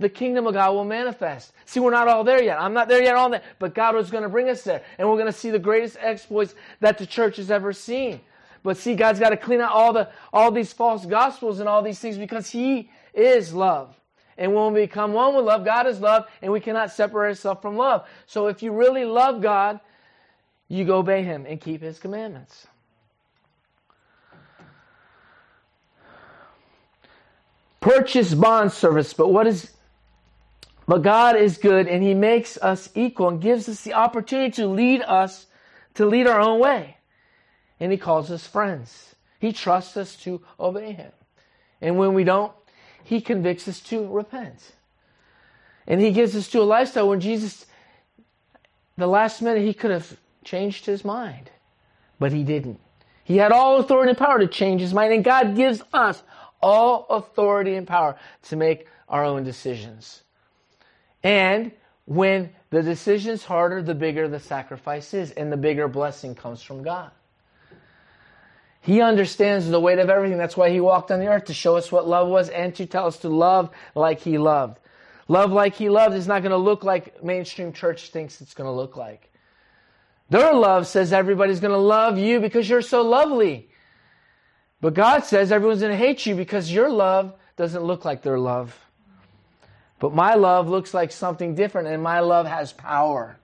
the 0.02 0.10
kingdom 0.10 0.48
of 0.48 0.54
God 0.54 0.74
will 0.74 0.84
manifest. 0.84 1.54
See, 1.66 1.80
we're 1.80 1.92
not 1.92 2.08
all 2.08 2.24
there 2.24 2.42
yet. 2.44 2.60
I'm 2.60 2.74
not 2.74 2.88
there 2.88 3.02
yet 3.02 3.16
on 3.16 3.32
that. 3.32 3.44
But 3.60 3.74
God 3.74 3.96
was 3.96 4.12
going 4.12 4.24
to 4.24 4.30
bring 4.30 4.50
us 4.50 4.64
there. 4.64 4.84
And 4.98 5.08
we're 5.08 5.16
going 5.16 5.28
to 5.28 5.32
see 5.32 5.50
the 5.50 5.60
greatest 5.60 5.98
exploits 6.00 6.56
that 6.80 6.98
the 6.98 7.06
church 7.06 7.38
has 7.38 7.50
ever 7.50 7.72
seen. 7.72 8.20
But 8.64 8.78
see, 8.78 8.96
God's 8.96 9.20
got 9.20 9.30
to 9.30 9.38
clean 9.38 9.62
out 9.62 9.72
all 9.72 9.94
the 9.94 10.10
all 10.32 10.52
these 10.52 10.72
false 10.74 11.06
gospels 11.06 11.60
and 11.60 11.68
all 11.68 11.82
these 11.82 12.00
things 12.00 12.18
because 12.18 12.50
He 12.50 12.92
is 13.14 13.54
love. 13.54 13.96
And 14.38 14.54
when 14.56 14.74
we 14.74 14.82
become 14.82 15.14
one 15.14 15.36
with 15.36 15.46
love, 15.46 15.66
God 15.66 15.88
is 15.88 16.00
love, 16.00 16.28
and 16.42 16.52
we 16.52 16.60
cannot 16.60 16.92
separate 16.92 17.30
ourselves 17.30 17.62
from 17.62 17.76
love. 17.76 18.08
So 18.26 18.48
if 18.48 18.64
you 18.64 18.72
really 18.72 19.06
love 19.06 19.42
God, 19.42 19.80
you 20.68 20.86
go 20.86 21.00
obey 21.00 21.24
Him 21.24 21.46
and 21.48 21.60
keep 21.60 21.82
His 21.82 22.00
commandments. 22.00 22.68
Purchase 27.80 28.34
bond 28.36 28.72
service, 28.72 29.12
but 29.12 29.30
what 29.30 29.48
is 29.48 29.72
but 30.88 31.04
God 31.04 31.36
is 31.36 31.58
good 31.58 31.88
and 31.88 32.04
He 32.04 32.14
makes 32.14 32.58
us 32.58 32.90
equal 32.96 33.30
and 33.30 33.42
gives 33.42 33.70
us 33.70 33.82
the 33.82 33.94
opportunity 33.94 34.52
to 34.52 34.68
lead 34.68 35.02
us 35.02 35.48
to 35.96 36.06
lead 36.06 36.28
our 36.28 36.40
own 36.40 36.60
way. 36.60 36.98
And 37.80 37.92
He 37.92 37.98
calls 37.98 38.32
us 38.32 38.48
friends. 38.48 39.16
He 39.40 39.52
trusts 39.52 39.98
us 39.98 40.16
to 40.18 40.42
obey 40.60 40.94
Him. 40.94 41.12
And 41.82 41.98
when 41.98 42.14
we 42.14 42.24
don't, 42.24 42.54
He 43.04 43.22
convicts 43.22 43.68
us 43.68 43.80
to 43.82 44.08
repent. 44.08 44.74
And 45.88 46.00
He 46.00 46.12
gives 46.12 46.36
us 46.36 46.48
to 46.50 46.62
a 46.62 46.64
lifestyle 46.64 47.10
when 47.10 47.20
Jesus, 47.20 47.66
the 48.98 49.08
last 49.08 49.42
minute, 49.42 49.64
He 49.64 49.74
could 49.74 49.92
have 49.92 50.16
changed 50.44 50.86
His 50.86 51.04
mind. 51.04 51.50
But 52.20 52.32
He 52.32 52.44
didn't. 52.44 52.80
He 53.24 53.38
had 53.38 53.52
all 53.52 53.80
authority 53.80 54.10
and 54.10 54.18
power 54.18 54.40
to 54.40 54.48
change 54.48 54.82
His 54.82 54.94
mind. 54.94 55.14
And 55.14 55.24
God 55.24 55.56
gives 55.56 55.82
us 55.92 56.22
all 56.62 57.08
authority 57.10 57.76
and 57.76 57.88
power 57.88 58.16
to 58.44 58.56
make 58.56 58.88
our 59.10 59.26
own 59.26 59.44
decisions. 59.44 60.22
And 61.24 61.72
when 62.06 62.52
the 62.70 62.82
decision's 62.82 63.44
harder, 63.44 63.82
the 63.82 63.96
bigger 63.96 64.28
the 64.28 64.40
sacrifice 64.40 65.14
is, 65.14 65.32
and 65.32 65.52
the 65.52 65.58
bigger 65.58 65.88
blessing 65.88 66.36
comes 66.36 66.62
from 66.62 66.84
God. 66.84 67.12
He 68.82 69.02
understands 69.02 69.70
the 69.70 69.80
weight 69.80 70.00
of 70.00 70.10
everything. 70.10 70.40
That's 70.40 70.58
why 70.58 70.72
he 70.72 70.80
walked 70.80 71.12
on 71.12 71.20
the 71.20 71.28
earth 71.28 71.46
to 71.46 71.54
show 71.54 71.78
us 71.78 71.92
what 71.92 72.08
love 72.08 72.28
was 72.28 72.50
and 72.50 72.74
to 72.76 72.88
tell 72.88 73.06
us 73.06 73.18
to 73.18 73.30
love 73.30 73.70
like 73.94 74.22
he 74.22 74.40
loved. 74.40 74.80
Love 75.28 75.52
like 75.52 75.76
he 75.76 75.90
loved 75.90 76.16
is 76.16 76.28
not 76.28 76.42
going 76.42 76.52
to 76.52 76.58
look 76.58 76.84
like 76.84 77.24
mainstream 77.24 77.74
church 77.74 78.10
thinks 78.10 78.42
it's 78.42 78.56
going 78.56 78.68
to 78.68 78.72
look 78.72 78.98
like. 78.98 79.32
Their 80.30 80.54
love 80.54 80.88
says 80.88 81.14
everybody's 81.14 81.60
going 81.60 81.74
to 81.74 81.78
love 81.78 82.18
you 82.18 82.40
because 82.40 82.68
you're 82.68 82.82
so 82.82 83.02
lovely. 83.04 83.70
But 84.80 84.96
God 84.96 85.26
says 85.26 85.52
everyone's 85.52 85.82
going 85.82 85.92
to 85.92 85.98
hate 85.98 86.26
you 86.26 86.36
because 86.36 86.72
your 86.72 86.90
love 86.90 87.34
doesn't 87.58 87.84
look 87.84 88.04
like 88.04 88.24
their 88.24 88.40
love. 88.40 88.76
But 90.02 90.16
my 90.16 90.34
love 90.34 90.68
looks 90.68 90.96
like 90.96 91.12
something 91.12 91.54
different, 91.54 91.88
and 91.88 92.02
my 92.02 92.22
love 92.22 92.48
has 92.48 92.74
power. 92.74 93.38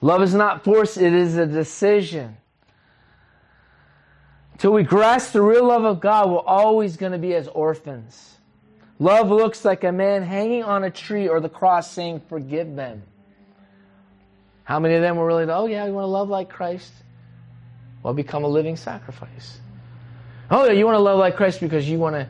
Love 0.00 0.20
is 0.20 0.34
not 0.34 0.64
force, 0.64 0.96
it 0.96 1.12
is 1.12 1.36
a 1.36 1.46
decision. 1.46 2.36
Till 4.58 4.72
we 4.72 4.82
grasp 4.82 5.32
the 5.32 5.40
real 5.40 5.64
love 5.64 5.84
of 5.84 6.00
God, 6.00 6.28
we're 6.28 6.40
always 6.40 6.96
going 6.96 7.12
to 7.12 7.18
be 7.18 7.34
as 7.34 7.46
orphans. 7.46 8.36
Love 8.98 9.30
looks 9.30 9.64
like 9.64 9.84
a 9.84 9.92
man 9.92 10.24
hanging 10.24 10.64
on 10.64 10.82
a 10.82 10.90
tree 10.90 11.28
or 11.28 11.38
the 11.38 11.48
cross 11.48 11.92
saying, 11.92 12.20
Forgive 12.28 12.74
them. 12.74 13.04
How 14.64 14.80
many 14.80 14.94
of 14.94 15.02
them 15.02 15.18
were 15.18 15.26
really, 15.26 15.44
oh 15.44 15.66
yeah, 15.66 15.84
we 15.84 15.92
want 15.92 16.02
to 16.04 16.08
love 16.08 16.28
like 16.28 16.48
Christ? 16.48 16.92
Well, 18.02 18.12
become 18.12 18.42
a 18.42 18.48
living 18.48 18.74
sacrifice. 18.74 19.60
Oh, 20.50 20.64
yeah, 20.64 20.72
you 20.72 20.84
want 20.84 20.96
to 20.96 21.00
love 21.00 21.20
like 21.20 21.36
Christ 21.36 21.60
because 21.60 21.88
you 21.88 22.00
want 22.00 22.16
to 22.16 22.28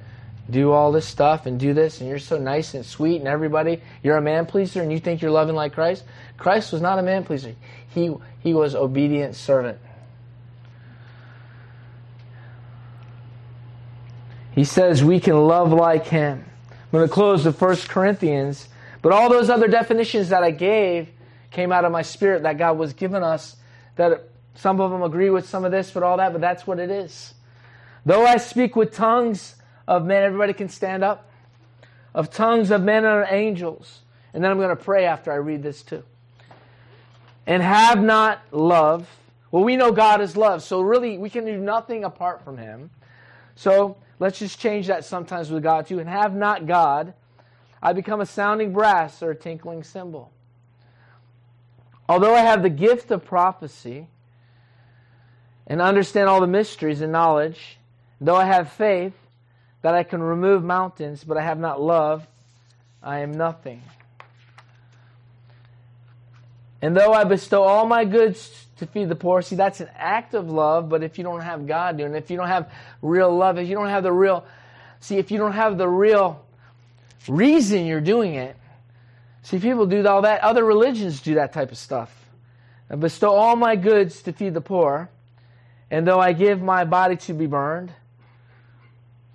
do 0.51 0.73
all 0.73 0.93
this 0.93 1.07
stuff 1.07 1.47
and 1.47 1.59
do 1.59 1.73
this 1.73 2.01
and 2.01 2.09
you're 2.09 2.19
so 2.19 2.39
nice 2.39 2.75
and 2.75 2.85
sweet 2.85 3.19
and 3.19 3.29
everybody 3.29 3.81
you're 4.03 4.17
a 4.17 4.23
man 4.23 4.45
pleaser 4.45 4.83
and 4.83 4.93
you 4.93 4.99
think 4.99 5.23
you're 5.23 5.31
loving 5.31 5.55
like 5.55 5.73
Christ? 5.73 6.05
Christ 6.37 6.73
was 6.73 6.83
not 6.83 6.99
a 6.99 7.03
man 7.03 7.25
pleaser. 7.25 7.55
He 7.89 8.13
he 8.41 8.55
was 8.55 8.75
obedient 8.75 9.37
servant. 9.37 9.79
He 14.53 14.65
says 14.65 15.03
we 15.03 15.21
can 15.21 15.37
love 15.37 15.73
like 15.73 16.07
him. 16.07 16.45
I'm 16.71 16.99
going 16.99 17.09
to 17.09 17.13
close 17.13 17.47
with 17.47 17.59
First 17.59 17.89
Corinthians 17.89 18.69
but 19.01 19.13
all 19.13 19.29
those 19.29 19.51
other 19.51 19.69
definitions 19.69 20.29
that 20.29 20.43
I 20.43 20.51
gave 20.51 21.09
came 21.51 21.73
out 21.73 21.85
of 21.85 21.93
my 21.93 22.03
spirit 22.03 22.43
that 22.45 22.59
God 22.59 22.79
was 22.79 22.93
giving 22.93 23.23
us 23.23 23.57
that 23.97 24.29
some 24.55 24.81
of 24.81 24.91
them 24.91 25.03
agree 25.03 25.31
with 25.31 25.49
some 25.49 25.65
of 25.65 25.71
this 25.71 25.91
but 25.91 26.03
all 26.03 26.17
that 26.17 26.33
but 26.33 26.41
that's 26.41 26.67
what 26.67 26.79
it 26.79 26.91
is. 26.91 27.35
Though 28.05 28.27
I 28.27 28.39
speak 28.39 28.75
with 28.75 28.93
tongues 28.93 29.55
of 29.87 30.05
men. 30.05 30.23
Everybody 30.23 30.53
can 30.53 30.69
stand 30.69 31.05
up. 31.05 31.29
Of 32.15 32.31
tongues 32.31 32.71
of 32.71 32.83
men 32.83 33.05
and 33.05 33.27
angels. 33.31 34.01
And 34.35 34.43
then 34.43 34.51
I'm 34.51 34.59
going 34.59 34.69
to 34.69 34.77
pray 34.77 35.07
after 35.07 35.33
I 35.33 35.37
read 35.37 35.63
this 35.63 35.83
too. 35.83 36.03
And 37.47 37.63
have 37.63 38.03
not 38.03 38.41
love. 38.51 39.09
Well, 39.51 39.65
we 39.65 39.77
know 39.77 39.93
God 39.93 40.21
is 40.21 40.37
love, 40.37 40.63
so 40.63 40.81
really 40.81 41.19
we 41.19 41.29
can 41.29 41.45
do 41.45 41.57
nothing 41.57 42.05
apart 42.05 42.43
from 42.43 42.57
Him. 42.57 42.91
So 43.55 43.97
let's 44.19 44.39
just 44.39 44.59
change 44.59 44.87
that 44.87 45.05
sometimes 45.05 45.51
with 45.51 45.63
God 45.63 45.87
too. 45.87 45.99
And 45.99 46.09
have 46.09 46.35
not 46.35 46.67
God, 46.67 47.15
I 47.83 47.93
become 47.93 48.21
a 48.21 48.27
sounding 48.27 48.73
brass 48.73 49.23
or 49.23 49.33
a 49.33 49.37
tinkling 49.37 49.83
cymbal. 49.83 50.31
Although 52.09 52.35
I 52.35 52.41
have 52.41 52.63
the 52.63 52.71
gift 52.71 53.11
of 53.11 53.25
prophecy 53.25 54.07
and 55.67 55.81
understand 55.81 56.29
all 56.29 56.41
the 56.41 56.47
mysteries 56.47 57.01
and 57.01 57.13
knowledge, 57.13 57.79
though 58.21 58.37
I 58.37 58.45
have 58.45 58.73
faith 58.73 59.15
that 59.83 59.95
I 59.95 60.05
can 60.05 60.23
remove 60.23 60.65
mountains, 60.65 61.25
but 61.25 61.37
I 61.37 61.43
have 61.43 61.59
not 61.59 61.81
love, 61.81 62.27
I 63.03 63.21
am 63.21 63.33
nothing. 63.33 63.83
And 66.81 66.97
though 66.97 67.13
I 67.13 67.25
bestow 67.25 67.63
all 67.63 67.87
my 67.87 68.05
goods 68.05 68.67
to 68.79 68.87
feed 68.87 69.09
the 69.09 69.15
poor, 69.15 69.43
see, 69.43 69.55
that's 69.55 69.81
an 69.81 69.89
act 69.95 70.35
of 70.35 70.51
love, 70.51 70.89
but 70.89 71.03
if 71.03 71.19
you 71.19 71.25
don't 71.25 71.41
have 71.41 71.67
God 71.67 71.99
doing 71.99 72.15
it, 72.15 72.19
if 72.19 72.31
you 72.31 72.37
don't 72.37 72.49
have 72.49 72.73
real 73.03 73.35
love, 73.35 73.59
if 73.59 73.69
you 73.69 73.77
don't 73.77 73.89
have 73.89 74.03
the 74.03 74.13
real, 74.13 74.45
see, 74.99 75.17
if 75.19 75.31
you 75.31 75.39
don't 75.39 75.53
have 75.53 75.79
the 75.79 75.89
real 75.89 76.45
reason 77.29 77.87
you're 77.87 78.01
doing 78.01 78.35
it, 78.35 78.57
see, 79.43 79.61
people 79.61 79.87
do 79.87 80.05
all 80.07 80.23
that. 80.23 80.43
Other 80.43 80.65
religions 80.65 81.21
do 81.21 81.35
that 81.35 81.53
type 81.53 81.71
of 81.71 81.79
stuff. 81.79 82.13
I 82.91 82.97
bestow 82.97 83.31
all 83.31 83.57
my 83.57 83.77
goods 83.77 84.23
to 84.23 84.33
feed 84.33 84.55
the 84.55 84.61
poor, 84.61 85.09
and 85.91 86.07
though 86.07 86.21
I 86.21 86.33
give 86.33 86.61
my 86.61 86.85
body 86.85 87.17
to 87.17 87.33
be 87.33 87.47
burned, 87.47 87.93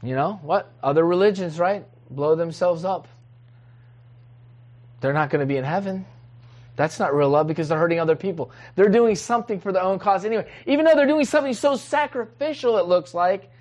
you 0.04 0.16
know 0.16 0.40
what? 0.44 0.72
Other 0.84 1.06
religions, 1.06 1.60
right? 1.60 1.86
Blow 2.10 2.36
themselves 2.36 2.86
up. 2.86 3.08
They're 5.00 5.14
not 5.14 5.30
going 5.30 5.42
to 5.42 5.46
be 5.46 5.58
in 5.58 5.64
heaven. 5.64 6.06
That's 6.76 7.00
not 7.00 7.16
real 7.16 7.30
love 7.30 7.48
because 7.48 7.70
they're 7.70 7.78
hurting 7.78 8.00
other 8.00 8.16
people. 8.16 8.52
They're 8.76 8.90
doing 8.90 9.16
something 9.16 9.60
for 9.60 9.72
their 9.72 9.82
own 9.82 10.00
cause 10.00 10.26
anyway. 10.26 10.48
Even 10.66 10.86
though 10.86 10.96
they're 10.96 11.08
doing 11.08 11.26
something 11.26 11.54
so 11.54 11.76
sacrificial, 11.76 12.78
it 12.78 12.86
looks 12.86 13.14
like, 13.14 13.52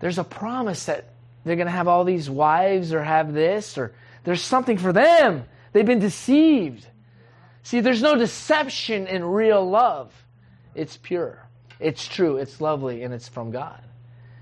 there's 0.00 0.18
a 0.18 0.24
promise 0.24 0.86
that 0.86 1.12
they're 1.44 1.56
going 1.56 1.66
to 1.66 1.72
have 1.72 1.88
all 1.88 2.04
these 2.04 2.28
wives 2.28 2.92
or 2.92 3.02
have 3.02 3.32
this 3.32 3.78
or 3.78 3.94
there's 4.24 4.42
something 4.42 4.78
for 4.78 4.92
them. 4.92 5.44
They've 5.72 5.86
been 5.86 6.00
deceived. 6.00 6.86
See, 7.62 7.80
there's 7.80 8.02
no 8.02 8.14
deception 8.16 9.06
in 9.06 9.24
real 9.24 9.68
love. 9.68 10.12
It's 10.74 10.96
pure, 10.96 11.46
it's 11.80 12.06
true, 12.06 12.36
it's 12.36 12.60
lovely, 12.60 13.02
and 13.02 13.12
it's 13.12 13.28
from 13.28 13.50
God. 13.50 13.80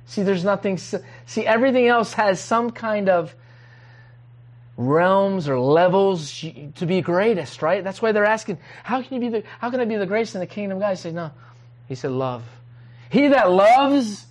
See, 0.06 0.22
there's 0.22 0.44
nothing. 0.44 0.78
See, 0.78 1.46
everything 1.46 1.88
else 1.88 2.12
has 2.14 2.40
some 2.40 2.70
kind 2.70 3.08
of 3.08 3.34
realms 4.76 5.48
or 5.48 5.58
levels 5.58 6.44
to 6.76 6.86
be 6.86 7.00
greatest, 7.00 7.62
right? 7.62 7.82
That's 7.82 8.00
why 8.00 8.12
they're 8.12 8.24
asking, 8.24 8.58
how 8.84 9.02
can 9.02 9.14
you 9.14 9.20
be 9.20 9.28
the, 9.40 9.42
how 9.58 9.70
can 9.70 9.80
I 9.80 9.84
be 9.84 9.96
the 9.96 10.06
greatest 10.06 10.34
in 10.34 10.40
the 10.40 10.46
kingdom 10.46 10.80
of 10.82 11.02
God? 11.02 11.14
No. 11.14 11.30
He 11.88 11.94
said, 11.94 12.10
love. 12.10 12.44
He 13.08 13.28
that 13.28 13.50
loves 13.50 14.26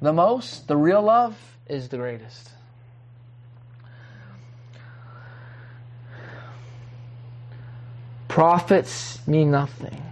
the 0.00 0.12
most, 0.12 0.68
the 0.68 0.76
real 0.76 1.02
love, 1.02 1.36
is 1.68 1.88
the 1.88 1.96
greatest. 1.96 2.50
Prophets 8.28 9.24
mean 9.28 9.50
nothing. 9.50 10.02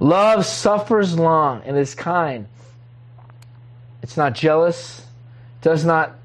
Love 0.00 0.44
suffers 0.44 1.18
long 1.18 1.62
and 1.64 1.76
is 1.76 1.94
kind. 1.94 2.48
It's 4.08 4.16
not 4.16 4.32
jealous, 4.32 5.06
does 5.60 5.84
not 5.84 6.16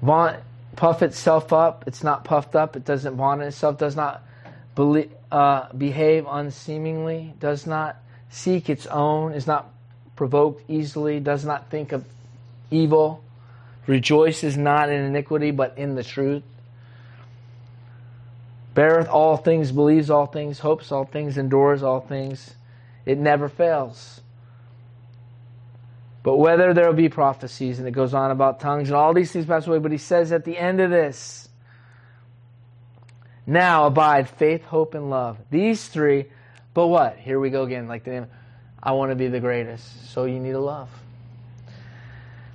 vaunt, 0.00 0.38
puff 0.76 1.02
itself 1.02 1.52
up. 1.52 1.82
It's 1.88 2.04
not 2.04 2.22
puffed 2.22 2.54
up. 2.54 2.76
It 2.76 2.84
doesn't 2.84 3.16
vaunt 3.16 3.42
itself, 3.42 3.78
does 3.78 3.96
not 3.96 4.22
believe, 4.76 5.10
uh, 5.32 5.72
behave 5.72 6.24
unseemingly, 6.30 7.34
does 7.40 7.66
not 7.66 7.96
seek 8.30 8.70
its 8.70 8.86
own, 8.86 9.32
is 9.32 9.44
not 9.44 9.72
provoked 10.14 10.70
easily, 10.70 11.18
does 11.18 11.44
not 11.44 11.68
think 11.68 11.90
of 11.90 12.04
evil, 12.70 13.24
rejoices 13.88 14.56
not 14.56 14.88
in 14.88 15.04
iniquity, 15.04 15.50
but 15.50 15.76
in 15.76 15.96
the 15.96 16.04
truth. 16.04 16.44
Beareth 18.72 19.08
all 19.08 19.36
things, 19.36 19.72
believes 19.72 20.10
all 20.10 20.26
things, 20.26 20.60
hopes 20.60 20.92
all 20.92 21.06
things, 21.06 21.38
endures 21.38 21.82
all 21.82 22.02
things. 22.02 22.54
It 23.04 23.18
never 23.18 23.48
fails. 23.48 24.20
But 26.24 26.38
whether 26.38 26.72
there 26.72 26.86
will 26.86 26.94
be 26.94 27.10
prophecies, 27.10 27.78
and 27.78 27.86
it 27.86 27.90
goes 27.90 28.14
on 28.14 28.30
about 28.30 28.58
tongues, 28.58 28.88
and 28.88 28.96
all 28.96 29.12
these 29.12 29.30
things 29.30 29.44
pass 29.44 29.66
away, 29.66 29.78
but 29.78 29.92
he 29.92 29.98
says 29.98 30.32
at 30.32 30.46
the 30.46 30.56
end 30.56 30.80
of 30.80 30.90
this, 30.90 31.50
now 33.46 33.86
abide 33.86 34.30
faith, 34.30 34.64
hope, 34.64 34.94
and 34.94 35.10
love. 35.10 35.36
These 35.50 35.86
three, 35.86 36.24
but 36.72 36.86
what? 36.86 37.18
Here 37.18 37.38
we 37.38 37.50
go 37.50 37.64
again, 37.64 37.88
like 37.88 38.04
the 38.04 38.10
name. 38.10 38.26
I 38.82 38.92
want 38.92 39.10
to 39.10 39.16
be 39.16 39.28
the 39.28 39.38
greatest. 39.38 40.12
So 40.12 40.24
you 40.24 40.40
need 40.40 40.52
a 40.52 40.60
love. 40.60 40.88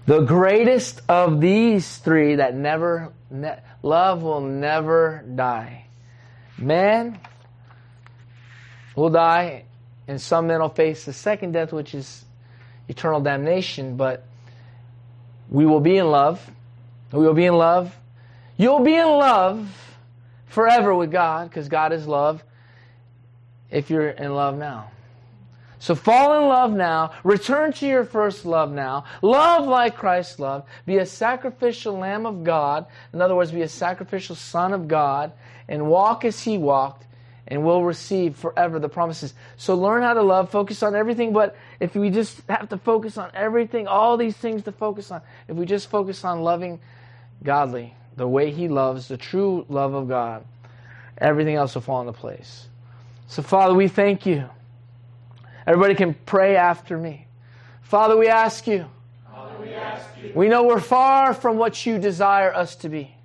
The 0.07 0.22
greatest 0.22 1.01
of 1.07 1.39
these 1.39 1.97
three 1.97 2.38
that 2.38 2.55
never, 2.55 3.13
ne- 3.30 3.59
love 3.84 4.24
will 4.24 4.41
never 4.41 5.24
die. 5.36 5.86
Man 6.57 7.20
will 8.95 9.11
die, 9.11 9.65
and 10.07 10.20
some 10.20 10.47
men 10.47 10.59
will 10.59 10.70
face 10.70 11.05
the 11.05 11.13
second 11.13 11.51
death, 11.51 11.72
which 11.72 11.93
is 11.93 12.26
eternal 12.89 13.21
damnation, 13.21 13.95
but 13.95 14.25
we 15.49 15.65
will 15.65 15.79
be 15.79 15.97
in 15.97 16.11
love. 16.11 16.45
We 17.13 17.25
will 17.25 17.33
be 17.33 17.45
in 17.45 17.55
love. 17.55 17.95
You'll 18.57 18.81
be 18.81 18.95
in 18.95 19.07
love 19.07 19.69
forever 20.47 20.93
with 20.93 21.11
God 21.11 21.49
because 21.49 21.69
God 21.69 21.93
is 21.93 22.05
love 22.07 22.43
if 23.71 23.89
you're 23.89 24.09
in 24.09 24.33
love 24.33 24.57
now. 24.57 24.91
So 25.81 25.95
fall 25.95 26.41
in 26.41 26.49
love 26.49 26.73
now. 26.73 27.11
Return 27.23 27.71
to 27.73 27.87
your 27.87 28.03
first 28.03 28.45
love 28.45 28.71
now. 28.71 29.05
Love 29.21 29.65
like 29.65 29.95
Christ 29.95 30.39
loved. 30.39 30.67
Be 30.85 30.97
a 30.97 31.05
sacrificial 31.05 31.97
lamb 31.97 32.25
of 32.25 32.43
God. 32.43 32.85
In 33.13 33.21
other 33.21 33.35
words, 33.35 33.51
be 33.51 33.61
a 33.61 33.69
sacrificial 33.69 34.35
son 34.35 34.73
of 34.73 34.89
God 34.89 35.31
and 35.69 35.87
walk 35.87 36.25
as 36.25 36.41
he 36.41 36.57
walked 36.57 37.05
and 37.49 37.63
we'll 37.63 37.83
receive 37.83 38.35
forever 38.35 38.77
the 38.79 38.89
promises. 38.89 39.33
So 39.57 39.75
learn 39.75 40.03
how 40.03 40.13
to 40.13 40.21
love, 40.21 40.51
focus 40.51 40.83
on 40.83 40.95
everything, 40.95 41.33
but 41.33 41.55
if 41.80 41.95
we 41.95 42.09
just 42.09 42.41
have 42.49 42.69
to 42.69 42.77
focus 42.77 43.17
on 43.17 43.32
everything, 43.34 43.88
all 43.88 44.17
these 44.17 44.36
things 44.36 44.63
to 44.63 44.71
focus 44.71 45.11
on, 45.11 45.21
if 45.47 45.55
we 45.55 45.65
just 45.65 45.89
focus 45.89 46.23
on 46.23 46.41
loving 46.41 46.80
godly, 47.43 47.93
the 48.15 48.27
way 48.27 48.51
He 48.51 48.67
loves, 48.67 49.07
the 49.07 49.17
true 49.17 49.65
love 49.69 49.93
of 49.93 50.07
God, 50.07 50.45
everything 51.17 51.55
else 51.55 51.75
will 51.75 51.82
fall 51.82 52.01
into 52.01 52.13
place. 52.13 52.67
So, 53.27 53.41
Father, 53.41 53.73
we 53.73 53.88
thank 53.88 54.25
you. 54.25 54.49
Everybody 55.65 55.95
can 55.95 56.15
pray 56.25 56.55
after 56.55 56.97
me. 56.97 57.27
Father, 57.82 58.17
we 58.17 58.27
ask 58.27 58.67
you. 58.67 58.86
Father, 59.32 59.55
we, 59.61 59.73
ask 59.73 60.05
you. 60.21 60.32
we 60.36 60.47
know 60.47 60.63
we're 60.63 60.80
far 60.80 61.34
from 61.34 61.57
what 61.57 61.86
you 61.86 61.99
desire 61.99 62.53
us 62.53 62.75
to 62.77 62.89
be. 62.89 63.15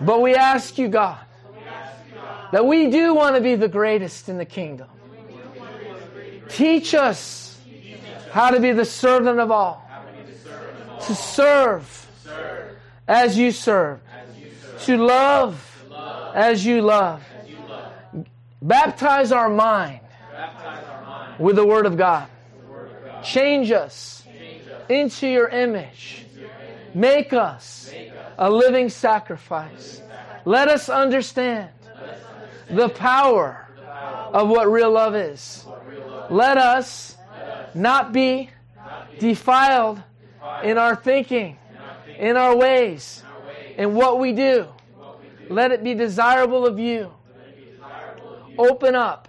But 0.00 0.20
we 0.20 0.34
ask 0.34 0.78
you, 0.78 0.88
God 0.88 1.18
that 2.52 2.66
we 2.66 2.90
do 2.90 3.14
want 3.14 3.34
to 3.34 3.40
be 3.40 3.56
the 3.56 3.68
greatest 3.68 4.28
in 4.28 4.38
the 4.38 4.44
kingdom. 4.44 4.88
Teach 6.54 6.94
us 6.94 7.58
how 8.30 8.50
to 8.50 8.60
be 8.60 8.72
the 8.72 8.84
servant 8.84 9.40
of 9.40 9.50
all, 9.50 9.88
to 11.06 11.14
serve 11.14 12.06
as 13.08 13.36
you 13.36 13.50
serve, 13.50 14.00
to 14.80 14.96
love 14.96 15.68
as 16.34 16.64
you 16.64 16.80
love. 16.82 17.22
Baptize 18.60 19.32
our 19.32 19.48
mind 19.48 20.00
with 21.38 21.56
the 21.56 21.66
Word 21.66 21.86
of 21.86 21.96
God. 21.96 22.28
Change 23.22 23.72
us 23.72 24.24
into 24.88 25.26
your 25.26 25.48
image. 25.48 26.26
Make 26.94 27.32
us 27.32 27.92
a 28.38 28.50
living 28.50 28.88
sacrifice. 28.88 30.02
Let 30.44 30.68
us 30.68 30.88
understand 30.88 31.70
the 32.68 32.88
power 32.88 33.68
of 34.32 34.48
what 34.48 34.70
real 34.70 34.90
love 34.90 35.14
is. 35.14 35.66
Let 36.32 36.56
us 36.56 37.18
not 37.74 38.14
be 38.14 38.48
defiled 39.18 40.02
in 40.64 40.78
our 40.78 40.96
thinking, 40.96 41.58
in 42.18 42.38
our 42.38 42.56
ways, 42.56 43.22
in 43.76 43.94
what 43.94 44.18
we 44.18 44.32
do. 44.32 44.66
Let 45.50 45.72
it 45.72 45.84
be 45.84 45.92
desirable 45.92 46.64
of 46.64 46.78
you. 46.78 47.12
Open 48.56 48.94
up 48.94 49.28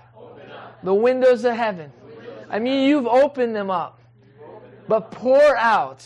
the 0.82 0.94
windows 0.94 1.44
of 1.44 1.58
heaven. 1.58 1.92
I 2.50 2.60
mean, 2.60 2.88
you've 2.88 3.08
opened 3.08 3.54
them 3.54 3.70
up, 3.70 4.00
but 4.88 5.12
pour 5.12 5.58
out 5.58 6.06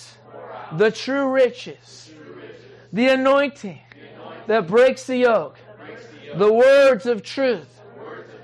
the 0.78 0.90
true 0.90 1.30
riches, 1.30 2.10
the 2.92 3.10
anointing 3.10 3.82
that 4.48 4.66
breaks 4.66 5.04
the 5.04 5.18
yoke, 5.18 5.60
the 6.36 6.52
words 6.52 7.06
of 7.06 7.22
truth 7.22 7.82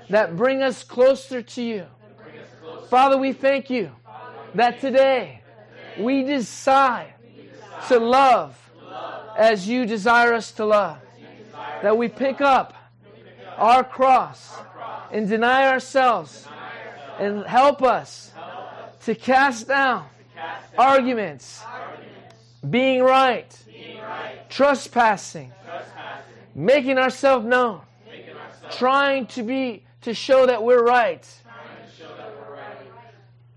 that 0.08 0.36
bring 0.36 0.62
us 0.62 0.84
closer 0.84 1.42
to 1.42 1.60
you. 1.60 1.86
Father, 2.94 3.18
we 3.18 3.32
thank 3.32 3.70
you 3.70 3.90
that 4.54 4.80
today 4.80 5.40
we 5.98 6.22
decide 6.22 7.12
to 7.88 7.98
love 7.98 8.56
as 9.36 9.66
you 9.66 9.84
desire 9.84 10.32
us 10.32 10.52
to 10.52 10.64
love. 10.64 10.98
That 11.82 11.98
we 11.98 12.06
pick 12.06 12.40
up 12.40 12.72
our 13.56 13.82
cross 13.82 14.56
and 15.10 15.28
deny 15.28 15.66
ourselves 15.66 16.46
and 17.18 17.44
help 17.44 17.82
us 17.82 18.32
to 19.06 19.16
cast 19.16 19.66
down 19.66 20.06
arguments, 20.78 21.64
being 22.70 23.02
right, 23.02 23.50
trespassing, 24.48 25.52
making 26.54 26.98
ourselves 26.98 27.44
known, 27.44 27.80
trying 28.70 29.26
to 29.26 29.42
be 29.42 29.82
to 30.02 30.14
show 30.14 30.46
that 30.46 30.62
we're 30.62 30.84
right. 30.84 31.28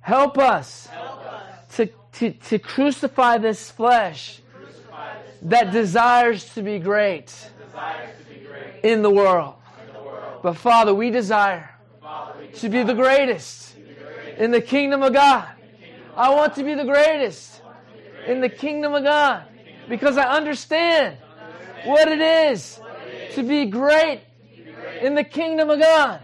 Help 0.08 0.38
us 0.38 0.88
to, 1.74 1.90
to, 2.14 2.32
to 2.32 2.60
crucify 2.60 3.40
this 3.40 3.70
flesh 3.70 4.40
that 5.42 5.74
desires 5.74 6.46
to 6.54 6.62
be 6.62 6.80
great 6.80 7.30
in 8.84 9.02
the 9.02 9.10
world. 9.10 9.56
But 10.42 10.54
Father, 10.54 10.94
we 10.94 11.10
desire 11.10 11.70
to 12.54 12.70
be 12.70 12.84
the 12.84 12.94
greatest 12.94 13.76
in 14.38 14.52
the 14.52 14.62
kingdom 14.62 15.04
of 15.04 15.12
God. 15.12 15.46
I 16.16 16.34
want 16.34 16.56
to 16.56 16.64
be 16.64 16.74
the 16.74 16.86
greatest 16.86 17.62
in 18.28 18.40
the 18.40 18.48
kingdom 18.48 18.94
of 18.94 19.04
God 19.04 19.44
because 19.90 20.16
I 20.16 20.38
understand 20.38 21.18
what 21.84 22.08
it 22.08 22.22
is 22.22 22.80
to 23.34 23.44
be 23.44 23.66
great 23.66 24.22
in 25.02 25.16
the 25.16 25.26
kingdom 25.26 25.70
of 25.70 25.82
God 25.82 26.22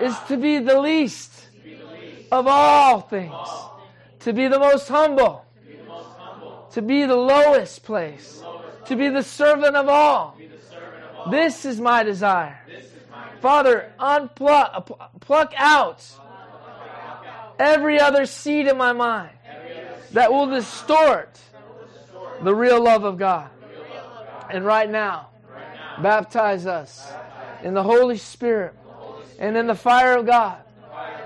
is 0.00 0.16
to 0.28 0.36
be 0.36 0.60
the 0.60 0.80
least 0.80 1.39
of 2.30 2.46
all 2.46 3.00
things, 3.00 3.34
to 4.20 4.32
be 4.32 4.48
the 4.48 4.58
most 4.58 4.88
humble, 4.88 5.44
to 6.72 6.82
be 6.82 7.04
the 7.04 7.16
lowest 7.16 7.82
place, 7.82 8.42
to 8.86 8.96
be 8.96 9.08
the 9.08 9.22
servant 9.22 9.76
of 9.76 9.88
all. 9.88 10.36
This 11.30 11.64
is 11.64 11.80
my 11.80 12.02
desire. 12.02 12.58
Father, 13.40 13.92
unpluck, 13.98 15.20
pluck 15.20 15.52
out 15.56 16.04
every 17.58 17.98
other 17.98 18.26
seed 18.26 18.66
in 18.66 18.76
my 18.76 18.92
mind 18.92 19.30
that 20.12 20.32
will 20.32 20.46
distort 20.46 21.38
the 22.42 22.54
real 22.54 22.82
love 22.82 23.04
of 23.04 23.18
God. 23.18 23.50
And 24.50 24.64
right 24.64 24.90
now, 24.90 25.28
baptize 26.02 26.66
us 26.66 27.12
in 27.62 27.74
the 27.74 27.82
Holy 27.82 28.16
Spirit 28.16 28.74
and 29.38 29.56
in 29.56 29.66
the 29.66 29.74
fire 29.74 30.16
of 30.16 30.26
God 30.26 30.62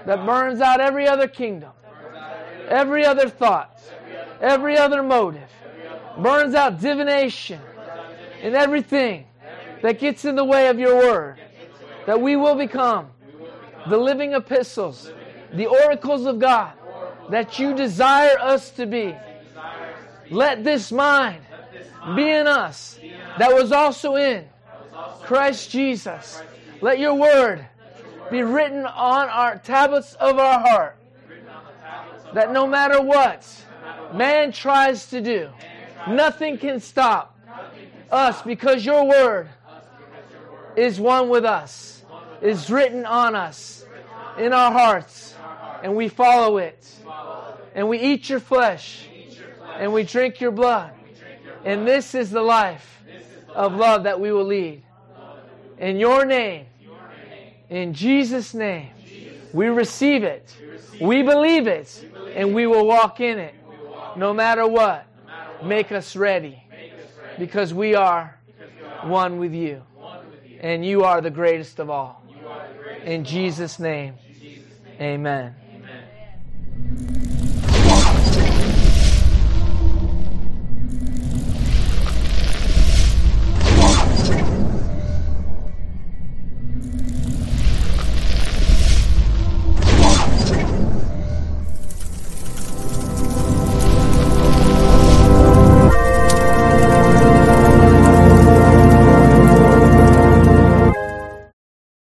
that 0.07 0.25
burns 0.27 0.61
out 0.61 0.81
every 0.81 1.09
other 1.09 1.29
kingdom, 1.29 1.73
every 2.69 3.05
other 3.05 3.29
thought, 3.29 3.81
every 4.41 4.77
other 4.77 5.03
motive, 5.03 5.51
burns 6.19 6.55
out 6.55 6.81
divination 6.81 7.61
and 8.43 8.55
everything 8.55 9.27
that 9.83 9.99
gets 9.99 10.25
in 10.25 10.37
the 10.37 10.45
way 10.45 10.69
of 10.69 10.79
your 10.79 10.97
word, 10.97 11.39
that 12.07 12.21
we 12.21 12.37
will 12.37 12.55
become 12.55 13.09
the 13.89 13.97
living 13.97 14.33
epistles, 14.33 15.11
the 15.53 15.67
oracles 15.67 16.27
of 16.27 16.39
God 16.39 16.73
that 17.31 17.59
you 17.59 17.75
desire 17.75 18.39
us 18.39 18.71
to 18.73 18.87
be. 18.87 19.15
Let 20.31 20.65
this 20.65 20.93
mind 20.93 21.43
be 22.17 22.29
in 22.29 22.47
us 22.47 22.99
that 23.39 23.53
was 23.55 23.73
also 23.73 24.17
in 24.17 24.45
Christ 25.23 25.71
Jesus. 25.71 26.43
Let 26.81 26.99
your 26.99 27.15
word 27.15 27.67
be 28.31 28.43
written 28.43 28.85
on 28.87 29.29
our 29.29 29.59
tablets 29.59 30.15
of 30.15 30.39
our 30.39 30.61
heart. 30.61 30.97
That 32.35 32.53
no 32.53 32.67
matter 32.67 33.01
what 33.01 33.47
man 34.13 34.53
tries 34.53 35.07
to 35.11 35.21
do, 35.21 35.51
nothing 36.09 36.59
can 36.59 36.81
stop 36.81 37.39
us 38.11 38.43
because 38.43 38.85
your 38.85 39.07
word 39.07 39.49
is 40.77 40.99
one 40.99 41.29
with 41.29 41.45
us, 41.45 42.03
is 42.43 42.71
written 42.71 43.07
on 43.07 43.35
us, 43.35 43.85
in 44.39 44.53
our 44.53 44.73
hearts, 44.73 45.35
and 45.83 45.95
we 45.95 46.09
follow 46.09 46.59
it. 46.59 46.89
And 47.75 47.89
we 47.89 47.99
eat 47.99 48.29
your 48.29 48.41
flesh, 48.41 49.09
and 49.79 49.93
we 49.93 50.05
drink 50.05 50.41
your 50.41 50.53
blood. 50.53 50.93
And 51.65 51.87
this 51.87 52.15
is 52.15 52.31
the 52.31 52.43
life 52.43 53.03
of 53.49 53.75
love 53.75 54.05
that 54.05 54.21
we 54.21 54.33
will 54.33 54.45
lead. 54.45 54.83
In 55.79 55.97
your 55.97 56.25
name, 56.25 56.67
in 57.71 57.95
Jesus' 57.95 58.55
name, 58.55 58.91
we 59.53 59.67
receive 59.67 60.25
it, 60.25 60.55
we 61.01 61.23
believe 61.23 61.67
it, 61.67 62.05
and 62.35 62.55
we 62.55 62.67
will 62.67 62.87
walk 62.87 63.21
in 63.21 63.39
it 63.39 63.55
no 64.17 64.33
matter 64.33 64.67
what. 64.67 65.07
Make 65.63 65.93
us 65.93 66.17
ready 66.17 66.63
because 67.39 67.73
we 67.73 67.95
are 67.95 68.39
one 69.05 69.39
with 69.39 69.55
you. 69.55 69.83
And 70.61 70.85
you 70.85 71.05
are 71.05 71.21
the 71.21 71.31
greatest 71.31 71.79
of 71.79 71.91
all. 71.91 72.23
In 73.05 73.25
Jesus' 73.25 73.79
name, 73.79 74.15
amen. 75.01 75.55